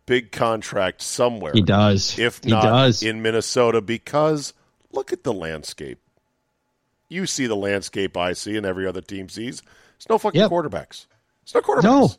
big 0.06 0.32
contract 0.32 1.02
somewhere. 1.02 1.52
He 1.54 1.62
does. 1.62 2.18
If 2.18 2.42
He 2.42 2.50
not 2.50 2.62
does. 2.62 3.02
in 3.02 3.22
Minnesota, 3.22 3.80
because 3.80 4.54
look 4.92 5.12
at 5.12 5.22
the 5.24 5.32
landscape. 5.32 5.98
You 7.08 7.26
see 7.26 7.46
the 7.46 7.56
landscape 7.56 8.16
I 8.16 8.32
see 8.34 8.56
and 8.56 8.66
every 8.66 8.86
other 8.86 9.00
team 9.00 9.28
sees. 9.28 9.60
There's 9.62 10.08
no 10.10 10.18
fucking 10.18 10.40
Yep. 10.40 10.50
quarterbacks. 10.50 11.06
There's 11.44 11.54
no 11.54 11.60
quarterbacks. 11.62 11.82
No. 11.84 12.10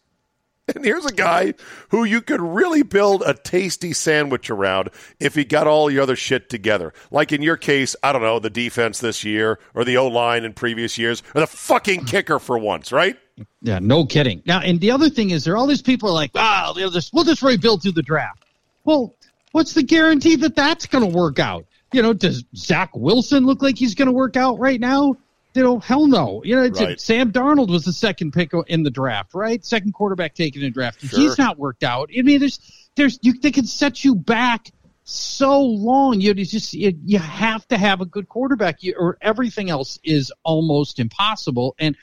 And 0.75 0.85
here's 0.85 1.05
a 1.05 1.13
guy 1.13 1.53
who 1.89 2.03
you 2.03 2.21
could 2.21 2.41
really 2.41 2.83
build 2.83 3.23
a 3.25 3.33
tasty 3.33 3.93
sandwich 3.93 4.49
around 4.49 4.89
if 5.19 5.35
he 5.35 5.43
got 5.43 5.67
all 5.67 5.89
your 5.89 6.03
other 6.03 6.15
shit 6.15 6.49
together. 6.49 6.93
Like 7.11 7.31
in 7.31 7.41
your 7.41 7.57
case, 7.57 7.95
I 8.03 8.11
don't 8.11 8.21
know, 8.21 8.39
the 8.39 8.49
defense 8.49 8.99
this 8.99 9.23
year 9.23 9.59
or 9.73 9.83
the 9.83 9.97
O 9.97 10.07
line 10.07 10.43
in 10.43 10.53
previous 10.53 10.97
years 10.97 11.23
or 11.35 11.41
the 11.41 11.47
fucking 11.47 12.05
kicker 12.05 12.39
for 12.39 12.57
once, 12.57 12.91
right? 12.91 13.17
Yeah, 13.61 13.79
no 13.79 14.05
kidding. 14.05 14.41
Now, 14.45 14.59
and 14.59 14.79
the 14.79 14.91
other 14.91 15.09
thing 15.09 15.29
is, 15.29 15.45
there 15.45 15.53
are 15.53 15.57
all 15.57 15.67
these 15.67 15.81
people 15.81 16.13
like, 16.13 16.31
ah, 16.35 16.73
just, 16.75 17.13
we'll 17.13 17.23
just 17.23 17.41
rebuild 17.41 17.81
through 17.81 17.93
the 17.93 18.01
draft. 18.01 18.43
Well, 18.83 19.15
what's 19.51 19.73
the 19.73 19.83
guarantee 19.83 20.35
that 20.37 20.55
that's 20.55 20.85
going 20.85 21.09
to 21.09 21.17
work 21.17 21.39
out? 21.39 21.65
You 21.91 22.01
know, 22.01 22.13
does 22.13 22.43
Zach 22.55 22.89
Wilson 22.93 23.45
look 23.45 23.61
like 23.61 23.77
he's 23.77 23.95
going 23.95 24.07
to 24.07 24.11
work 24.11 24.37
out 24.37 24.59
right 24.59 24.79
now? 24.79 25.15
You 25.59 25.65
know, 25.65 25.79
hell 25.79 26.07
no. 26.07 26.41
You 26.45 26.55
know, 26.55 26.61
it's, 26.63 26.79
Right. 26.79 27.01
Sam 27.01 27.33
Darnold 27.33 27.69
was 27.69 27.83
the 27.83 27.91
second 27.91 28.31
pick 28.31 28.51
in 28.67 28.83
the 28.83 28.89
draft, 28.89 29.33
right? 29.33 29.63
Second 29.65 29.93
quarterback 29.93 30.33
taken 30.33 30.61
in 30.61 30.67
the 30.67 30.71
draft. 30.71 31.01
Sure. 31.01 31.19
He's 31.19 31.37
not 31.37 31.59
worked 31.59 31.83
out. 31.83 32.09
I 32.17 32.21
mean, 32.21 32.39
there's, 32.39 32.89
there's, 32.95 33.19
you, 33.21 33.37
they 33.41 33.51
can 33.51 33.65
set 33.65 34.05
you 34.05 34.15
back 34.15 34.71
so 35.03 35.59
long. 35.61 36.21
You 36.21 36.33
just, 36.33 36.73
you, 36.73 36.93
you 37.03 37.19
have 37.19 37.67
to 37.67 37.77
have 37.77 37.99
a 37.99 38.05
good 38.05 38.29
quarterback, 38.29 38.83
you, 38.83 38.95
or 38.97 39.17
everything 39.21 39.69
else 39.69 39.99
is 40.01 40.31
almost 40.45 40.97
impossible. 40.97 41.75
And 41.77 41.97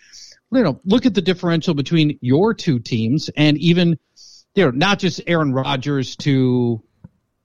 you 0.52 0.62
know, 0.62 0.78
look 0.84 1.06
at 1.06 1.14
the 1.14 1.22
differential 1.22 1.72
between 1.72 2.18
your 2.20 2.52
two 2.52 2.78
teams 2.78 3.30
and 3.38 3.56
even, 3.56 3.98
you 4.54 4.64
know, 4.66 4.70
not 4.70 4.98
just 4.98 5.22
Aaron 5.26 5.54
Rodgers 5.54 6.14
to 6.16 6.82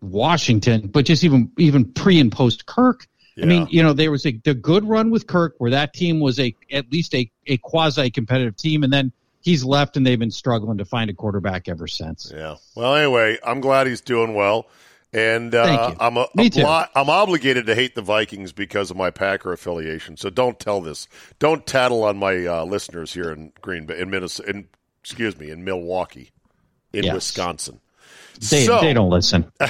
Washington, 0.01 0.87
but 0.87 1.05
just 1.05 1.23
even 1.23 1.53
even 1.57 1.93
pre 1.93 2.19
and 2.19 2.33
post 2.33 2.65
Kirk. 2.65 3.07
I 3.41 3.45
mean, 3.45 3.67
you 3.69 3.81
know, 3.81 3.93
there 3.93 4.11
was 4.11 4.25
a 4.25 4.31
the 4.43 4.53
good 4.53 4.83
run 4.85 5.09
with 5.11 5.27
Kirk 5.27 5.55
where 5.57 5.71
that 5.71 5.93
team 5.93 6.19
was 6.19 6.39
a 6.39 6.55
at 6.71 6.91
least 6.91 7.13
a, 7.15 7.29
a 7.47 7.57
quasi 7.57 8.09
competitive 8.11 8.55
team, 8.57 8.83
and 8.83 8.91
then 8.91 9.11
he's 9.41 9.63
left 9.63 9.97
and 9.97 10.05
they've 10.05 10.19
been 10.19 10.31
struggling 10.31 10.77
to 10.77 10.85
find 10.85 11.09
a 11.09 11.13
quarterback 11.13 11.67
ever 11.69 11.87
since. 11.87 12.31
Yeah. 12.35 12.55
Well, 12.75 12.93
anyway, 12.95 13.37
I'm 13.45 13.61
glad 13.61 13.87
he's 13.87 14.01
doing 14.01 14.33
well, 14.35 14.67
and 15.13 15.55
uh. 15.55 15.95
I'm 15.99 16.17
a, 16.17 16.27
Me 16.35 16.49
too. 16.49 16.61
obli- 16.61 16.89
I'm 16.93 17.09
obligated 17.09 17.65
to 17.67 17.75
hate 17.75 17.95
the 17.95 18.01
Vikings 18.01 18.51
because 18.51 18.91
of 18.91 18.97
my 18.97 19.09
Packer 19.11 19.53
affiliation. 19.53 20.17
So 20.17 20.29
don't 20.29 20.59
tell 20.59 20.81
this. 20.81 21.07
Don't 21.39 21.65
tattle 21.65 22.03
on 22.03 22.17
my 22.17 22.45
uh, 22.45 22.65
listeners 22.65 23.13
here 23.13 23.31
in 23.31 23.53
Green 23.61 23.85
Bay, 23.85 23.99
in 23.99 24.09
Minnesota, 24.09 24.49
in, 24.49 24.67
excuse 25.01 25.37
me, 25.39 25.49
in 25.49 25.63
Milwaukee, 25.63 26.31
in 26.93 27.05
Yes. 27.05 27.13
Wisconsin. 27.15 27.79
They, 28.49 28.65
So- 28.65 28.81
they 28.81 28.93
don't 28.93 29.09
listen. 29.09 29.51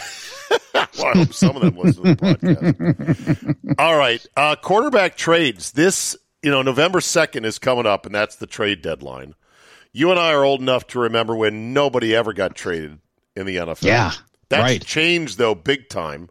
well, 0.97 1.07
I 1.07 1.17
hope 1.17 1.33
some 1.33 1.55
of 1.55 1.61
them 1.61 1.77
listen 1.77 2.03
to 2.03 2.15
the 2.15 3.55
podcast. 3.55 3.75
All 3.79 3.97
right, 3.97 4.25
uh, 4.35 4.55
quarterback 4.55 5.15
trades. 5.17 5.71
This, 5.71 6.17
you 6.43 6.51
know, 6.51 6.61
November 6.61 7.01
second 7.01 7.45
is 7.45 7.59
coming 7.59 7.85
up, 7.85 8.05
and 8.05 8.13
that's 8.13 8.35
the 8.35 8.47
trade 8.47 8.81
deadline. 8.81 9.35
You 9.93 10.11
and 10.11 10.19
I 10.19 10.33
are 10.33 10.43
old 10.43 10.61
enough 10.61 10.87
to 10.87 10.99
remember 10.99 11.35
when 11.35 11.73
nobody 11.73 12.15
ever 12.15 12.33
got 12.33 12.55
traded 12.55 12.99
in 13.35 13.45
the 13.45 13.57
NFL. 13.57 13.83
Yeah, 13.83 14.11
that's 14.49 14.61
right. 14.61 14.85
changed 14.85 15.37
though, 15.37 15.55
big 15.55 15.89
time 15.89 16.29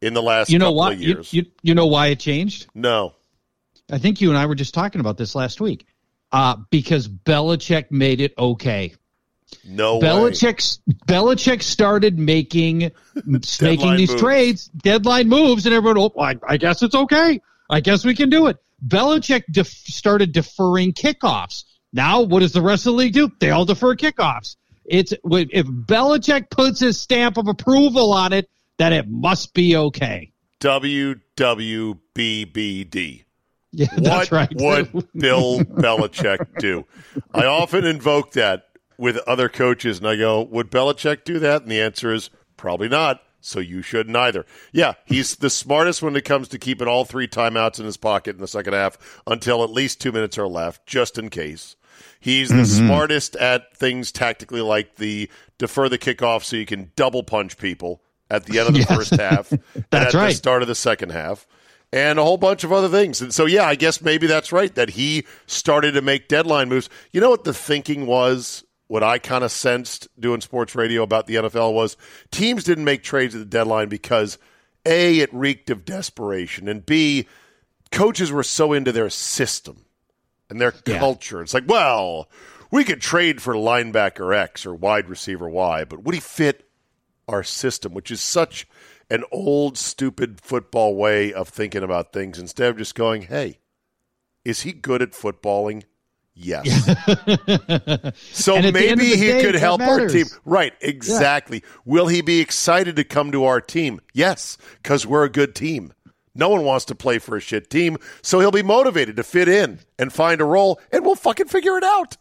in 0.00 0.14
the 0.14 0.22
last 0.22 0.50
You 0.50 0.58
know 0.58 0.66
couple 0.66 0.76
why? 0.76 0.92
of 0.92 1.00
You, 1.00 1.22
you, 1.30 1.46
you 1.62 1.74
know 1.74 1.86
why 1.86 2.08
it 2.08 2.20
changed? 2.20 2.66
no, 2.74 3.14
I 3.90 3.98
think 3.98 4.20
you 4.20 4.28
and 4.30 4.38
I 4.38 4.46
were 4.46 4.54
just 4.54 4.74
talking 4.74 5.00
about 5.00 5.16
this 5.16 5.34
last 5.34 5.60
week. 5.60 5.86
Uh, 6.30 6.56
because 6.70 7.08
Belichick 7.08 7.90
made 7.90 8.20
it 8.20 8.34
okay. 8.36 8.94
No 9.64 9.98
way. 9.98 10.08
Belichick 11.06 11.62
started 11.62 12.18
making 12.18 12.90
making 13.60 13.96
these 13.96 14.10
moves. 14.10 14.22
trades, 14.22 14.66
deadline 14.68 15.28
moves, 15.28 15.66
and 15.66 15.74
everyone, 15.74 15.98
oh, 15.98 16.12
I, 16.20 16.36
I 16.46 16.56
guess 16.56 16.82
it's 16.82 16.94
okay. 16.94 17.40
I 17.70 17.80
guess 17.80 18.04
we 18.04 18.14
can 18.14 18.30
do 18.30 18.46
it. 18.46 18.56
Belichick 18.86 19.44
def- 19.50 19.66
started 19.68 20.32
deferring 20.32 20.92
kickoffs. 20.92 21.64
Now, 21.92 22.22
what 22.22 22.40
does 22.40 22.52
the 22.52 22.62
rest 22.62 22.86
of 22.86 22.92
the 22.92 22.98
league 22.98 23.14
do? 23.14 23.30
They 23.40 23.50
all 23.50 23.64
defer 23.64 23.96
kickoffs. 23.96 24.56
It's 24.84 25.12
if 25.12 25.66
Belichick 25.66 26.50
puts 26.50 26.80
his 26.80 27.00
stamp 27.00 27.36
of 27.36 27.48
approval 27.48 28.12
on 28.12 28.32
it, 28.32 28.48
then 28.78 28.92
it 28.92 29.08
must 29.08 29.54
be 29.54 29.76
okay. 29.76 30.32
WWBBD. 30.60 33.24
Yeah, 33.70 33.86
What 33.94 34.04
that's 34.04 34.32
right. 34.32 34.48
What 34.54 34.94
would 34.94 35.08
Bill 35.14 35.60
Belichick 35.60 36.58
do? 36.58 36.86
I 37.34 37.44
often 37.44 37.84
invoke 37.84 38.32
that 38.32 38.67
with 38.98 39.16
other 39.18 39.48
coaches, 39.48 39.98
and 39.98 40.06
I 40.06 40.16
go, 40.16 40.42
"Would 40.42 40.70
Belichick 40.70 41.24
do 41.24 41.38
that?" 41.38 41.62
And 41.62 41.70
the 41.70 41.80
answer 41.80 42.12
is 42.12 42.30
probably 42.56 42.88
not. 42.88 43.22
So 43.40 43.60
you 43.60 43.82
shouldn't 43.82 44.16
either. 44.16 44.44
Yeah, 44.72 44.94
he's 45.04 45.36
the 45.36 45.48
smartest 45.48 46.02
when 46.02 46.16
it 46.16 46.24
comes 46.24 46.48
to 46.48 46.58
keeping 46.58 46.88
all 46.88 47.04
three 47.04 47.28
timeouts 47.28 47.78
in 47.78 47.86
his 47.86 47.96
pocket 47.96 48.34
in 48.34 48.40
the 48.40 48.48
second 48.48 48.72
half 48.72 48.98
until 49.26 49.62
at 49.62 49.70
least 49.70 50.00
two 50.00 50.10
minutes 50.10 50.36
are 50.38 50.48
left, 50.48 50.84
just 50.86 51.18
in 51.18 51.30
case. 51.30 51.76
He's 52.20 52.48
the 52.48 52.56
mm-hmm. 52.56 52.86
smartest 52.86 53.36
at 53.36 53.76
things 53.76 54.10
tactically, 54.10 54.60
like 54.60 54.96
the 54.96 55.30
defer 55.56 55.88
the 55.88 55.98
kickoff 55.98 56.44
so 56.44 56.56
you 56.56 56.66
can 56.66 56.90
double 56.96 57.22
punch 57.22 57.58
people 57.58 58.02
at 58.30 58.44
the 58.44 58.58
end 58.58 58.68
of 58.68 58.74
the 58.74 58.84
first 58.94 59.12
half 59.12 59.52
and 59.74 59.84
at 59.92 60.12
the 60.12 60.30
start 60.32 60.62
of 60.62 60.68
the 60.68 60.74
second 60.74 61.10
half, 61.10 61.46
and 61.92 62.18
a 62.18 62.24
whole 62.24 62.36
bunch 62.36 62.64
of 62.64 62.72
other 62.72 62.88
things. 62.88 63.20
And 63.20 63.32
so, 63.32 63.46
yeah, 63.46 63.64
I 63.64 63.76
guess 63.76 64.02
maybe 64.02 64.26
that's 64.26 64.52
right 64.52 64.74
that 64.74 64.90
he 64.90 65.26
started 65.46 65.92
to 65.92 66.02
make 66.02 66.28
deadline 66.28 66.68
moves. 66.68 66.90
You 67.12 67.20
know 67.20 67.30
what 67.30 67.44
the 67.44 67.54
thinking 67.54 68.06
was? 68.06 68.64
What 68.88 69.02
I 69.02 69.18
kind 69.18 69.44
of 69.44 69.52
sensed 69.52 70.08
doing 70.18 70.40
sports 70.40 70.74
radio 70.74 71.02
about 71.02 71.26
the 71.26 71.36
NFL 71.36 71.72
was 71.74 71.96
teams 72.30 72.64
didn't 72.64 72.84
make 72.84 73.02
trades 73.02 73.34
at 73.34 73.38
the 73.38 73.44
deadline 73.44 73.88
because 73.88 74.38
a 74.86 75.20
it 75.20 75.32
reeked 75.32 75.70
of 75.70 75.84
desperation, 75.84 76.68
and 76.68 76.84
b 76.84 77.26
coaches 77.92 78.32
were 78.32 78.42
so 78.42 78.72
into 78.72 78.90
their 78.92 79.10
system 79.10 79.84
and 80.50 80.60
their 80.60 80.74
Yeah. 80.86 80.98
culture. 80.98 81.42
It's 81.42 81.54
like, 81.54 81.68
well, 81.68 82.28
we 82.70 82.84
could 82.84 83.00
trade 83.00 83.40
for 83.42 83.54
linebacker 83.54 84.34
X 84.34 84.64
or 84.66 84.74
wide 84.74 85.08
receiver 85.08 85.48
Y, 85.48 85.84
but 85.84 86.02
would 86.02 86.14
he 86.14 86.20
fit 86.20 86.68
our 87.28 87.42
system, 87.42 87.92
which 87.92 88.10
is 88.10 88.20
such 88.22 88.66
an 89.10 89.24
old, 89.30 89.76
stupid 89.78 90.40
football 90.40 90.94
way 90.96 91.32
of 91.32 91.48
thinking 91.48 91.82
about 91.82 92.12
things 92.12 92.38
instead 92.38 92.70
of 92.70 92.76
just 92.78 92.94
going, 92.94 93.22
hey, 93.22 93.58
is 94.44 94.62
he 94.62 94.72
good 94.72 95.02
at 95.02 95.12
footballing? 95.12 95.84
Yes. 96.40 96.84
so 98.32 98.54
And 98.54 98.66
at 98.66 98.74
the 98.74 98.88
end 98.88 98.92
of 98.92 98.98
maybe 98.98 99.16
he 99.16 99.26
day, 99.26 99.42
could 99.42 99.56
help 99.56 99.80
our 99.80 100.06
team. 100.06 100.26
Right, 100.44 100.72
exactly. 100.80 101.64
Will 101.84 102.06
he 102.06 102.20
be 102.20 102.40
excited 102.40 102.94
to 102.96 103.04
come 103.04 103.32
to 103.32 103.44
our 103.44 103.60
team? 103.60 104.00
Yes, 104.14 104.56
because 104.80 105.04
we're 105.04 105.24
a 105.24 105.28
good 105.28 105.56
team. 105.56 105.92
No 106.36 106.48
one 106.48 106.62
wants 106.64 106.84
to 106.86 106.94
play 106.94 107.18
for 107.18 107.36
a 107.36 107.40
shit 107.40 107.68
team, 107.68 107.96
so 108.22 108.38
he'll 108.38 108.52
be 108.52 108.62
motivated 108.62 109.16
to 109.16 109.24
fit 109.24 109.48
in 109.48 109.80
and 109.98 110.12
find 110.12 110.40
a 110.40 110.44
role, 110.44 110.80
and 110.92 111.04
we'll 111.04 111.16
fucking 111.16 111.48
figure 111.48 111.76
it 111.76 111.82
out. 111.82 112.16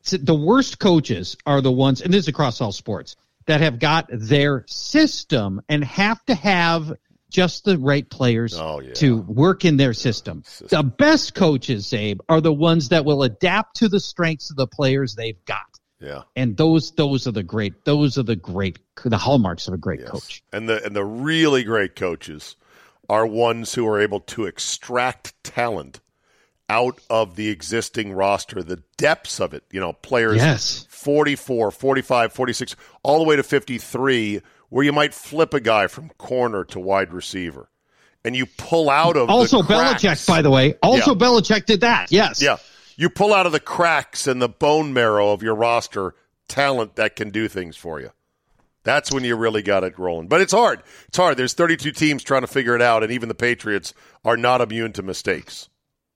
So 0.00 0.16
the 0.16 0.34
worst 0.34 0.78
coaches 0.78 1.36
are 1.44 1.60
the 1.60 1.70
ones, 1.70 2.00
and 2.00 2.14
this 2.14 2.24
is 2.24 2.28
across 2.28 2.62
all 2.62 2.72
sports, 2.72 3.14
that 3.44 3.60
have 3.60 3.78
got 3.78 4.08
their 4.10 4.64
system 4.66 5.60
and 5.68 5.84
have 5.84 6.24
to 6.26 6.34
have 6.34 6.94
just 7.30 7.64
the 7.64 7.78
right 7.78 8.08
players 8.08 8.58
Oh, 8.58 8.80
yeah. 8.80 8.92
to 8.94 9.18
work 9.22 9.64
in 9.64 9.76
their 9.76 9.92
system. 9.92 10.42
The 10.68 10.82
best 10.82 11.34
coaches, 11.34 11.92
Abe, 11.92 12.20
are 12.28 12.40
the 12.40 12.52
ones 12.52 12.88
that 12.90 13.04
will 13.04 13.22
adapt 13.22 13.76
to 13.76 13.88
the 13.88 14.00
strengths 14.00 14.50
of 14.50 14.56
the 14.56 14.66
players 14.66 15.14
they've 15.14 15.42
got. 15.44 15.66
Yeah. 16.00 16.22
And 16.36 16.56
those 16.56 16.92
those 16.92 17.26
are 17.26 17.32
the 17.32 17.42
great 17.42 17.84
those 17.84 18.18
are 18.18 18.22
the 18.22 18.36
great 18.36 18.78
the 19.04 19.18
hallmarks 19.18 19.66
of 19.68 19.74
a 19.74 19.78
great 19.78 20.06
coach. 20.06 20.42
And 20.52 20.68
the 20.68 20.84
and 20.84 20.94
the 20.94 21.04
really 21.04 21.64
great 21.64 21.96
coaches 21.96 22.54
are 23.10 23.26
ones 23.26 23.74
who 23.74 23.86
are 23.88 24.00
able 24.00 24.20
to 24.20 24.44
extract 24.46 25.34
talent 25.42 26.00
out 26.70 27.00
of 27.08 27.34
the 27.36 27.48
existing 27.48 28.12
roster, 28.12 28.62
the 28.62 28.82
depths 28.98 29.40
of 29.40 29.54
it, 29.54 29.64
you 29.72 29.80
know, 29.80 29.92
players 29.94 30.36
Yes. 30.36 30.86
44, 30.90 31.70
45, 31.70 32.32
46, 32.32 32.76
all 33.02 33.18
the 33.18 33.24
way 33.24 33.36
to 33.36 33.42
53 33.42 34.42
where 34.68 34.84
you 34.84 34.92
might 34.92 35.14
flip 35.14 35.54
a 35.54 35.60
guy 35.60 35.86
from 35.86 36.10
corner 36.10 36.64
to 36.64 36.80
wide 36.80 37.12
receiver. 37.12 37.68
And 38.24 38.34
you 38.36 38.46
pull 38.46 38.90
out 38.90 39.16
of 39.16 39.30
Also 39.30 39.62
the 39.62 39.68
cracks. 39.68 40.02
Belichick, 40.02 40.26
by 40.26 40.42
the 40.42 40.50
way. 40.50 40.74
Also 40.82 41.14
Yeah. 41.14 41.18
Belichick 41.18 41.66
did 41.66 41.80
that. 41.82 42.10
Yes. 42.12 42.42
Yeah. 42.42 42.56
You 42.96 43.08
pull 43.08 43.32
out 43.32 43.46
of 43.46 43.52
the 43.52 43.60
cracks 43.60 44.26
and 44.26 44.42
the 44.42 44.48
bone 44.48 44.92
marrow 44.92 45.30
of 45.32 45.42
your 45.42 45.54
roster 45.54 46.14
talent 46.48 46.96
that 46.96 47.14
can 47.16 47.30
do 47.30 47.46
things 47.48 47.76
for 47.76 48.00
you. 48.00 48.10
That's 48.82 49.12
when 49.12 49.22
you 49.22 49.36
really 49.36 49.62
got 49.62 49.84
it 49.84 49.98
rolling. 49.98 50.28
But 50.28 50.40
it's 50.40 50.52
hard. 50.52 50.82
It's 51.08 51.16
hard. 51.16 51.36
There's 51.36 51.52
32 51.52 51.92
teams 51.92 52.22
trying 52.22 52.40
to 52.40 52.46
figure 52.46 52.74
it 52.74 52.82
out, 52.82 53.02
and 53.02 53.12
even 53.12 53.28
the 53.28 53.34
Patriots 53.34 53.92
are 54.24 54.36
not 54.36 54.60
immune 54.60 54.92
to 54.94 55.02
mistakes. 55.02 55.68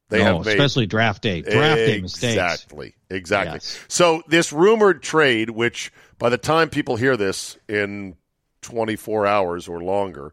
They 0.08 0.18
No, 0.18 0.38
have 0.38 0.46
made 0.46 0.52
especially 0.58 0.86
draft 0.86 1.22
day. 1.22 1.42
Draft 1.42 1.76
day 1.76 2.00
mistakes. 2.00 2.24
Exactly. 2.34 2.94
Exactly. 3.10 3.54
Yes. 3.56 3.78
So 3.88 4.22
this 4.26 4.52
rumored 4.52 5.02
trade, 5.02 5.50
which 5.50 5.92
by 6.18 6.28
the 6.30 6.38
time 6.38 6.68
people 6.68 6.96
hear 6.96 7.16
this 7.16 7.56
in 7.68 8.16
24 8.62 9.26
hours 9.26 9.68
or 9.68 9.82
longer, 9.82 10.32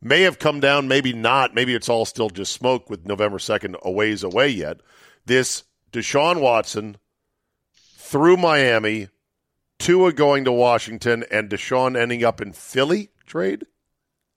may 0.00 0.22
have 0.22 0.38
come 0.38 0.60
down, 0.60 0.86
maybe 0.88 1.12
not. 1.12 1.54
Maybe 1.54 1.74
it's 1.74 1.88
all 1.88 2.04
still 2.04 2.30
just 2.30 2.52
smoke 2.52 2.88
with 2.88 3.06
November 3.06 3.38
2nd 3.38 3.74
a 3.82 3.90
ways 3.90 4.22
away 4.22 4.48
yet. 4.48 4.78
This 5.26 5.64
Deshaun 5.92 6.40
Watson 6.40 6.96
through 7.96 8.36
Miami, 8.36 9.08
Tua 9.78 10.12
going 10.12 10.44
to 10.44 10.52
Washington, 10.52 11.24
and 11.30 11.48
Deshaun 11.50 11.98
ending 12.00 12.24
up 12.24 12.40
in 12.40 12.52
Philly 12.52 13.10
trade? 13.26 13.64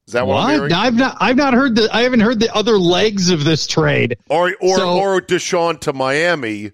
Is 0.07 0.13
that 0.13 0.27
what, 0.27 0.35
I'm 0.37 0.43
What? 0.43 0.53
hearing? 0.55 0.73
I've 0.73 0.93
not 0.93 1.17
I've 1.19 1.35
not 1.35 1.53
heard 1.55 1.75
the 1.75 1.89
I 1.91 2.03
haven't 2.03 2.19
heard 2.19 2.39
the 2.39 2.53
other 2.55 2.77
legs 2.77 3.29
of 3.31 3.43
this 3.43 3.65
trade. 3.65 4.17
Or 4.29 4.55
or 4.61 4.77
So- 4.77 4.99
or 4.99 5.19
Deshaun 5.21 5.79
to 5.81 5.93
Miami, 5.93 6.71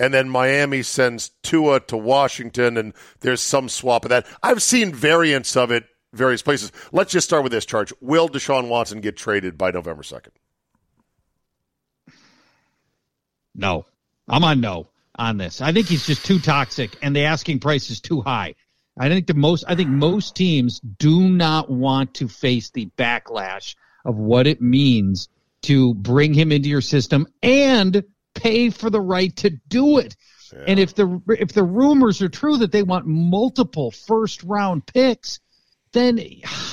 and 0.00 0.12
then 0.12 0.28
Miami 0.28 0.82
sends 0.82 1.30
Tua 1.44 1.78
to 1.86 1.96
Washington, 1.96 2.76
and 2.76 2.92
there's 3.20 3.40
some 3.40 3.68
swap 3.68 4.04
of 4.04 4.08
that. 4.08 4.26
I've 4.42 4.60
seen 4.62 4.92
variants 4.92 5.56
of 5.56 5.70
it 5.70 5.84
various 6.14 6.42
places. 6.42 6.72
Let's 6.92 7.12
just 7.12 7.26
start 7.26 7.42
with 7.42 7.52
this 7.52 7.66
charge. 7.66 7.92
Will 8.00 8.28
Deshaun 8.28 8.68
Watson 8.68 9.00
get 9.00 9.16
traded 9.16 9.58
by 9.58 9.70
November 9.70 10.02
second? 10.02 10.32
No. 13.54 13.86
I'm 14.28 14.44
on 14.44 14.60
no 14.60 14.88
on 15.16 15.36
this. 15.36 15.60
I 15.60 15.72
think 15.72 15.86
he's 15.86 16.06
just 16.06 16.24
too 16.24 16.38
toxic 16.38 16.96
and 17.02 17.14
the 17.14 17.24
asking 17.24 17.60
price 17.60 17.90
is 17.90 18.00
too 18.00 18.20
high. 18.20 18.54
I 18.98 19.08
think 19.08 19.26
the 19.26 19.34
most 19.34 19.64
I 19.66 19.74
think 19.74 19.90
most 19.90 20.34
teams 20.36 20.80
do 20.80 21.28
not 21.28 21.70
want 21.70 22.14
to 22.14 22.28
face 22.28 22.70
the 22.70 22.90
backlash 22.96 23.74
of 24.04 24.16
what 24.16 24.46
it 24.46 24.62
means 24.62 25.28
to 25.62 25.94
bring 25.94 26.34
him 26.34 26.52
into 26.52 26.68
your 26.68 26.80
system 26.80 27.26
and 27.42 28.04
pay 28.34 28.70
for 28.70 28.90
the 28.90 29.00
right 29.00 29.34
to 29.36 29.50
do 29.68 29.98
it. 29.98 30.16
And 30.66 30.78
if 30.78 30.94
the 30.94 31.20
if 31.28 31.52
the 31.52 31.64
rumors 31.64 32.22
are 32.22 32.28
true 32.28 32.58
that 32.58 32.70
they 32.70 32.84
want 32.84 33.06
multiple 33.06 33.90
first 33.90 34.44
round 34.44 34.86
picks, 34.86 35.40
then 35.94 36.20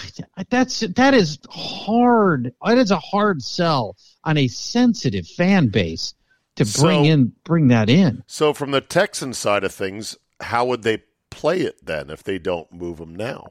that's 0.50 0.82
that 0.82 1.14
is 1.14 1.40
hard. 1.50 2.54
That 2.66 2.78
is 2.78 2.92
a 2.92 3.00
hard 3.00 3.42
sell 3.42 3.96
on 4.26 4.38
a 4.38 4.48
sensitive 4.50 5.28
fan 5.28 5.70
base 5.70 6.14
to 6.58 6.66
bring 6.66 7.06
So- 7.06 7.10
in 7.10 7.32
bring 7.46 7.70
that 7.70 7.90
in. 7.90 8.24
So 8.28 8.54
from 8.54 8.72
the 8.72 8.82
Texan 8.82 9.34
side 9.34 9.64
of 9.64 9.74
things, 9.74 10.18
how 10.42 10.66
would 10.66 10.84
they 10.84 11.04
play 11.30 11.62
it 11.62 11.86
then 11.86 12.10
if 12.10 12.24
they 12.24 12.38
don't 12.38 12.72
move 12.74 13.00
him 13.00 13.16
now? 13.16 13.48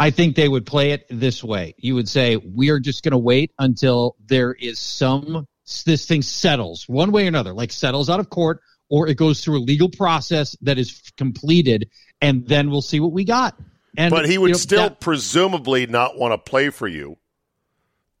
I 0.00 0.10
think 0.10 0.36
they 0.36 0.48
would 0.48 0.64
play 0.64 0.92
it 0.92 1.06
this 1.10 1.42
way. 1.42 1.74
You 1.76 1.96
would 1.96 2.08
say 2.08 2.36
we 2.36 2.70
are 2.70 2.78
just 2.78 3.02
going 3.02 3.12
to 3.12 3.18
wait 3.18 3.50
until 3.58 4.14
there 4.26 4.52
is 4.52 4.78
some 4.78 5.48
this 5.84 6.06
thing 6.06 6.22
settles 6.22 6.88
one 6.88 7.10
way 7.10 7.24
or 7.24 7.28
another, 7.28 7.52
like 7.52 7.72
settles 7.72 8.08
out 8.08 8.20
of 8.20 8.30
court 8.30 8.60
or 8.88 9.08
it 9.08 9.16
goes 9.16 9.42
through 9.44 9.58
a 9.58 9.60
legal 9.60 9.88
process 9.90 10.56
that 10.62 10.78
is 10.78 11.02
completed 11.16 11.90
and 12.22 12.46
then 12.46 12.70
we'll 12.70 12.80
see 12.80 13.00
what 13.00 13.12
we 13.12 13.24
got. 13.24 13.58
And 13.98 14.10
but 14.10 14.26
he 14.26 14.34
you 14.34 14.40
would 14.40 14.52
know, 14.52 14.56
still 14.56 14.82
that- 14.84 15.00
presumably 15.00 15.86
not 15.86 16.16
want 16.16 16.32
to 16.32 16.38
play 16.50 16.70
for 16.70 16.88
you 16.88 17.18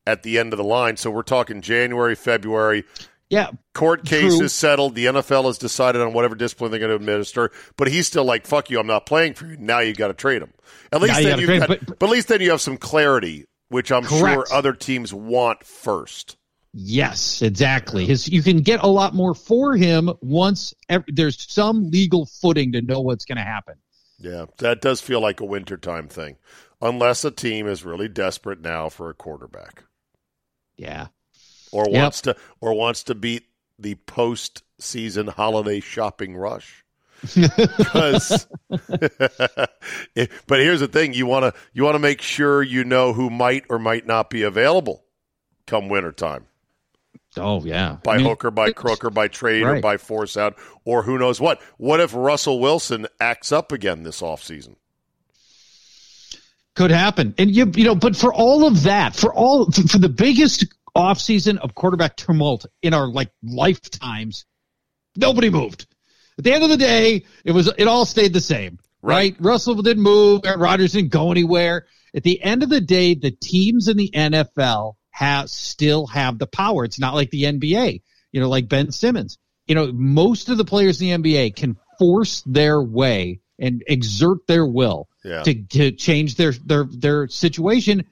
at 0.06 0.22
the 0.22 0.38
end 0.38 0.52
of 0.52 0.56
the 0.58 0.64
line. 0.64 0.96
So 0.96 1.10
we're 1.10 1.22
talking 1.22 1.60
January, 1.62 2.14
February. 2.14 2.84
yeah, 3.30 3.50
Court 3.74 4.04
case 4.04 4.36
True. 4.36 4.44
is 4.46 4.52
settled. 4.52 4.94
The 4.96 5.06
NFL 5.06 5.44
has 5.44 5.56
decided 5.58 6.02
on 6.02 6.12
whatever 6.14 6.34
discipline 6.34 6.70
they're 6.72 6.80
going 6.80 6.90
to 6.90 6.96
administer. 6.96 7.50
But 7.76 7.88
he's 7.88 8.06
still 8.08 8.24
like, 8.24 8.46
"Fuck 8.46 8.70
you! 8.70 8.80
I'm 8.80 8.86
not 8.86 9.06
playing 9.06 9.34
for 9.34 9.46
you." 9.46 9.56
Now 9.58 9.78
you 9.80 9.94
got 9.94 10.08
to 10.08 10.14
trade 10.14 10.42
him. 10.42 10.52
At 10.90 11.00
least 11.00 11.14
Now 11.14 11.28
then 11.28 11.38
you've 11.38 11.46
trade 11.46 11.58
got, 11.60 11.68
but, 11.68 11.86
but- 11.86 12.02
at 12.02 12.10
least 12.10 12.28
then 12.28 12.40
you 12.40 12.50
have 12.50 12.60
some 12.60 12.76
clarity, 12.76 13.44
which 13.68 13.92
I'm 13.92 14.04
sure 14.04 14.46
other 14.52 14.72
teams 14.72 15.14
want 15.14 15.62
first. 15.64 16.36
Yes, 16.74 17.40
exactly. 17.42 18.04
His 18.04 18.28
you 18.28 18.42
can 18.42 18.58
get 18.62 18.82
a 18.82 18.86
lot 18.88 19.14
more 19.14 19.34
for 19.34 19.74
him 19.76 20.10
once 20.20 20.74
ev- 20.88 21.04
there's 21.08 21.50
some 21.50 21.90
legal 21.90 22.26
footing 22.26 22.72
to 22.72 22.82
know 22.82 23.00
what's 23.00 23.24
going 23.24 23.38
to 23.38 23.44
happen. 23.44 23.74
Yeah, 24.18 24.46
that 24.58 24.80
does 24.80 25.00
feel 25.00 25.20
like 25.20 25.40
a 25.40 25.44
wintertime 25.44 26.08
thing, 26.08 26.36
unless 26.82 27.24
a 27.24 27.30
team 27.30 27.68
is 27.68 27.84
really 27.84 28.08
desperate 28.08 28.60
now 28.60 28.88
for 28.88 29.10
a 29.10 29.14
quarterback. 29.14 29.84
Yeah. 30.76 31.08
or 31.72 31.84
Yep. 31.88 31.92
wants 32.02 32.20
to 32.22 32.36
or 32.60 32.74
wants 32.74 33.02
to 33.04 33.14
beat 33.14 33.44
the 33.78 33.94
post 33.94 34.62
season 34.78 35.28
holiday 35.28 35.80
shopping 35.80 36.36
rush. 36.36 36.84
Because, 37.34 38.46
but 38.70 39.70
here's 40.60 40.80
the 40.80 40.88
thing: 40.90 41.14
you 41.14 41.26
want 41.26 41.44
to 41.52 41.60
you 41.72 41.84
want 41.84 41.96
to 41.96 41.98
make 42.00 42.20
sure 42.22 42.62
you 42.62 42.84
know 42.84 43.12
who 43.12 43.28
might 43.30 43.64
or 43.68 43.78
might 43.78 44.06
not 44.06 44.30
be 44.30 44.42
available 44.42 45.04
come 45.66 45.88
wintertime 45.88 46.46
Oh 47.38 47.64
yeah. 47.64 47.98
by 48.02 48.14
I 48.14 48.16
mean, 48.18 48.26
hook 48.26 48.44
or 48.44 48.50
by 48.50 48.72
crook 48.72 49.04
or 49.04 49.10
by 49.10 49.28
trade 49.28 49.62
or 49.62 49.80
by 49.80 49.96
force 49.96 50.36
out 50.36 50.56
or 50.84 51.02
who 51.02 51.18
knows 51.18 51.40
what. 51.40 51.60
What 51.76 52.00
if 52.00 52.14
Russell 52.14 52.60
Wilson 52.60 53.06
acts 53.20 53.52
up 53.52 53.72
again 53.72 54.02
this 54.02 54.20
offseason? 54.20 54.76
could 56.78 56.90
happen. 56.92 57.34
And 57.36 57.54
you 57.54 57.70
you 57.74 57.84
know, 57.84 57.96
but 57.96 58.16
for 58.16 58.32
all 58.32 58.66
of 58.66 58.84
that, 58.84 59.14
for 59.14 59.34
all 59.34 59.70
for, 59.70 59.82
for 59.82 59.98
the 59.98 60.08
biggest 60.08 60.64
offseason 60.96 61.58
of 61.58 61.74
quarterback 61.74 62.16
tumult 62.16 62.66
in 62.82 62.94
our 62.94 63.08
like 63.08 63.30
lifetimes, 63.42 64.46
nobody 65.16 65.50
moved. 65.50 65.86
At 66.38 66.44
the 66.44 66.52
end 66.52 66.62
of 66.62 66.70
the 66.70 66.76
day, 66.76 67.24
it 67.44 67.50
was 67.50 67.66
it 67.76 67.88
all 67.88 68.06
stayed 68.06 68.32
the 68.32 68.40
same. 68.40 68.78
Right? 69.02 69.36
Russell 69.38 69.74
didn't 69.82 70.02
move, 70.02 70.42
Aaron 70.44 70.60
Rodgers 70.60 70.92
didn't 70.92 71.10
go 71.10 71.30
anywhere. 71.30 71.86
At 72.14 72.22
the 72.22 72.42
end 72.42 72.62
of 72.62 72.68
the 72.68 72.80
day, 72.80 73.14
the 73.14 73.30
teams 73.30 73.88
in 73.88 73.96
the 73.96 74.10
NFL 74.14 74.94
have 75.10 75.50
still 75.50 76.06
have 76.08 76.38
the 76.38 76.46
power. 76.46 76.84
It's 76.84 76.98
not 76.98 77.14
like 77.14 77.30
the 77.30 77.44
NBA, 77.44 78.02
you 78.32 78.40
know, 78.40 78.48
like 78.48 78.68
Ben 78.68 78.92
Simmons. 78.92 79.38
you 79.66 79.74
know, 79.74 79.92
most 79.92 80.48
of 80.48 80.56
the 80.58 80.64
players 80.64 81.00
in 81.02 81.22
the 81.22 81.30
NBA 81.32 81.54
can 81.56 81.76
force 81.98 82.42
their 82.46 82.80
way 82.82 83.40
and 83.58 83.82
exert 83.86 84.46
their 84.46 84.64
will 84.64 85.08
Yeah. 85.24 85.42
to, 85.42 85.54
to 85.54 85.90
change 85.92 86.36
their, 86.36 86.52
their, 86.52 86.84
their 86.84 87.28
situation. 87.28 88.04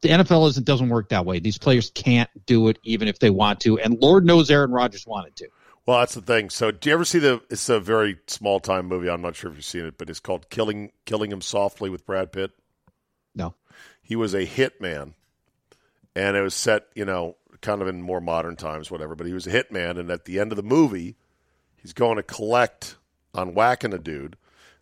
The 0.00 0.08
NFL 0.10 0.48
isn't, 0.50 0.64
doesn't 0.64 0.88
work 0.90 1.08
that 1.08 1.26
way. 1.26 1.40
These 1.40 1.58
players 1.58 1.90
can't 1.90 2.30
do 2.46 2.68
it 2.68 2.78
even 2.84 3.08
if 3.08 3.18
they 3.18 3.30
want 3.30 3.60
to. 3.62 3.78
And 3.80 4.00
Lord 4.00 4.24
knows 4.24 4.50
Aaron 4.50 4.70
Rodgers 4.70 5.06
wanted 5.06 5.34
to. 5.36 5.48
Well, 5.84 5.98
that's 5.98 6.14
the 6.14 6.20
thing. 6.22 6.48
So, 6.50 6.70
do 6.70 6.88
you 6.88 6.94
ever 6.94 7.04
see 7.04 7.18
the? 7.18 7.42
It's 7.50 7.68
a 7.68 7.80
very 7.80 8.16
small 8.28 8.60
time 8.60 8.86
movie. 8.86 9.10
I'm 9.10 9.20
not 9.20 9.34
sure 9.34 9.50
if 9.50 9.56
you've 9.56 9.64
seen 9.64 9.84
it, 9.84 9.98
but 9.98 10.08
it's 10.08 10.20
called 10.20 10.48
"Killing 10.48 10.92
Killing 11.06 11.32
Him 11.32 11.40
Softly" 11.40 11.90
with 11.90 12.06
Brad 12.06 12.30
Pitt. 12.30 12.52
No. 13.34 13.56
He 14.00 14.14
was 14.14 14.32
a 14.32 14.46
hitman, 14.46 15.14
and 16.14 16.36
it 16.36 16.42
was 16.42 16.54
set, 16.54 16.86
you 16.94 17.04
know, 17.04 17.36
kind 17.60 17.82
of 17.82 17.88
in 17.88 18.02
more 18.02 18.20
modern 18.20 18.56
times, 18.56 18.90
whatever. 18.90 19.14
But 19.14 19.26
he 19.26 19.32
was 19.32 19.46
a 19.46 19.50
hitman, 19.50 19.98
and 19.98 20.10
at 20.10 20.24
the 20.24 20.38
end 20.40 20.52
of 20.52 20.56
the 20.56 20.62
movie, 20.62 21.16
he's 21.76 21.92
going 21.92 22.16
to 22.16 22.22
collect 22.22 22.96
on 23.34 23.54
whacking 23.54 23.94
a 23.94 23.98
dude, 23.98 24.36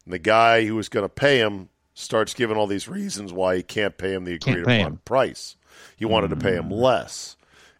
and 0.05 0.13
the 0.13 0.19
guy 0.19 0.67
who 0.67 0.75
was 0.75 0.89
going 0.89 1.05
to 1.05 1.09
pay 1.09 1.39
him 1.39 1.69
starts 1.95 2.35
giving 2.35 2.57
all 2.57 2.67
these 2.67 2.89
reasons 2.89 3.33
why 3.33 3.57
he 3.57 3.63
can't 3.63 3.99
pay 3.99 4.13
him 4.15 4.25
the 4.25 4.35
agreed 4.35 4.63
upon 4.63 4.75
him. 4.75 5.01
price. 5.05 5.57
He 5.97 6.05
wanted 6.05 6.31
to 6.31 6.37
pay 6.37 6.55
him 6.55 6.69
mm. 6.69 6.81
less. 6.81 7.37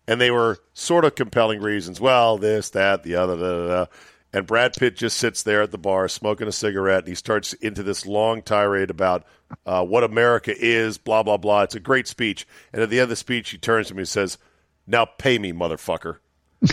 And 0.07 0.21
they 0.21 0.31
were 0.31 0.59
sort 0.75 1.05
of 1.05 1.15
compelling 1.15 1.61
reasons. 1.61 2.01
Well, 2.01 2.37
this, 2.37 2.71
that, 2.71 3.03
the 3.03 3.15
other, 3.15 3.37
da, 3.37 3.43
da, 3.43 3.69
da. 3.69 3.87
And 4.33 4.47
Brad 4.47 4.75
Pitt 4.75 4.97
just 4.97 5.17
sits 5.17 5.43
there 5.43 5.63
at 5.63 5.73
the 5.73 5.79
bar 5.79 6.07
smoking 6.09 6.47
a 6.47 6.53
cigarette, 6.53 7.01
and 7.01 7.09
he 7.09 7.15
starts 7.17 7.53
into 7.55 7.83
this 7.83 8.07
long 8.07 8.43
tirade 8.43 8.91
about 8.91 9.25
uh, 9.67 9.85
what 9.85 10.05
America 10.05 10.55
is, 10.57 10.99
blah, 10.99 11.23
blah, 11.25 11.37
blah. 11.37 11.63
It's 11.63 11.75
a 11.75 11.81
great 11.81 12.07
speech. 12.07 12.47
And 12.73 12.81
at 12.83 12.91
the 12.91 12.99
end 12.99 13.05
of 13.05 13.09
the 13.11 13.17
speech, 13.17 13.51
he 13.51 13.59
turns 13.59 13.89
to 13.89 13.95
me 13.95 14.01
and 14.03 14.09
says, 14.09 14.39
Now 14.87 15.05
pay 15.05 15.39
me, 15.39 15.53
motherfucker. 15.53 16.19
and 16.63 16.71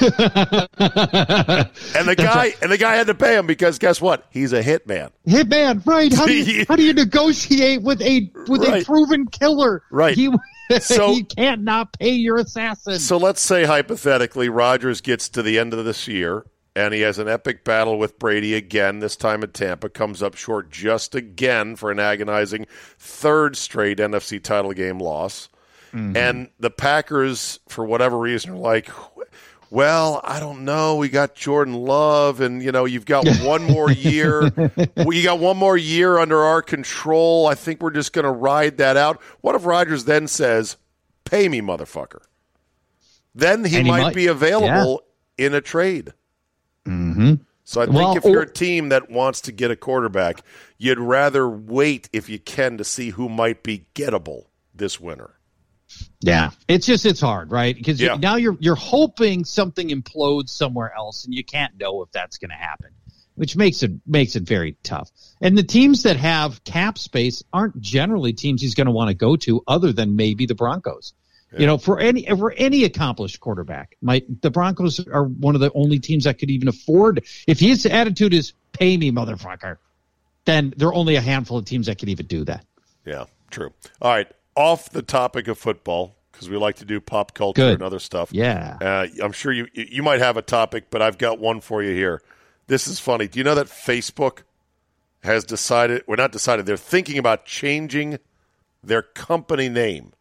the 2.08 2.16
guy 2.18 2.54
and 2.62 2.72
the 2.72 2.78
guy 2.78 2.96
had 2.96 3.08
to 3.08 3.16
pay 3.16 3.38
him 3.38 3.48
because 3.48 3.80
guess 3.80 4.02
what? 4.02 4.26
He's 4.30 4.54
a 4.54 4.62
hitman. 4.62 5.12
Hitman, 5.26 5.86
right? 5.86 6.14
How 6.14 6.26
do 6.26 6.34
you, 6.34 6.66
how 6.70 6.76
do 6.76 6.84
you 6.84 6.94
negotiate 6.94 7.82
with 7.82 8.02
a 8.02 8.30
with 8.48 8.64
Right. 8.68 8.84
a 8.84 8.86
proven 8.86 9.28
killer? 9.28 9.84
Right. 9.92 10.16
He, 10.16 10.32
So- 10.82 11.14
he 11.14 11.24
can't 11.24 11.64
not 11.64 11.98
pay 11.98 12.12
your 12.12 12.36
assassin. 12.38 13.00
So 13.00 13.16
let's 13.18 13.40
say 13.40 13.64
hypothetically 13.64 14.50
Rodgers 14.50 15.00
gets 15.00 15.30
to 15.30 15.42
the 15.42 15.58
end 15.58 15.74
of 15.74 15.86
this 15.86 16.10
year 16.10 16.46
and 16.78 16.94
he 16.94 17.02
has 17.02 17.18
an 17.18 17.28
epic 17.28 17.64
battle 17.64 17.98
with 17.98 18.20
Brady 18.20 18.54
again, 18.54 19.00
this 19.00 19.16
time 19.16 19.42
at 19.42 19.56
Tampa, 19.56 19.90
comes 19.90 20.22
up 20.22 20.36
short 20.36 20.70
just 20.70 21.16
again 21.16 21.76
for 21.76 21.90
an 21.90 22.00
agonizing 22.00 22.68
third 23.00 23.58
straight 23.58 23.98
NFC 23.98 24.42
title 24.42 24.74
game 24.74 25.00
loss. 25.00 25.50
Mm-hmm. 25.92 26.16
And 26.16 26.50
the 26.60 26.70
Packers, 26.70 27.60
for 27.68 27.84
whatever 27.84 28.16
reason, 28.20 28.52
are 28.52 28.58
like, 28.58 28.92
well, 29.72 30.22
I 30.24 30.40
don't 30.40 30.66
know. 30.66 30.98
We 30.98 31.10
got 31.10 31.34
Jordan 31.34 31.74
Love, 31.74 32.42
and 32.42 32.62
you 32.62 32.72
know, 32.72 32.86
you've 32.86 33.08
got 33.08 33.28
one 33.42 33.64
more 33.64 33.90
year. 33.90 34.44
you 34.98 35.24
got 35.24 35.40
one 35.40 35.58
more 35.58 35.78
year 35.78 36.20
under 36.20 36.44
our 36.44 36.62
control. 36.62 37.48
I 37.48 37.56
think 37.56 37.82
we're 37.82 37.90
just 37.90 38.14
going 38.14 38.26
to 38.26 38.32
ride 38.32 38.78
that 38.78 38.98
out. 38.98 39.20
What 39.42 39.56
if 39.56 39.66
Rodgers 39.66 40.06
then 40.06 40.28
says, 40.28 40.78
"Pay 41.26 41.50
me, 41.50 41.60
motherfucker"? 41.60 42.22
Then 43.34 43.66
he, 43.66 43.82
might, 43.82 44.02
might- 44.02 44.16
be 44.16 44.28
available 44.28 45.02
in 45.40 45.56
a 45.56 45.62
trade. 45.62 46.14
Mm-hmm. 46.88 47.34
So 47.64 47.82
I 47.82 47.86
think 47.86 47.98
Well, 47.98 48.16
if 48.16 48.24
you're 48.24 48.44
a 48.44 48.50
team 48.50 48.90
that 48.90 49.12
wants 49.12 49.42
to 49.42 49.52
get 49.52 49.72
a 49.72 49.76
quarterback, 49.76 50.42
you'd 50.78 51.00
rather 51.00 51.50
wait 51.50 52.10
if 52.14 52.30
you 52.30 52.40
can 52.40 52.78
to 52.78 52.86
see 52.86 53.10
who 53.10 53.28
might 53.28 53.62
be 53.62 53.88
gettable 53.94 54.46
this 54.74 55.02
winter. 55.02 55.38
Yeah, 56.22 56.52
it's 56.68 56.86
just 56.86 57.06
it's 57.06 57.20
hard, 57.20 57.52
right? 57.52 57.76
Because 57.76 58.00
Yeah. 58.00 58.16
now 58.16 58.38
you're 58.38 58.58
you're 58.60 58.76
hoping 58.76 59.44
something 59.44 59.90
implodes 59.90 60.50
somewhere 60.50 60.94
else, 60.96 61.26
and 61.26 61.34
you 61.34 61.44
can't 61.44 61.78
know 61.78 62.02
if 62.04 62.12
that's 62.12 62.38
going 62.38 62.52
to 62.52 62.56
happen, 62.56 62.92
which 63.36 63.58
makes 63.58 63.84
it 63.84 63.92
makes 64.06 64.36
it 64.38 64.44
very 64.44 64.78
tough. 64.84 65.12
And 65.42 65.58
the 65.58 65.64
teams 65.64 66.04
that 66.04 66.16
have 66.18 66.64
cap 66.64 66.98
space 66.98 67.44
aren't 67.52 67.82
generally 67.82 68.34
teams 68.34 68.62
he's 68.62 68.76
going 68.76 68.88
to 68.88 68.92
want 68.92 69.10
to 69.10 69.14
go 69.14 69.36
to, 69.38 69.62
other 69.68 69.92
than 69.92 70.16
maybe 70.16 70.46
the 70.46 70.56
Broncos. 70.56 71.14
You 71.60 71.66
know, 71.66 71.78
for 71.78 72.00
any 72.00 72.26
for 72.26 72.54
any 72.54 72.84
accomplished 72.84 73.40
quarterback, 73.40 73.96
might 74.02 74.42
the 74.42 74.52
Broncos 74.52 75.06
are 75.08 75.24
one 75.24 75.56
of 75.56 75.62
the 75.62 75.72
only 75.74 76.00
teams 76.00 76.26
that 76.26 76.40
could 76.40 76.50
even 76.50 76.68
afford. 76.68 77.24
If 77.48 77.60
his 77.60 77.86
attitude 77.86 78.34
is 78.34 78.54
"pay 78.74 78.98
me, 78.98 79.12
motherfucker," 79.12 79.78
then 80.46 80.74
there 80.78 80.88
are 80.88 80.94
only 80.94 81.16
a 81.16 81.22
handful 81.22 81.58
of 81.58 81.66
teams 81.66 81.88
that 81.88 81.98
could 82.00 82.10
even 82.10 82.26
do 82.26 82.44
that. 82.46 82.66
Yeah, 83.06 83.26
true. 83.50 83.72
All 84.02 84.12
right, 84.12 84.28
off 84.56 84.90
the 84.90 85.02
topic 85.02 85.48
of 85.48 85.58
football 85.58 86.16
because 86.38 86.50
we 86.50 86.58
like 86.58 86.76
to 86.76 86.86
do 86.86 87.00
pop 87.00 87.34
culture 87.34 87.62
Good. 87.62 87.74
and 87.76 87.84
other 87.84 88.00
stuff. 88.00 88.30
Yeah. 88.32 88.78
uh, 88.80 89.08
I'm 89.24 89.32
sure 89.32 89.52
you 89.52 89.68
you 89.74 90.04
might 90.04 90.20
have 90.20 90.38
a 90.38 90.42
topic, 90.42 90.86
but 90.90 91.02
I've 91.02 91.18
got 91.18 91.40
one 91.40 91.62
for 91.62 91.82
you 91.82 91.94
here. 91.94 92.22
This 92.68 92.88
is 92.88 93.00
funny. 93.00 93.28
Do 93.28 93.40
you 93.40 93.44
know 93.44 93.56
that 93.56 93.68
Facebook 93.68 94.44
has 95.24 95.44
decided? 95.44 96.04
We're 96.08 96.18
not 96.18 96.32
decided. 96.32 96.66
They're 96.66 96.78
thinking 96.78 97.18
about 97.18 97.46
changing 97.46 98.20
their 98.84 99.02
company 99.02 99.70
name, 99.70 100.14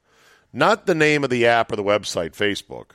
not 0.57 0.87
the 0.87 0.95
name 0.95 1.23
of 1.23 1.31
the 1.31 1.47
app 1.47 1.71
or 1.73 1.77
the 1.77 1.85
website, 1.85 2.31
Facebook, 2.33 2.93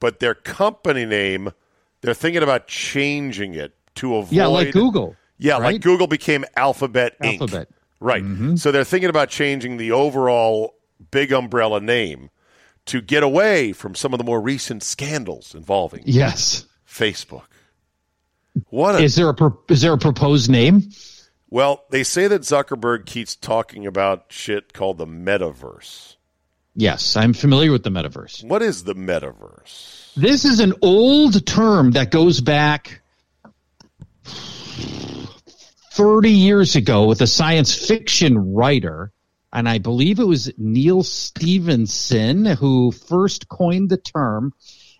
but 0.00 0.20
their 0.20 0.34
company 0.34 1.04
name. 1.04 1.52
They're 2.00 2.14
thinking 2.14 2.42
about 2.42 2.66
changing 2.68 3.54
it 3.54 3.74
to 3.96 4.16
avoid. 4.16 4.32
Yeah, 4.32 4.46
like 4.46 4.72
Google. 4.72 5.16
Yeah, 5.38 5.56
like? 5.56 5.80
Google 5.80 6.06
became 6.06 6.44
Alphabet 6.56 7.18
Inc. 7.20 7.40
Alphabet. 7.40 7.68
Right. 7.98 8.22
Mm-hmm. 8.22 8.56
So 8.56 8.70
they're 8.70 8.84
thinking 8.84 9.08
about 9.08 9.30
changing 9.30 9.78
the 9.78 9.92
overall 9.92 10.74
big 11.10 11.32
umbrella 11.32 11.80
name 11.80 12.28
to 12.86 13.00
get 13.00 13.22
away 13.22 13.72
from 13.72 13.94
some 13.94 14.12
of 14.12 14.18
the 14.18 14.24
more 14.24 14.40
recent 14.40 14.82
scandals 14.82 15.54
involving 15.54 16.02
Yes. 16.04 16.66
Facebook. 16.86 17.44
What 18.68 18.94
a 18.96 18.98
Is 19.02 19.16
there 19.16 19.28
a 19.30 19.34
pro- 19.34 19.58
is 19.68 19.80
there 19.80 19.94
a 19.94 19.98
proposed 19.98 20.50
name? 20.50 20.90
well, 21.50 21.84
they 21.90 22.02
say 22.04 22.28
that 22.28 22.42
Zuckerberg 22.42 23.06
keeps 23.06 23.34
talking 23.34 23.86
about 23.86 24.26
shit 24.28 24.72
called 24.74 24.98
the 24.98 25.06
metaverse. 25.06 26.13
Yes, 26.76 27.16
I'm 27.16 27.34
familiar 27.34 27.70
with 27.70 27.84
the 27.84 27.90
metaverse. 27.90 28.44
What 28.44 28.62
is 28.62 28.82
the 28.82 28.94
metaverse? 28.94 30.14
This 30.16 30.44
is 30.44 30.60
an 30.60 30.74
old 30.82 31.46
term 31.46 31.92
that 31.92 32.10
goes 32.10 32.40
back 32.40 33.00
30 35.92 36.30
years 36.30 36.74
ago 36.74 37.06
with 37.06 37.20
a 37.20 37.26
science 37.28 37.72
fiction 37.72 38.54
writer, 38.54 39.12
and 39.52 39.68
I 39.68 39.78
believe 39.78 40.18
it 40.18 40.26
was 40.26 40.52
Neal 40.58 41.04
Stephenson 41.04 42.44
who 42.44 42.90
first 42.90 43.48
coined 43.48 43.90
the 43.90 43.96
term. 43.96 44.52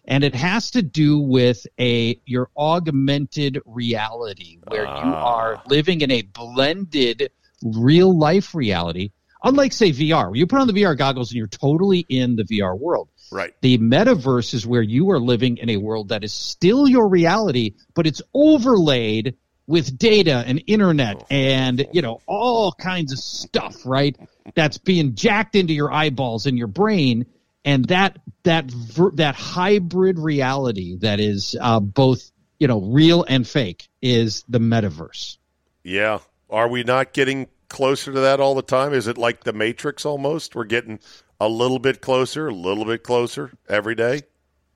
And 0.07 0.23
it 0.23 0.35
has 0.35 0.73
to 0.73 0.83
do 0.83 1.19
with 1.19 1.67
a 1.81 2.21
your 2.27 2.51
augmented 2.57 3.63
reality 3.65 4.59
where 4.69 4.83
you 4.83 4.89
ah. 4.89 5.37
are 5.37 5.63
living 5.67 6.03
in 6.03 6.11
a 6.11 6.21
blended 6.21 7.31
real 7.63 8.17
life 8.17 8.55
reality. 8.55 9.13
Unlike 9.45 9.75
say 9.75 9.91
VR, 9.91 10.29
where 10.29 10.37
you 10.37 10.47
put 10.47 10.61
on 10.61 10.67
the 10.67 10.73
VR 10.73 10.97
goggles 10.97 11.31
and 11.31 11.37
you're 11.37 11.47
totally 11.47 12.01
in 12.09 12.35
the 12.35 12.45
VR 12.45 12.77
world. 12.79 13.11
Right. 13.31 13.53
The 13.61 13.77
metaverse 13.79 14.55
is 14.55 14.67
where 14.67 14.83
you 14.83 15.11
are 15.11 15.21
living 15.21 15.59
in 15.59 15.69
a 15.69 15.77
world 15.77 16.09
that 16.09 16.25
is 16.25 16.33
still 16.33 16.89
your 16.89 17.09
reality, 17.09 17.75
but 17.95 18.07
it's 18.07 18.23
overlaid 18.33 19.37
with 19.67 19.99
data 19.99 20.43
and 20.47 20.63
internet 20.67 21.25
and, 21.31 21.87
you 21.93 22.01
know, 22.01 22.21
all 22.27 22.73
kinds 22.73 23.13
of 23.13 23.19
stuff, 23.19 23.77
right? 23.85 24.17
That's 24.55 24.79
being 24.79 25.15
jacked 25.15 25.57
into 25.57 25.75
your 25.75 25.93
eyeballs 25.93 26.47
and 26.47 26.57
your 26.57 26.67
brain. 26.67 27.27
And 27.67 27.85
that, 27.87 28.19
that, 28.45 28.71
ver- 28.71 29.13
that 29.13 29.35
hybrid 29.35 30.19
reality 30.19 30.97
that 30.99 31.21
is, 31.21 31.57
uh, 31.61 31.81
both, 31.81 32.31
you 32.59 32.69
know, 32.69 32.81
real 32.81 33.25
and 33.27 33.47
fake 33.47 33.89
is 34.01 34.45
the 34.49 34.59
metaverse. 34.59 35.37
Yeah. 35.83 36.21
Are 36.51 36.69
we 36.69 36.83
not 36.85 37.13
getting 37.13 37.49
closer 37.75 38.13
to 38.13 38.21
that 38.21 38.39
all 38.41 38.55
the 38.55 38.63
time? 38.63 38.93
Is 38.95 39.07
it 39.09 39.19
like 39.19 39.43
the 39.45 39.53
Matrix 39.53 40.07
almost? 40.07 40.55
We're 40.55 40.65
getting 40.65 41.01
a 41.41 41.49
little 41.49 41.79
bit 41.81 42.01
closer, 42.01 42.49
a 42.49 42.55
little 42.55 42.85
bit 42.85 43.03
closer 43.03 43.51
every 43.69 43.95
day. 43.97 44.23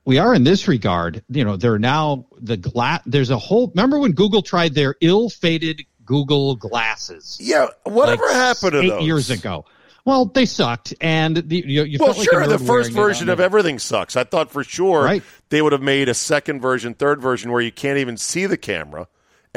we 0.05 0.17
are 0.17 0.33
in 0.35 0.43
this 0.43 0.67
regard. 0.67 1.23
You 1.29 1.45
know, 1.45 1.55
they're 1.55 1.79
now 1.79 2.25
the 2.39 2.57
glass. 2.57 3.01
There's 3.05 3.29
a 3.29 3.37
whole. 3.37 3.69
Remember 3.69 3.99
when 3.99 4.11
Google 4.11 4.41
tried 4.41 4.73
their 4.75 4.95
ill-fated 5.01 5.83
Google 6.05 6.55
glasses? 6.55 7.37
Yeah. 7.39 7.67
Whatever 7.83 8.25
like 8.25 8.33
happened 8.35 8.71
to 8.73 8.79
eight 8.81 8.89
those? 8.89 9.03
years 9.03 9.29
ago? 9.29 9.65
Well, 10.05 10.25
they 10.25 10.45
sucked, 10.45 10.93
and 11.01 11.37
the, 11.37 11.57
you, 11.67 11.83
you 11.83 11.97
Well, 11.99 12.07
felt 12.13 12.19
like 12.19 12.29
sure. 12.31 12.47
the 12.47 12.57
first 12.57 12.91
version 12.91 13.29
of 13.29 13.39
everything 13.39 13.77
sucks. 13.79 14.15
I 14.15 14.23
thought 14.23 14.49
for 14.51 14.63
sure 14.63 15.03
Right. 15.03 15.21
they 15.49 15.61
would 15.61 15.71
have 15.73 15.81
made 15.83 16.09
a 16.09 16.13
second 16.13 16.61
version, 16.61 16.95
third 16.95 17.21
version 17.21 17.51
where 17.51 17.61
you 17.61 17.71
can't 17.71 17.97
even 17.99 18.17
see 18.17 18.45
the 18.47 18.57
camera 18.57 19.07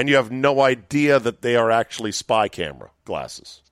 and 0.02 0.08
you 0.08 0.16
have 0.16 0.32
no 0.32 0.60
idea 0.60 1.20
that 1.20 1.42
they 1.42 1.54
are 1.54 1.70
actually 1.70 2.10
spy 2.10 2.48
camera 2.48 2.90
glasses. 3.04 3.62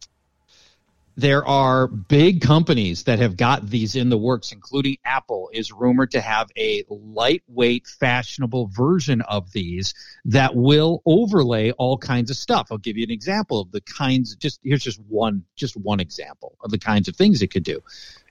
There 1.17 1.47
are 1.47 1.87
big 1.87 2.41
companies 2.41 3.05
that 3.05 3.19
have 3.19 3.37
got 3.37 3.69
these 3.69 3.97
in 3.97 4.09
the 4.09 4.17
works, 4.17 4.53
including 4.53 4.97
Apple 5.05 5.51
is 5.53 5.73
rumored 5.73 6.13
to 6.13 6.21
have 6.21 6.51
a 6.57 6.85
lightweight, 6.89 7.87
fashionable 7.87 8.69
version 8.69 9.21
of 9.23 9.53
these 9.53 9.95
that 10.25 10.55
will 10.55 11.03
overlay 11.05 11.73
all 11.73 11.99
kinds 11.99 12.31
of 12.31 12.37
stuff. 12.37 12.69
I'll 12.71 12.79
give 12.79 12.97
you 12.97 13.05
an 13.05 13.11
example 13.11 13.61
of 13.61 13.71
the 13.73 13.81
kinds. 13.81 14.37
Just 14.37 14.61
here's 14.63 14.83
just 14.83 15.01
one, 15.01 15.45
just 15.57 15.77
one 15.77 16.01
example 16.01 16.57
of 16.63 16.71
the 16.71 16.79
kinds 16.79 17.09
of 17.09 17.17
things 17.17 17.43
it 17.43 17.49
could 17.49 17.65
do. 17.65 17.81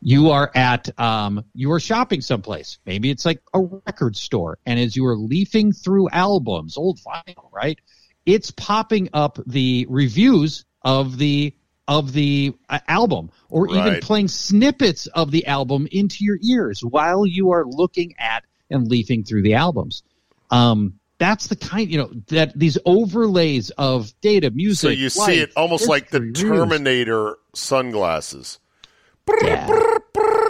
You 0.01 0.31
are 0.31 0.51
at, 0.55 0.97
um, 0.99 1.45
you 1.53 1.71
are 1.73 1.79
shopping 1.79 2.21
someplace. 2.21 2.79
Maybe 2.85 3.09
it's 3.09 3.25
like 3.25 3.41
a 3.53 3.59
record 3.59 4.15
store, 4.15 4.57
and 4.65 4.79
as 4.79 4.95
you 4.95 5.05
are 5.05 5.17
leafing 5.17 5.73
through 5.73 6.09
albums, 6.09 6.77
old 6.77 6.99
vinyl, 6.99 7.51
right? 7.51 7.79
It's 8.25 8.51
popping 8.51 9.09
up 9.13 9.39
the 9.45 9.85
reviews 9.89 10.65
of 10.81 11.17
the 11.17 11.53
of 11.89 12.13
the 12.13 12.53
uh, 12.69 12.79
album 12.87 13.31
or 13.49 13.67
even 13.67 13.99
playing 13.99 14.27
snippets 14.27 15.07
of 15.07 15.31
the 15.31 15.47
album 15.47 15.87
into 15.91 16.23
your 16.23 16.37
ears 16.43 16.81
while 16.81 17.25
you 17.25 17.51
are 17.51 17.65
looking 17.65 18.13
at 18.19 18.45
and 18.69 18.87
leafing 18.87 19.23
through 19.23 19.41
the 19.41 19.55
albums. 19.55 20.03
Um, 20.51 20.99
that's 21.17 21.47
the 21.47 21.55
kind, 21.55 21.91
you 21.91 21.97
know, 21.97 22.11
that 22.27 22.57
these 22.57 22.77
overlays 22.85 23.71
of 23.71 24.13
data, 24.21 24.51
music. 24.51 24.87
So 24.87 24.89
you 24.89 25.09
see 25.09 25.39
it 25.39 25.51
almost 25.57 25.89
like 25.89 26.11
the. 26.11 26.31
Terminator 26.31 27.37
sunglasses. 27.53 28.59
Yeah. 29.41 29.67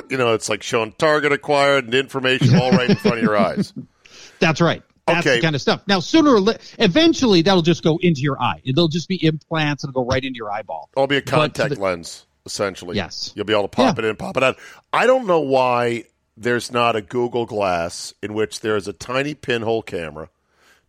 You 0.10 0.18
know, 0.18 0.34
it's 0.34 0.50
like 0.50 0.62
showing 0.62 0.92
target 0.94 1.32
acquired 1.32 1.86
and 1.86 1.94
information 1.94 2.56
all 2.56 2.72
right 2.72 2.90
in 2.90 2.96
front 2.98 3.18
of 3.18 3.24
your 3.24 3.38
eyes. 3.38 3.74
That's 4.40 4.60
right. 4.60 4.84
That's 5.14 5.26
Okay. 5.28 5.36
the 5.38 5.42
kind 5.42 5.56
of 5.56 5.62
stuff. 5.62 5.82
Now, 5.88 6.00
sooner 6.00 6.32
or 6.32 6.40
later, 6.40 6.60
eventually 6.80 7.42
that'll 7.42 7.62
just 7.62 7.84
go 7.84 7.98
into 8.02 8.22
your 8.22 8.42
eye. 8.42 8.62
They'll 8.66 8.88
just 8.88 9.08
be 9.08 9.24
implants. 9.24 9.84
It'll 9.84 9.94
go 9.94 10.06
right 10.06 10.24
into 10.24 10.38
your 10.38 10.52
eyeball. 10.52 10.90
It'll 10.96 11.08
be 11.08 11.18
a 11.18 11.22
contact 11.22 11.76
the- 11.76 11.80
lens, 11.82 12.26
essentially. 12.46 12.96
Yes. 12.96 13.32
You'll 13.36 13.46
be 13.46 13.54
able 13.54 13.64
to 13.64 13.68
pop 13.70 13.98
Yeah. 13.98 14.06
it 14.06 14.10
in, 14.10 14.16
pop 14.16 14.38
it 14.38 14.44
out. 14.44 14.58
I 14.94 15.06
don't 15.08 15.26
know 15.28 15.40
why 15.40 16.06
there's 16.38 16.72
not 16.72 16.96
a 16.96 17.02
Google 17.02 17.46
Glass 17.46 18.14
in 18.24 18.34
which 18.34 18.62
there 18.62 18.76
is 18.78 18.88
a 18.88 18.94
tiny 18.94 19.34
pinhole 19.34 19.82
camera 19.82 20.30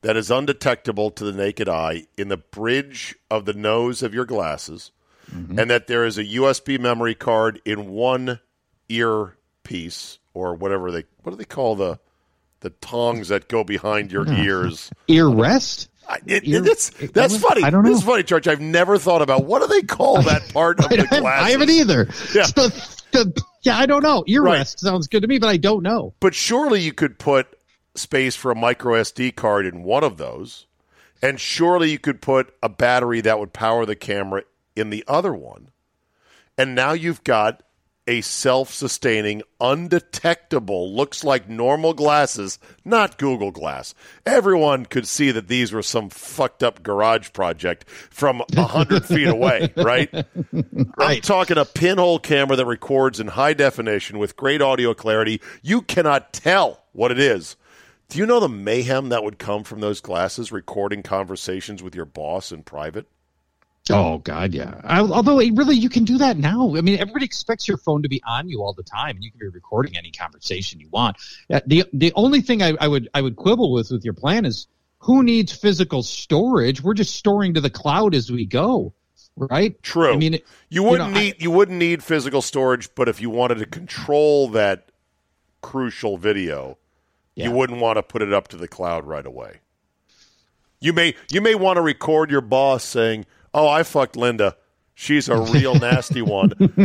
that 0.03 0.17
is 0.17 0.31
undetectable 0.31 1.11
to 1.11 1.25
the 1.25 1.33
naked 1.33 1.69
eye 1.69 2.07
in 2.17 2.29
the 2.29 2.37
bridge 2.39 3.15
of 3.31 3.45
the 3.45 3.53
nose 3.53 4.03
of 4.03 4.15
your 4.15 4.25
glasses, 4.25 4.93
Mm-hmm. 5.31 5.59
and 5.61 5.71
that 5.71 5.87
there 5.87 6.05
is 6.05 6.19
a 6.19 6.25
USB 6.25 6.77
memory 6.79 7.15
card 7.15 7.61
in 7.65 7.89
one 7.91 8.41
earpiece 8.89 10.19
or 10.35 10.55
whatever 10.55 10.91
they 10.91 11.05
what 11.23 11.31
do 11.33 11.37
they 11.37 11.45
call 11.45 11.75
the 11.77 11.99
the 12.61 12.71
tongs 12.71 13.29
that 13.29 13.49
go 13.49 13.65
behind 13.65 14.13
your 14.13 14.27
ears. 14.33 14.91
Ear 15.09 15.29
rest? 15.29 15.89
I, 16.09 16.19
it, 16.27 16.47
Ear- 16.47 16.65
it- 16.65 17.13
that's 17.15 17.35
I 17.35 17.39
funny. 17.39 17.63
I 17.63 17.71
don't 17.71 17.85
This 17.85 17.99
is 17.99 18.05
funny, 18.05 18.23
Church. 18.23 18.49
I've 18.49 18.61
never 18.61 18.99
thought 18.99 19.23
about 19.23 19.45
what 19.45 19.61
do 19.63 19.69
they 19.69 19.83
call 19.83 20.23
that 20.23 20.53
part 20.53 20.81
of 20.81 20.89
the 20.91 20.97
glasses. 20.97 21.25
I 21.25 21.51
haven't 21.51 21.71
either. 21.71 22.09
Yeah. 22.35 22.47
The- 22.47 22.97
the- 23.13 23.43
yeah, 23.63 23.77
I 23.79 23.87
don't 23.87 24.03
know. 24.03 24.25
Ear 24.27 24.43
Right. 24.43 24.59
rest 24.59 24.81
sounds 24.81 25.07
good 25.09 25.21
to 25.23 25.29
me, 25.29 25.39
but 25.39 25.49
I 25.49 25.57
don't 25.59 25.83
know. 25.83 26.15
But 26.21 26.35
surely 26.35 26.81
you 26.81 26.93
could 26.93 27.19
put 27.19 27.47
space 27.95 28.35
for 28.35 28.51
a 28.51 28.55
micro 28.57 28.95
SD 29.03 29.37
card 29.37 29.67
in 29.67 29.83
one 29.83 30.03
of 30.05 30.17
those, 30.17 30.67
and 31.21 31.39
surely 31.39 31.91
you 31.91 31.99
could 31.99 32.23
put 32.23 32.55
a 32.63 32.69
battery 32.71 33.21
that 33.21 33.39
would 33.39 33.53
power 33.53 33.85
the 33.85 33.97
camera 33.97 34.45
in 34.75 34.89
the 34.91 35.05
other 35.07 35.35
one. 35.35 35.69
And 36.57 36.75
now 36.75 36.93
you've 36.93 37.23
got 37.25 37.63
a 38.11 38.21
self-sustaining, 38.23 39.41
undetectable, 39.61 40.93
looks 40.93 41.23
like 41.23 41.49
normal 41.49 41.95
glasses, 41.95 42.59
not 42.85 43.19
Google 43.19 43.53
Glass. 43.53 43.95
Everyone 44.27 44.85
could 44.85 45.07
see 45.07 45.31
that 45.31 45.47
these 45.47 45.73
were 45.73 45.81
some 45.81 46.11
fucked 46.11 46.65
up 46.65 46.83
garage 46.83 47.33
project 47.33 47.89
from 47.89 48.43
a 48.57 48.63
hundred 48.65 49.07
feet 49.07 49.29
away, 49.29 49.73
right? 49.77 50.13
I'm 50.99 51.21
talking 51.21 51.57
a 51.57 51.65
pinhole 51.65 52.19
camera 52.19 52.57
that 52.57 52.67
records 52.67 53.21
in 53.21 53.29
high 53.29 53.55
definition 53.55 54.19
with 54.19 54.37
great 54.37 54.61
audio 54.61 54.93
clarity. 54.93 55.41
You 55.63 55.81
cannot 55.81 56.33
tell 56.33 56.83
what 56.91 57.13
it 57.13 57.21
is. 57.21 57.55
Do 58.09 58.19
you 58.19 58.27
know 58.27 58.41
the 58.41 58.49
mayhem 58.49 59.11
that 59.11 59.23
would 59.23 59.39
come 59.39 59.63
from 59.63 59.79
those 59.79 60.01
glasses 60.01 60.51
recording 60.51 61.05
conversations 61.05 61.81
with 61.81 61.95
your 61.95 62.07
boss 62.07 62.51
in 62.51 62.65
private? 62.65 63.07
Oh 63.97 64.19
God, 64.19 64.53
yeah. 64.55 64.81
I, 64.85 65.01
although 65.01 65.39
it 65.41 65.53
really, 65.55 65.77
you 65.77 65.89
can 65.89 66.05
do 66.05 66.19
that 66.19 66.37
now. 66.37 66.75
I 66.77 66.81
mean, 66.81 66.99
everybody 66.99 67.25
expects 67.25 67.67
your 67.69 67.77
phone 67.79 68.03
to 68.03 68.09
be 68.09 68.23
on 68.27 68.49
you 68.49 68.63
all 68.63 68.73
the 68.73 68.83
time, 68.83 69.17
and 69.17 69.25
you 69.25 69.31
can 69.31 69.41
be 69.41 69.49
recording 69.49 69.97
any 69.97 70.11
conversation 70.11 70.81
you 70.81 70.89
want. 70.91 71.17
Uh, 71.53 71.61
the 71.67 71.85
The 71.93 72.13
only 72.15 72.41
thing 72.41 72.63
I, 72.63 72.75
I 72.81 72.89
would 72.89 73.09
I 73.15 73.23
would 73.23 73.37
quibble 73.37 73.73
with 73.73 73.91
with 73.91 74.05
your 74.05 74.15
plan 74.15 74.45
is 74.45 74.67
who 74.99 75.23
needs 75.23 75.53
physical 75.53 76.03
storage? 76.03 76.83
We're 76.83 76.95
just 76.95 77.15
storing 77.17 77.55
to 77.55 77.61
the 77.61 77.71
cloud 77.71 78.15
as 78.15 78.31
we 78.31 78.45
go, 78.45 78.93
right? 79.37 79.83
True. 79.83 80.13
I 80.13 80.17
mean, 80.17 80.35
it- 80.35 80.47
you 80.69 80.83
wouldn't 80.83 81.13
know, 81.13 81.19
I- 81.19 81.23
need 81.23 81.43
you 81.43 81.51
wouldn't 81.51 81.79
need 81.79 82.03
physical 82.05 82.43
storage, 82.43 82.95
but 82.95 83.09
if 83.09 83.21
you 83.21 83.31
wanted 83.31 83.59
to 83.59 83.67
control 83.67 84.49
that 84.49 84.91
crucial 85.63 86.17
video, 86.17 86.79
you 87.35 87.51
wouldn't 87.51 87.81
want 87.81 87.97
to 87.97 88.03
put 88.03 88.21
it 88.21 88.33
up 88.33 88.49
to 88.49 88.57
the 88.57 88.69
cloud 88.69 89.07
right 89.07 89.25
away. 89.25 89.61
You 90.81 90.93
may 90.93 91.15
you 91.31 91.41
may 91.41 91.55
want 91.55 91.77
to 91.77 91.83
record 91.83 92.31
your 92.31 92.41
boss 92.41 92.85
saying, 92.85 93.27
"Oh, 93.55 93.69
I 93.69 93.83
fucked 93.83 94.17
Linda. 94.17 94.57
She's 94.95 95.29
a 95.29 95.41
real 95.41 95.75
nasty 95.77 96.23
one." 96.23 96.53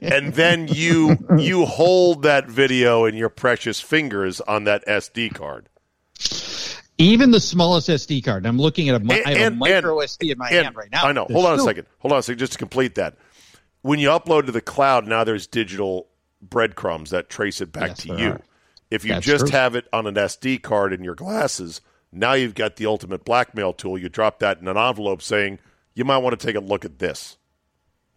and 0.00 0.32
then 0.34 0.68
you 0.68 1.16
you 1.38 1.64
hold 1.66 2.22
that 2.22 2.48
video 2.48 3.04
in 3.04 3.14
your 3.16 3.28
precious 3.28 3.80
fingers 3.80 4.40
on 4.42 4.64
that 4.64 4.86
SD 4.86 5.34
card. 5.34 5.68
even 6.98 7.30
the 7.32 7.40
smallest 7.40 7.88
SD 7.88 8.24
card. 8.24 8.46
I'm 8.46 8.58
looking 8.58 8.88
at 8.88 8.94
a, 8.94 8.98
And- 8.98 9.12
I 9.12 9.16
have 9.16 9.26
and- 9.26 9.54
a 9.54 9.58
micro 9.58 10.00
and- 10.00 10.08
SD 10.08 10.30
in 10.32 10.38
my 10.38 10.48
hand 10.48 10.76
right 10.76 10.90
now. 10.92 11.04
I 11.04 11.12
know. 11.12 11.26
There's 11.28 11.40
Hold 11.40 11.52
on 11.52 11.58
a 11.58 11.62
second. 11.62 11.86
Hold 11.98 12.12
on 12.12 12.18
a 12.18 12.22
second. 12.22 12.38
Just 12.38 12.52
to 12.52 12.58
complete 12.58 12.94
that, 12.96 13.16
when 13.82 13.98
you 13.98 14.08
upload 14.08 14.46
to 14.46 14.52
the 14.52 14.60
cloud, 14.60 15.06
now 15.08 15.24
there's 15.24 15.46
digital 15.46 16.08
breadcrumbs 16.40 17.10
that 17.10 17.28
trace 17.28 17.60
it 17.60 17.72
back 17.72 17.88
Yes, 17.90 17.98
to 18.02 18.08
you. 18.18 18.28
are. 18.32 18.40
If 18.90 19.04
you 19.04 19.14
That's 19.14 19.26
just 19.26 19.46
true. 19.46 19.50
have 19.58 19.74
it 19.74 19.86
on 19.92 20.06
an 20.06 20.14
SD 20.16 20.60
card 20.62 20.92
in 20.92 21.02
your 21.02 21.14
glasses, 21.14 21.80
now 22.12 22.34
you've 22.34 22.54
got 22.54 22.76
the 22.76 22.84
ultimate 22.86 23.24
blackmail 23.24 23.72
tool. 23.72 23.96
You 23.96 24.08
drop 24.10 24.38
that 24.40 24.60
in 24.60 24.68
an 24.68 24.76
envelope 24.76 25.22
saying, 25.22 25.58
"You 25.94 26.04
might 26.04 26.18
want 26.18 26.38
to 26.38 26.46
take 26.46 26.56
a 26.56 26.60
look 26.60 26.84
at 26.84 26.98
this." 26.98 27.36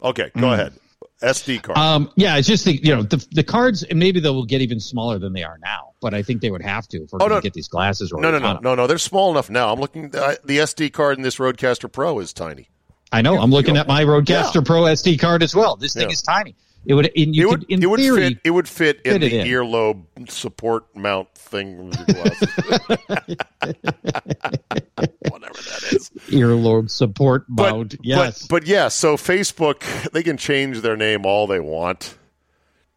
Okay, 0.03 0.31
go 0.37 0.51
ahead. 0.53 0.73
SD 1.21 1.63
card. 1.63 1.77
Mm. 1.77 1.81
Um, 1.81 2.11
yeah, 2.15 2.37
it's 2.37 2.47
just 2.47 2.65
the 2.65 2.73
you 2.75 2.93
know 2.95 3.03
the 3.03 3.25
the 3.31 3.43
cards. 3.43 3.85
Maybe 3.93 4.19
they 4.19 4.29
will 4.29 4.45
get 4.45 4.61
even 4.61 4.79
smaller 4.79 5.17
than 5.17 5.33
they 5.33 5.43
are 5.43 5.57
now, 5.63 5.91
but 6.01 6.13
I 6.13 6.21
think 6.21 6.41
they 6.41 6.51
would 6.51 6.61
have 6.61 6.87
to 6.89 7.03
if 7.03 7.11
we're 7.11 7.19
Oh, 7.21 7.27
no. 7.27 7.39
get 7.41 7.53
these 7.53 7.67
glasses. 7.69 8.11
no, 8.13 8.19
no, 8.31 8.37
no, 8.37 8.59
no, 8.59 8.75
no. 8.75 8.85
They're 8.87 8.97
small 8.97 9.31
enough 9.31 9.49
now. 9.49 9.71
I'm 9.71 9.79
looking. 9.79 10.09
The, 10.09 10.39
the 10.43 10.57
SD 10.59 10.91
card 10.91 11.17
in 11.17 11.23
this 11.23 11.37
RODECaster 11.37 11.91
Pro 11.91 12.19
is 12.19 12.33
tiny. 12.33 12.69
I 13.11 13.21
know. 13.21 13.39
I'm 13.39 13.51
looking 13.51 13.77
at 13.77 13.87
my 13.87 14.03
RODECaster 14.03 14.55
Yeah. 14.55 14.61
Pro 14.65 14.81
SD 14.83 15.17
card 15.19 15.41
as 15.41 15.55
well. 15.55 15.77
This 15.77 15.93
thing 15.93 16.09
Yeah. 16.09 16.13
is 16.13 16.21
tiny. 16.21 16.55
It 16.85 16.93
would. 16.93 17.07
In, 17.07 17.33
you 17.33 17.47
it 17.47 17.49
could, 17.59 17.65
in 17.69 17.83
it 17.83 17.85
would 17.87 17.99
theory, 17.99 18.29
fit. 18.29 18.37
It 18.43 18.51
would 18.51 18.67
fit 18.69 19.01
in 19.05 19.21
the 19.21 19.39
in. 19.39 19.47
earlobe 19.47 20.29
support 20.29 20.85
mount 20.95 21.33
thing 21.35 21.87
with 21.89 21.97
your 21.97 22.05
glasses. 22.23 22.49
Whatever 25.29 25.53
that 25.61 25.89
is. 25.91 26.09
earlobe 26.29 26.89
support 26.89 27.45
But, 27.49 27.73
mount. 27.73 27.95
yes. 28.03 28.47
but 28.47 28.61
but 28.61 28.67
yeah. 28.67 28.87
So 28.89 29.17
Facebook, 29.17 30.11
they 30.11 30.23
can 30.23 30.37
change 30.37 30.81
their 30.81 30.95
name 30.97 31.25
all 31.25 31.47
they 31.47 31.59
want. 31.59 32.17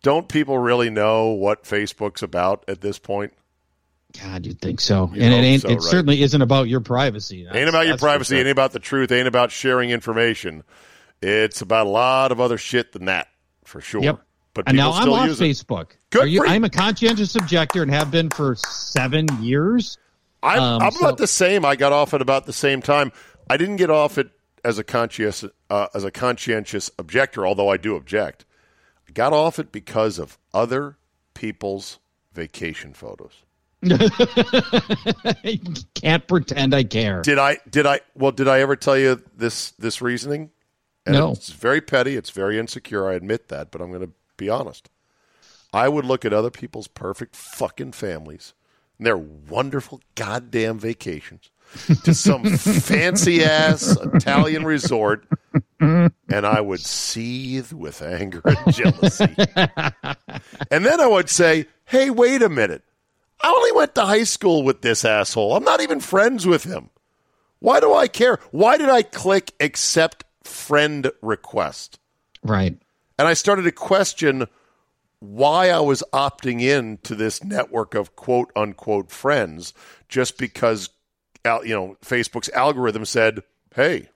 Don't 0.02 0.28
people 0.28 0.58
really 0.58 0.90
know 0.90 1.28
what 1.30 1.64
Facebook's 1.64 2.22
about 2.22 2.64
at 2.68 2.80
this 2.80 2.98
point? 2.98 3.32
God, 4.22 4.46
you'd 4.46 4.60
think 4.60 4.80
so. 4.80 5.10
You'd 5.12 5.22
and 5.22 5.34
it 5.34 5.38
ain't. 5.46 5.62
so, 5.62 5.68
it 5.68 5.74
right? 5.74 5.82
certainly 5.82 6.22
isn't 6.22 6.40
about 6.40 6.68
your 6.68 6.80
privacy. 6.80 7.44
That's- 7.44 7.58
ain't 7.60 7.68
about 7.68 7.86
your 7.86 7.98
privacy. 7.98 8.34
sure. 8.36 8.38
Ain't 8.40 8.48
about 8.48 8.72
the 8.72 8.78
truth. 8.78 9.10
Ain't 9.12 9.28
about 9.28 9.50
sharing 9.50 9.90
information. 9.90 10.62
It's 11.20 11.60
about 11.62 11.86
a 11.86 11.90
lot 11.90 12.30
of 12.32 12.40
other 12.40 12.58
shit 12.58 12.92
than 12.92 13.06
that, 13.06 13.26
for 13.68 13.80
sure. 13.80 14.02
Yep. 14.02 14.20
But 14.54 14.64
and 14.66 14.76
now 14.76 14.92
I'm 14.92 15.08
off. 15.10 15.28
Facebook. 15.30 15.90
Good 16.10 16.22
Are 16.22 16.26
you. 16.26 16.44
I'm 16.44 16.64
a 16.64 16.70
conscientious 16.70 17.36
objector 17.36 17.82
and 17.82 17.92
have 17.92 18.10
been 18.10 18.30
for 18.30 18.56
seven 18.56 19.26
years. 19.40 19.98
I'm, 20.42 20.58
Um, 20.60 20.82
I'm 20.82 20.92
so- 20.92 21.00
about 21.00 21.18
the 21.18 21.26
same. 21.26 21.64
I 21.64 21.76
got 21.76 21.92
off 21.92 22.12
at 22.14 22.22
about 22.22 22.46
the 22.46 22.52
same 22.52 22.82
time. 22.82 23.12
I 23.48 23.56
didn't 23.56 23.76
get 23.76 23.90
off 23.90 24.18
it 24.18 24.30
as 24.64 24.78
a 24.78 24.84
conscious 24.84 25.44
uh, 25.70 25.86
as 25.94 26.02
a 26.04 26.10
conscientious 26.10 26.90
objector, 26.98 27.46
although 27.46 27.68
I 27.68 27.76
do 27.76 27.94
object. 27.94 28.44
I 29.08 29.12
got 29.12 29.32
off 29.32 29.58
it 29.58 29.70
because 29.70 30.18
of 30.18 30.38
other 30.52 30.96
people's 31.34 31.98
vacation 32.32 32.94
photos. 32.94 33.44
Can't 35.94 36.26
pretend 36.26 36.74
I 36.74 36.82
care. 36.84 37.22
Did 37.22 37.38
I? 37.38 37.58
Did 37.70 37.86
I? 37.86 38.00
Well, 38.14 38.32
did 38.32 38.48
I 38.48 38.60
ever 38.60 38.76
tell 38.76 38.98
you 38.98 39.22
this 39.36 39.70
this 39.72 40.02
reasoning? 40.02 40.50
And 41.08 41.16
No. 41.16 41.32
It's 41.32 41.50
very 41.50 41.80
petty. 41.80 42.16
It's 42.16 42.30
very 42.30 42.58
insecure. 42.58 43.08
I 43.08 43.14
admit 43.14 43.48
that, 43.48 43.70
but 43.70 43.80
I'm 43.80 43.88
going 43.90 44.06
to 44.06 44.12
be 44.36 44.48
honest. 44.48 44.88
I 45.72 45.88
would 45.88 46.04
look 46.04 46.24
at 46.24 46.32
other 46.32 46.50
people's 46.50 46.88
perfect 46.88 47.36
fucking 47.36 47.92
families 47.92 48.54
and 48.98 49.06
their 49.06 49.16
wonderful 49.16 50.00
goddamn 50.14 50.78
vacations 50.78 51.50
to 52.04 52.14
some 52.14 52.44
fancy 52.56 53.44
ass 53.44 53.96
Italian 54.14 54.64
resort, 54.64 55.26
and 55.78 56.10
I 56.30 56.60
would 56.62 56.80
seethe 56.80 57.72
with 57.72 58.00
anger 58.00 58.40
and 58.44 58.58
jealousy. 58.74 59.34
and 60.70 60.86
then 60.86 61.00
I 61.00 61.06
would 61.06 61.28
say, 61.28 61.66
"Hey, 61.84 62.08
wait 62.08 62.40
a 62.42 62.48
minute! 62.48 62.82
I 63.42 63.48
only 63.54 63.72
went 63.72 63.94
to 63.96 64.06
high 64.06 64.24
school 64.24 64.62
with 64.62 64.80
this 64.80 65.04
asshole. 65.04 65.54
I'm 65.54 65.64
not 65.64 65.82
even 65.82 66.00
friends 66.00 66.46
with 66.46 66.64
him. 66.64 66.88
Why 67.60 67.80
do 67.80 67.92
I 67.92 68.08
care? 68.08 68.38
Why 68.50 68.78
did 68.78 68.88
I 68.88 69.02
click 69.02 69.52
accept 69.60 70.24
friend 70.48 71.10
request? 71.22 71.98
Right. 72.42 72.78
And 73.18 73.28
I 73.28 73.34
started 73.34 73.62
to 73.62 73.72
question 73.72 74.46
why 75.20 75.70
I 75.70 75.80
was 75.80 76.02
opting 76.12 76.60
in 76.60 76.98
to 76.98 77.14
this 77.14 77.42
network 77.42 77.94
of 77.94 78.14
quote 78.14 78.52
unquote 78.54 79.10
friends 79.10 79.74
just 80.08 80.38
because 80.38 80.90
you 81.44 81.74
know 81.74 81.96
Facebook's 82.04 82.50
algorithm 82.50 83.04
said, 83.04 83.42
"Hey, 83.74 84.08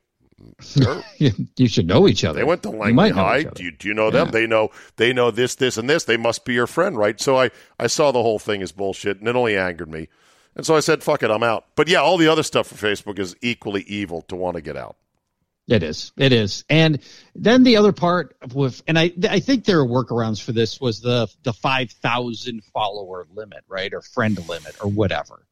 you 1.57 1.68
should 1.68 1.87
know 1.87 2.07
each 2.07 2.24
other. 2.24 2.39
they 2.39 2.45
went 2.45 2.62
to 2.62 2.70
Langley 2.70 3.11
High. 3.11 3.45
Do 3.45 3.64
you, 3.64 3.72
do 3.72 3.89
you 3.89 3.95
know 3.95 4.11
them? 4.11 4.28
Yeah. 4.28 4.33
They 4.33 4.47
know 4.47 4.70
they 4.97 5.12
know 5.12 5.30
this, 5.30 5.55
this, 5.57 5.76
and 5.76 5.89
this. 5.89 6.05
They 6.05 6.16
must 6.16 6.45
be 6.45 6.55
your 6.55 6.66
friend, 6.66 6.97
right?" 6.97 7.20
So 7.20 7.39
I 7.39 7.51
I 7.78 7.87
saw 7.87 8.12
the 8.12 8.22
whole 8.22 8.39
thing 8.39 8.62
as 8.62 8.72
bullshit, 8.72 9.18
and 9.18 9.28
it 9.28 9.37
only 9.37 9.57
angered 9.57 9.91
me. 9.91 10.09
And 10.55 10.66
so 10.66 10.76
I 10.76 10.80
said, 10.80 11.03
"Fuck 11.03 11.22
it, 11.22 11.30
I'm 11.30 11.43
out." 11.43 11.66
But 11.74 11.89
yeah, 11.89 12.01
all 12.01 12.18
the 12.18 12.28
other 12.28 12.43
stuff 12.43 12.68
for 12.68 12.74
Facebook 12.74 13.18
is 13.18 13.35
equally 13.41 13.83
evil 13.83 14.22
to 14.22 14.37
want 14.37 14.57
to 14.57 14.62
get 14.62 14.76
out. 14.76 14.97
It 15.72 15.82
is. 15.82 16.12
It 16.18 16.32
is. 16.32 16.64
And 16.68 16.98
then 17.34 17.62
the 17.62 17.78
other 17.78 17.92
part 17.92 18.36
with, 18.52 18.82
and 18.86 18.98
I, 18.98 19.12
I 19.28 19.40
think 19.40 19.64
there 19.64 19.80
are 19.80 19.86
workarounds 19.86 20.40
for 20.42 20.52
this 20.52 20.80
was 20.80 21.00
the, 21.00 21.28
the 21.44 21.52
5,000 21.54 22.62
follower 22.74 23.26
limit, 23.34 23.64
right? 23.68 23.92
Or 23.94 24.02
friend 24.02 24.38
limit 24.48 24.76
or 24.82 24.90
whatever. 24.90 25.46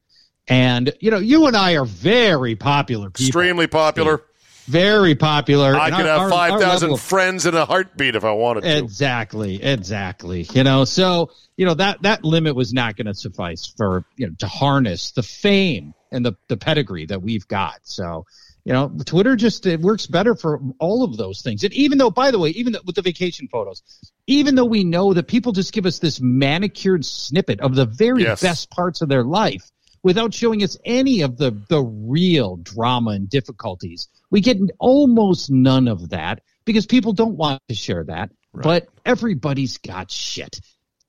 And, 0.47 0.93
you 1.01 1.11
know, 1.11 1.19
you 1.19 1.47
and 1.47 1.57
I 1.57 1.77
are 1.77 1.85
very 1.87 2.55
popular 2.55 3.09
people. 3.09 3.29
Extremely 3.29 3.67
popular. 3.67 4.23
Very 4.67 5.15
popular. 5.15 5.75
I 5.75 5.87
And 5.87 5.97
could 5.97 6.07
our- 6.07 6.19
have 6.21 6.31
five 6.31 6.61
thousand 6.61 6.97
friends 7.01 7.47
in 7.47 7.55
a 7.55 7.65
heartbeat 7.65 8.15
if 8.15 8.25
I 8.25 8.33
wanted 8.33 8.63
to. 8.65 8.79
Exactly, 8.79 9.61
exactly. 9.61 10.47
You 10.53 10.63
know, 10.65 10.85
so 10.85 11.31
you 11.57 11.67
know 11.67 11.75
that 11.75 12.03
that 12.03 12.25
limit 12.25 12.55
was 12.55 12.73
not 12.73 12.95
going 12.95 13.07
to 13.07 13.15
suffice 13.15 13.73
for 13.77 14.05
you 14.17 14.29
know 14.29 14.35
to 14.39 14.47
harness 14.47 15.11
the 15.13 15.25
fame 15.25 15.95
and 16.13 16.25
the 16.25 16.35
the 16.49 16.57
pedigree 16.57 17.07
that 17.07 17.21
we've 17.21 17.49
got. 17.49 17.81
So 17.83 18.27
you 18.65 18.73
know, 18.73 18.89
Twitter 19.05 19.37
just 19.37 19.67
it 19.67 19.81
works 19.81 20.07
better 20.07 20.35
for 20.35 20.61
all 20.79 21.05
of 21.05 21.17
those 21.17 21.43
things. 21.43 21.65
And 21.65 21.73
even 21.73 21.99
though, 21.99 22.11
by 22.11 22.31
the 22.31 22.39
way, 22.39 22.51
even 22.51 22.77
with 22.85 22.95
the 22.97 23.03
vacation 23.03 23.49
photos, 23.49 23.83
even 24.27 24.55
though 24.55 24.65
we 24.67 24.85
know 24.85 25.15
that 25.15 25.29
people 25.29 25.53
just 25.53 25.73
give 25.73 25.87
us 25.87 25.99
this 25.99 26.21
manicured 26.21 27.05
snippet 27.05 27.61
of 27.61 27.75
the 27.75 27.87
very 27.87 28.23
Yes. 28.23 28.43
best 28.43 28.71
parts 28.71 29.01
of 29.01 29.09
their 29.09 29.25
life 29.25 29.71
without 30.03 30.33
showing 30.35 30.63
us 30.63 30.77
any 30.85 31.23
of 31.23 31.37
the 31.37 31.51
the 31.69 31.83
real 31.83 32.57
drama 32.57 33.13
and 33.13 33.29
difficulties. 33.29 34.09
We 34.31 34.41
get 34.41 34.59
almost 34.79 35.51
none 35.51 35.89
of 35.89 36.11
that 36.11 36.43
because 36.65 36.87
people 36.87 37.13
don't 37.13 37.37
want 37.37 37.63
to 37.69 37.75
share 37.75 38.05
that. 38.05 38.31
But 38.53 38.89
everybody's 39.07 39.79
got 39.79 40.11
shit. 40.11 40.61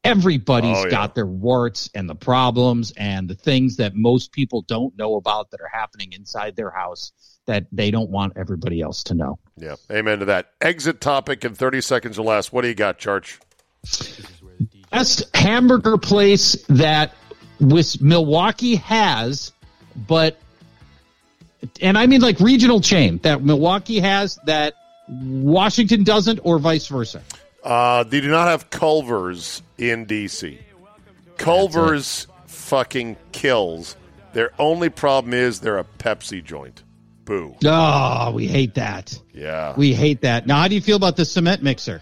Everybody's 0.03 0.77
Oh, 0.77 0.83
yeah. 0.85 0.89
got 0.89 1.13
their 1.15 1.27
warts 1.27 1.89
and 1.93 2.09
the 2.09 2.15
problems 2.15 2.91
and 2.97 3.29
the 3.29 3.35
things 3.35 3.77
that 3.77 3.95
most 3.95 4.31
people 4.31 4.63
don't 4.63 4.97
know 4.97 5.15
about 5.15 5.51
that 5.51 5.61
are 5.61 5.69
happening 5.71 6.11
inside 6.13 6.55
their 6.55 6.71
house 6.71 7.11
that 7.45 7.67
they 7.71 7.91
don't 7.91 8.09
want 8.09 8.33
everybody 8.35 8.81
else 8.81 9.03
to 9.03 9.13
know. 9.13 9.37
Yeah, 9.57 9.75
amen 9.91 10.19
to 10.19 10.25
that. 10.25 10.51
Exit 10.59 11.01
topic 11.01 11.45
in 11.45 11.53
30 11.53 11.81
seconds 11.81 12.17
or 12.17 12.23
less. 12.25 12.51
What 12.51 12.61
do 12.63 12.67
you 12.67 12.73
got, 12.75 12.97
Church? 12.97 13.39
best 14.91 15.23
hamburger 15.35 15.97
place 15.97 16.53
that 16.67 17.13
with 17.59 18.01
Milwaukee 18.01 18.75
has, 18.75 19.51
but 20.07 20.37
and 21.81 21.97
I 21.97 22.05
mean 22.07 22.21
like 22.21 22.39
regional 22.39 22.81
chain 22.81 23.19
that 23.23 23.43
Milwaukee 23.43 23.99
has 23.99 24.37
that 24.45 24.73
Washington 25.09 26.03
doesn't, 26.03 26.39
or 26.43 26.59
vice 26.59 26.87
versa. 26.87 27.21
Uh, 27.63 28.03
they 28.03 28.21
do 28.21 28.29
not 28.29 28.47
have 28.47 28.69
Culver's 28.69 29.61
in 29.77 30.05
D.C. 30.05 30.59
Culver's 31.37 32.27
fucking 32.47 33.17
kills. 33.31 33.95
Their 34.33 34.51
only 34.59 34.89
problem 34.89 35.33
is 35.33 35.59
they're 35.59 35.77
a 35.77 35.83
Pepsi 35.83 36.43
joint. 36.43 36.83
Boo. 37.25 37.55
Oh, 37.65 38.31
we 38.33 38.47
hate 38.47 38.75
that. 38.75 39.19
Yeah, 39.33 39.73
We 39.77 39.93
hate 39.93 40.21
that. 40.21 40.47
Now, 40.47 40.61
how 40.61 40.67
do 40.67 40.75
you 40.75 40.81
feel 40.81 40.97
about 40.97 41.15
the 41.17 41.25
cement 41.25 41.61
mixer? 41.63 42.01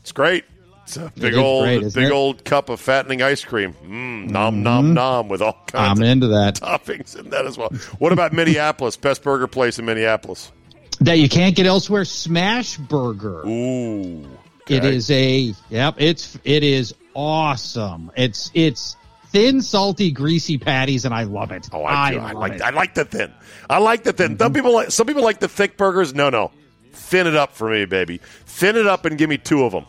it's 0.00 0.12
great. 0.12 0.44
It's 0.84 0.96
a 0.96 1.10
big 1.16 1.34
old, 1.34 1.64
great, 1.64 1.94
big 1.94 2.04
it? 2.04 2.12
old 2.12 2.44
cup 2.44 2.68
of 2.68 2.78
fattening 2.80 3.20
ice 3.20 3.44
cream. 3.44 3.74
Mm, 3.84 4.30
nom 4.30 4.62
nom 4.62 4.94
nom 4.94 5.28
with 5.28 5.42
all 5.42 5.58
kinds 5.66 5.98
I'm 5.98 6.02
of 6.04 6.08
into 6.08 6.28
that. 6.28 6.56
toppings 6.60 7.18
in 7.18 7.30
that 7.30 7.44
as 7.44 7.58
well. 7.58 7.70
What 7.98 8.12
about 8.12 8.32
Minneapolis? 8.32 8.96
Best 8.96 9.22
burger 9.24 9.48
place 9.48 9.80
in 9.80 9.84
Minneapolis. 9.84 10.52
That 11.00 11.18
you 11.18 11.28
can't 11.28 11.56
get 11.56 11.66
elsewhere. 11.66 12.04
Smash 12.04 12.76
Burger. 12.76 13.44
Ooh, 13.48 14.28
It 14.68 14.78
okay. 14.78 14.96
is 14.96 15.10
a 15.10 15.54
yep. 15.70 15.94
It's 15.98 16.38
it 16.44 16.62
is 16.62 16.94
awesome. 17.14 18.10
It's 18.16 18.50
it's 18.54 18.96
thin, 19.26 19.62
salty, 19.62 20.10
greasy 20.10 20.58
patties, 20.58 21.04
and 21.04 21.14
I 21.14 21.24
love 21.24 21.52
it. 21.52 21.68
Oh, 21.72 21.84
I, 21.84 22.12
do. 22.12 22.18
I 22.18 22.32
like 22.32 22.52
it. 22.54 22.62
I 22.62 22.70
like 22.70 22.94
the 22.94 23.04
thin. 23.04 23.32
I 23.68 23.78
like 23.78 24.02
the 24.02 24.12
thin. 24.12 24.38
Some 24.38 24.48
mm-hmm. 24.48 24.54
people 24.54 24.74
like 24.74 24.90
some 24.90 25.06
people 25.06 25.22
like 25.22 25.40
the 25.40 25.48
thick 25.48 25.76
burgers. 25.76 26.14
No, 26.14 26.30
no, 26.30 26.50
thin 26.92 27.26
it 27.26 27.36
up 27.36 27.52
for 27.52 27.70
me, 27.70 27.84
baby. 27.84 28.18
Thin 28.46 28.76
it 28.76 28.86
up 28.86 29.04
and 29.04 29.16
give 29.16 29.30
me 29.30 29.38
two 29.38 29.64
of 29.64 29.72
them. 29.72 29.86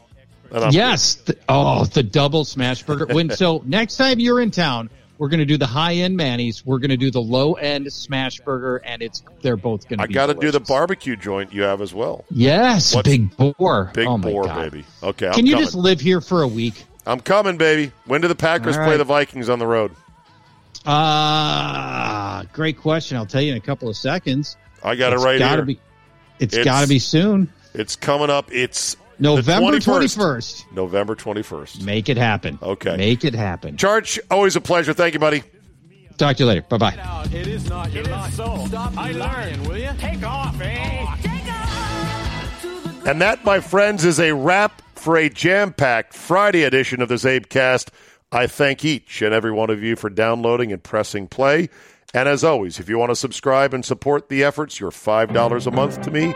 Yes. 0.72 1.22
oh, 1.50 1.86
the 1.86 2.04
double 2.04 2.46
smash 2.46 2.84
burger. 2.84 3.14
When 3.14 3.30
so 3.36 3.62
next 3.66 3.98
time 3.98 4.20
you're 4.20 4.40
in 4.40 4.52
town, 4.52 4.90
we're 5.18 5.30
going 5.30 5.40
to 5.40 5.46
do 5.46 5.58
the 5.58 5.66
high 5.68 5.96
end 5.96 6.16
Manny's. 6.16 6.66
We're 6.66 6.80
going 6.80 6.92
to 6.92 6.98
do 6.98 7.10
the 7.12 7.22
low 7.22 7.54
end 7.54 7.92
smash 7.92 8.40
burger, 8.42 8.78
and 8.78 9.02
it's 9.02 9.24
they're 9.42 9.58
both 9.58 9.88
going 9.88 10.00
to. 10.00 10.04
I 10.04 10.08
got 10.08 10.28
to 10.28 10.34
do 10.34 10.52
the 10.52 10.60
barbecue 10.60 11.16
joint 11.16 11.54
you 11.54 11.64
have 11.64 11.82
as 11.82 11.94
well. 11.94 12.26
Yes, 12.30 12.94
What's- 12.96 13.08
big 13.10 13.36
boar. 13.38 13.92
Big 13.94 14.08
oh 14.08 14.18
boar, 14.18 14.44
God. 14.46 14.72
baby. 14.72 14.86
Okay, 15.04 15.28
I'm 15.28 15.34
Can 15.34 15.46
you 15.46 15.54
coming. 15.54 15.66
just 15.66 15.76
live 15.76 16.00
here 16.00 16.22
for 16.22 16.44
a 16.44 16.48
week? 16.48 16.86
I'm 17.06 17.20
coming, 17.20 17.58
baby. 17.58 17.92
When 18.06 18.22
do 18.22 18.28
the 18.28 18.36
Packers 18.36 18.78
All 18.78 18.84
play 18.86 18.98
the 18.98 19.04
Vikings 19.06 19.50
on 19.50 19.60
the 19.60 19.68
road? 19.68 19.92
Ah, 20.86 22.44
great 22.54 22.78
question. 22.80 23.18
I'll 23.18 23.26
tell 23.26 23.42
you 23.42 23.52
in 23.52 23.58
a 23.58 23.62
couple 23.62 23.90
of 23.90 23.96
seconds. 23.98 24.58
I 24.84 24.96
got 24.96 25.14
It's 25.14 25.22
it 25.22 25.26
right 25.26 25.40
gotta 25.40 25.56
here. 25.58 25.66
Be, 25.66 25.80
it's 26.40 26.54
It's- 26.54 26.66
got 26.66 26.82
to 26.82 26.88
be 26.88 27.00
soon. 27.00 27.52
It's 27.74 27.96
coming 27.96 28.30
up. 28.30 28.52
It's 28.52 28.98
November 29.20 29.78
21st. 29.78 30.18
21st. 30.18 30.72
November 30.74 31.16
21st. 31.16 31.84
Make 31.84 32.10
it 32.10 32.18
happen. 32.18 32.60
Okay. 32.62 32.98
Make 32.98 33.26
it 33.26 33.34
happen. 33.34 33.78
Charge, 33.78 34.20
always 34.30 34.56
a 34.56 34.62
pleasure. 34.62 34.94
Thank 34.94 35.14
you, 35.14 35.20
buddy. 35.20 35.44
Talk 36.18 36.38
to 36.38 36.44
you 36.44 36.48
later. 36.48 36.64
Bye 36.64 36.78
bye. 36.78 37.28
It 37.32 37.48
is 37.48 37.70
not. 37.70 37.92
You're 37.92 38.08
not. 38.08 38.32
Stop 38.32 38.98
I 38.98 39.12
lying, 39.12 39.64
will 39.64 39.78
you? 39.78 39.92
Take 40.00 40.24
off, 40.24 40.60
eh? 40.60 41.06
Take 41.22 41.52
off. 41.52 43.08
And 43.08 43.22
that, 43.22 43.46
my 43.46 43.60
friends, 43.60 44.04
is 44.04 44.20
a 44.20 44.34
wrap 44.34 44.82
for 44.96 45.16
a 45.16 45.30
jam 45.30 45.74
packed 45.74 46.14
Friday 46.14 46.64
edition 46.64 47.02
of 47.02 47.10
the 47.10 47.16
Zabecast. 47.16 47.90
I 48.32 48.48
thank 48.48 48.84
each 48.84 49.22
and 49.22 49.34
every 49.34 49.52
one 49.52 49.70
of 49.70 49.82
you 49.82 49.96
for 49.96 50.10
downloading 50.10 50.72
and 50.72 50.84
pressing 50.84 51.28
play. 51.28 51.70
And 52.14 52.28
as 52.28 52.44
always, 52.44 52.80
if 52.80 52.90
you 52.90 52.98
want 52.98 53.12
to 53.12 53.16
subscribe 53.16 53.74
and 53.74 53.86
support 53.86 54.28
the 54.28 54.44
efforts, 54.44 54.80
your 54.80 54.92
$5 54.92 55.68
a 55.68 55.72
month 55.72 56.02
to 56.02 56.12
me 56.12 56.34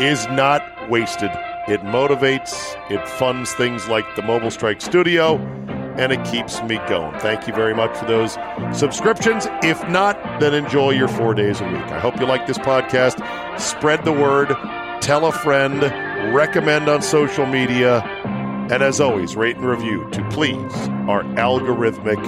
is 0.00 0.26
not 0.28 0.88
wasted. 0.88 1.30
It 1.70 1.82
motivates, 1.82 2.74
it 2.90 3.08
funds 3.08 3.52
things 3.52 3.86
like 3.86 4.16
the 4.16 4.22
Mobile 4.22 4.50
Strike 4.50 4.80
Studio, 4.80 5.36
and 5.96 6.10
it 6.10 6.24
keeps 6.24 6.60
me 6.62 6.78
going. 6.88 7.16
Thank 7.20 7.46
you 7.46 7.54
very 7.54 7.76
much 7.76 7.96
for 7.96 8.06
those 8.06 8.36
subscriptions. 8.76 9.46
If 9.62 9.88
not, 9.88 10.20
then 10.40 10.52
enjoy 10.52 10.90
your 10.90 11.06
four 11.06 11.32
days 11.32 11.60
a 11.60 11.64
week. 11.64 11.84
I 11.84 12.00
hope 12.00 12.18
you 12.18 12.26
like 12.26 12.48
this 12.48 12.58
podcast. 12.58 13.20
Spread 13.60 14.04
the 14.04 14.10
word, 14.10 14.48
tell 15.00 15.26
a 15.26 15.30
friend, 15.30 15.80
recommend 16.34 16.88
on 16.88 17.02
social 17.02 17.46
media, 17.46 18.00
and 18.02 18.82
as 18.82 19.00
always, 19.00 19.36
rate 19.36 19.54
and 19.54 19.64
review 19.64 20.10
to 20.10 20.28
please 20.30 20.74
our 21.08 21.22
algorithmic 21.36 22.18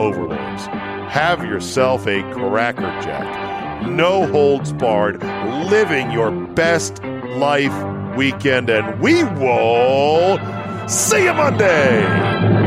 overlords. 0.00 0.66
Have 1.08 1.44
yourself 1.44 2.04
a 2.08 2.22
cracker 2.32 2.82
jack. 3.00 3.86
No 3.88 4.26
holds 4.26 4.72
barred, 4.72 5.22
living 5.70 6.10
your 6.10 6.32
best 6.32 7.00
life 7.04 8.01
weekend, 8.16 8.70
and 8.70 9.00
we 9.00 9.24
will 9.24 10.38
see 10.88 11.24
you 11.24 11.32
Monday. 11.34 12.62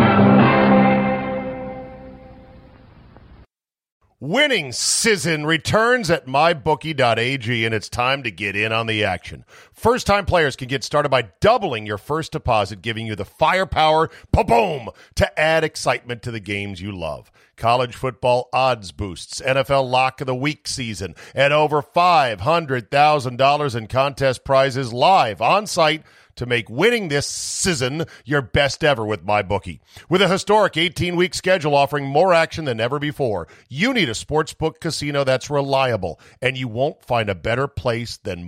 Winning 4.22 4.72
season 4.72 5.46
returns 5.46 6.10
at 6.10 6.26
mybookie.ag, 6.26 7.66
and 7.66 7.76
it's 7.76 7.90
time 7.90 8.24
to 8.24 8.32
get 8.32 8.56
in 8.56 8.72
on 8.72 8.88
the 8.88 9.04
action. 9.04 9.46
First 9.72 10.08
time 10.08 10.26
players 10.26 10.56
can 10.56 10.68
get 10.68 10.84
started 10.84 11.10
by 11.10 11.30
doubling 11.42 11.86
your 11.86 12.00
first 12.00 12.32
deposit, 12.32 12.82
giving 12.82 13.06
you 13.06 13.16
the 13.16 13.24
firepower, 13.24 14.10
boom, 14.32 14.90
to 15.16 15.40
add 15.40 15.64
excitement 15.64 16.24
to 16.24 16.32
the 16.32 16.40
games 16.40 16.82
you 16.82 16.92
love. 16.92 17.30
College 17.58 17.96
football 17.96 18.50
odds 18.52 18.92
boosts, 18.92 19.42
NFL 19.42 19.90
lock 19.90 20.22
of 20.22 20.28
the 20.28 20.36
week 20.36 20.68
season, 20.68 21.16
and 21.34 21.54
over 21.54 21.82
$500,000 21.82 23.76
in 23.76 23.88
contest 23.88 24.44
prizes 24.44 24.92
live 24.94 25.42
on 25.42 25.66
site 25.68 26.04
to 26.36 26.46
make 26.46 26.70
winning 26.70 27.08
this 27.08 27.28
season 27.28 28.06
your 28.26 28.42
best 28.42 28.84
ever 28.84 29.06
with 29.06 29.26
MyBookie. 29.26 29.80
With 30.10 30.22
a 30.22 30.28
historic 30.28 30.78
18 30.78 31.16
week 31.16 31.34
schedule 31.34 31.76
offering 31.76 32.06
more 32.06 32.34
action 32.34 32.66
than 32.66 32.80
ever 32.80 33.00
before, 33.00 33.48
you 33.70 33.94
need 33.94 34.10
a 34.10 34.14
sportsbook 34.14 34.80
casino 34.80 35.24
that's 35.24 35.50
reliable, 35.50 36.20
and 36.42 36.58
you 36.58 36.68
won't 36.68 37.04
find 37.04 37.30
a 37.30 37.36
better 37.36 37.68
place 37.68 38.18
than 38.18 38.48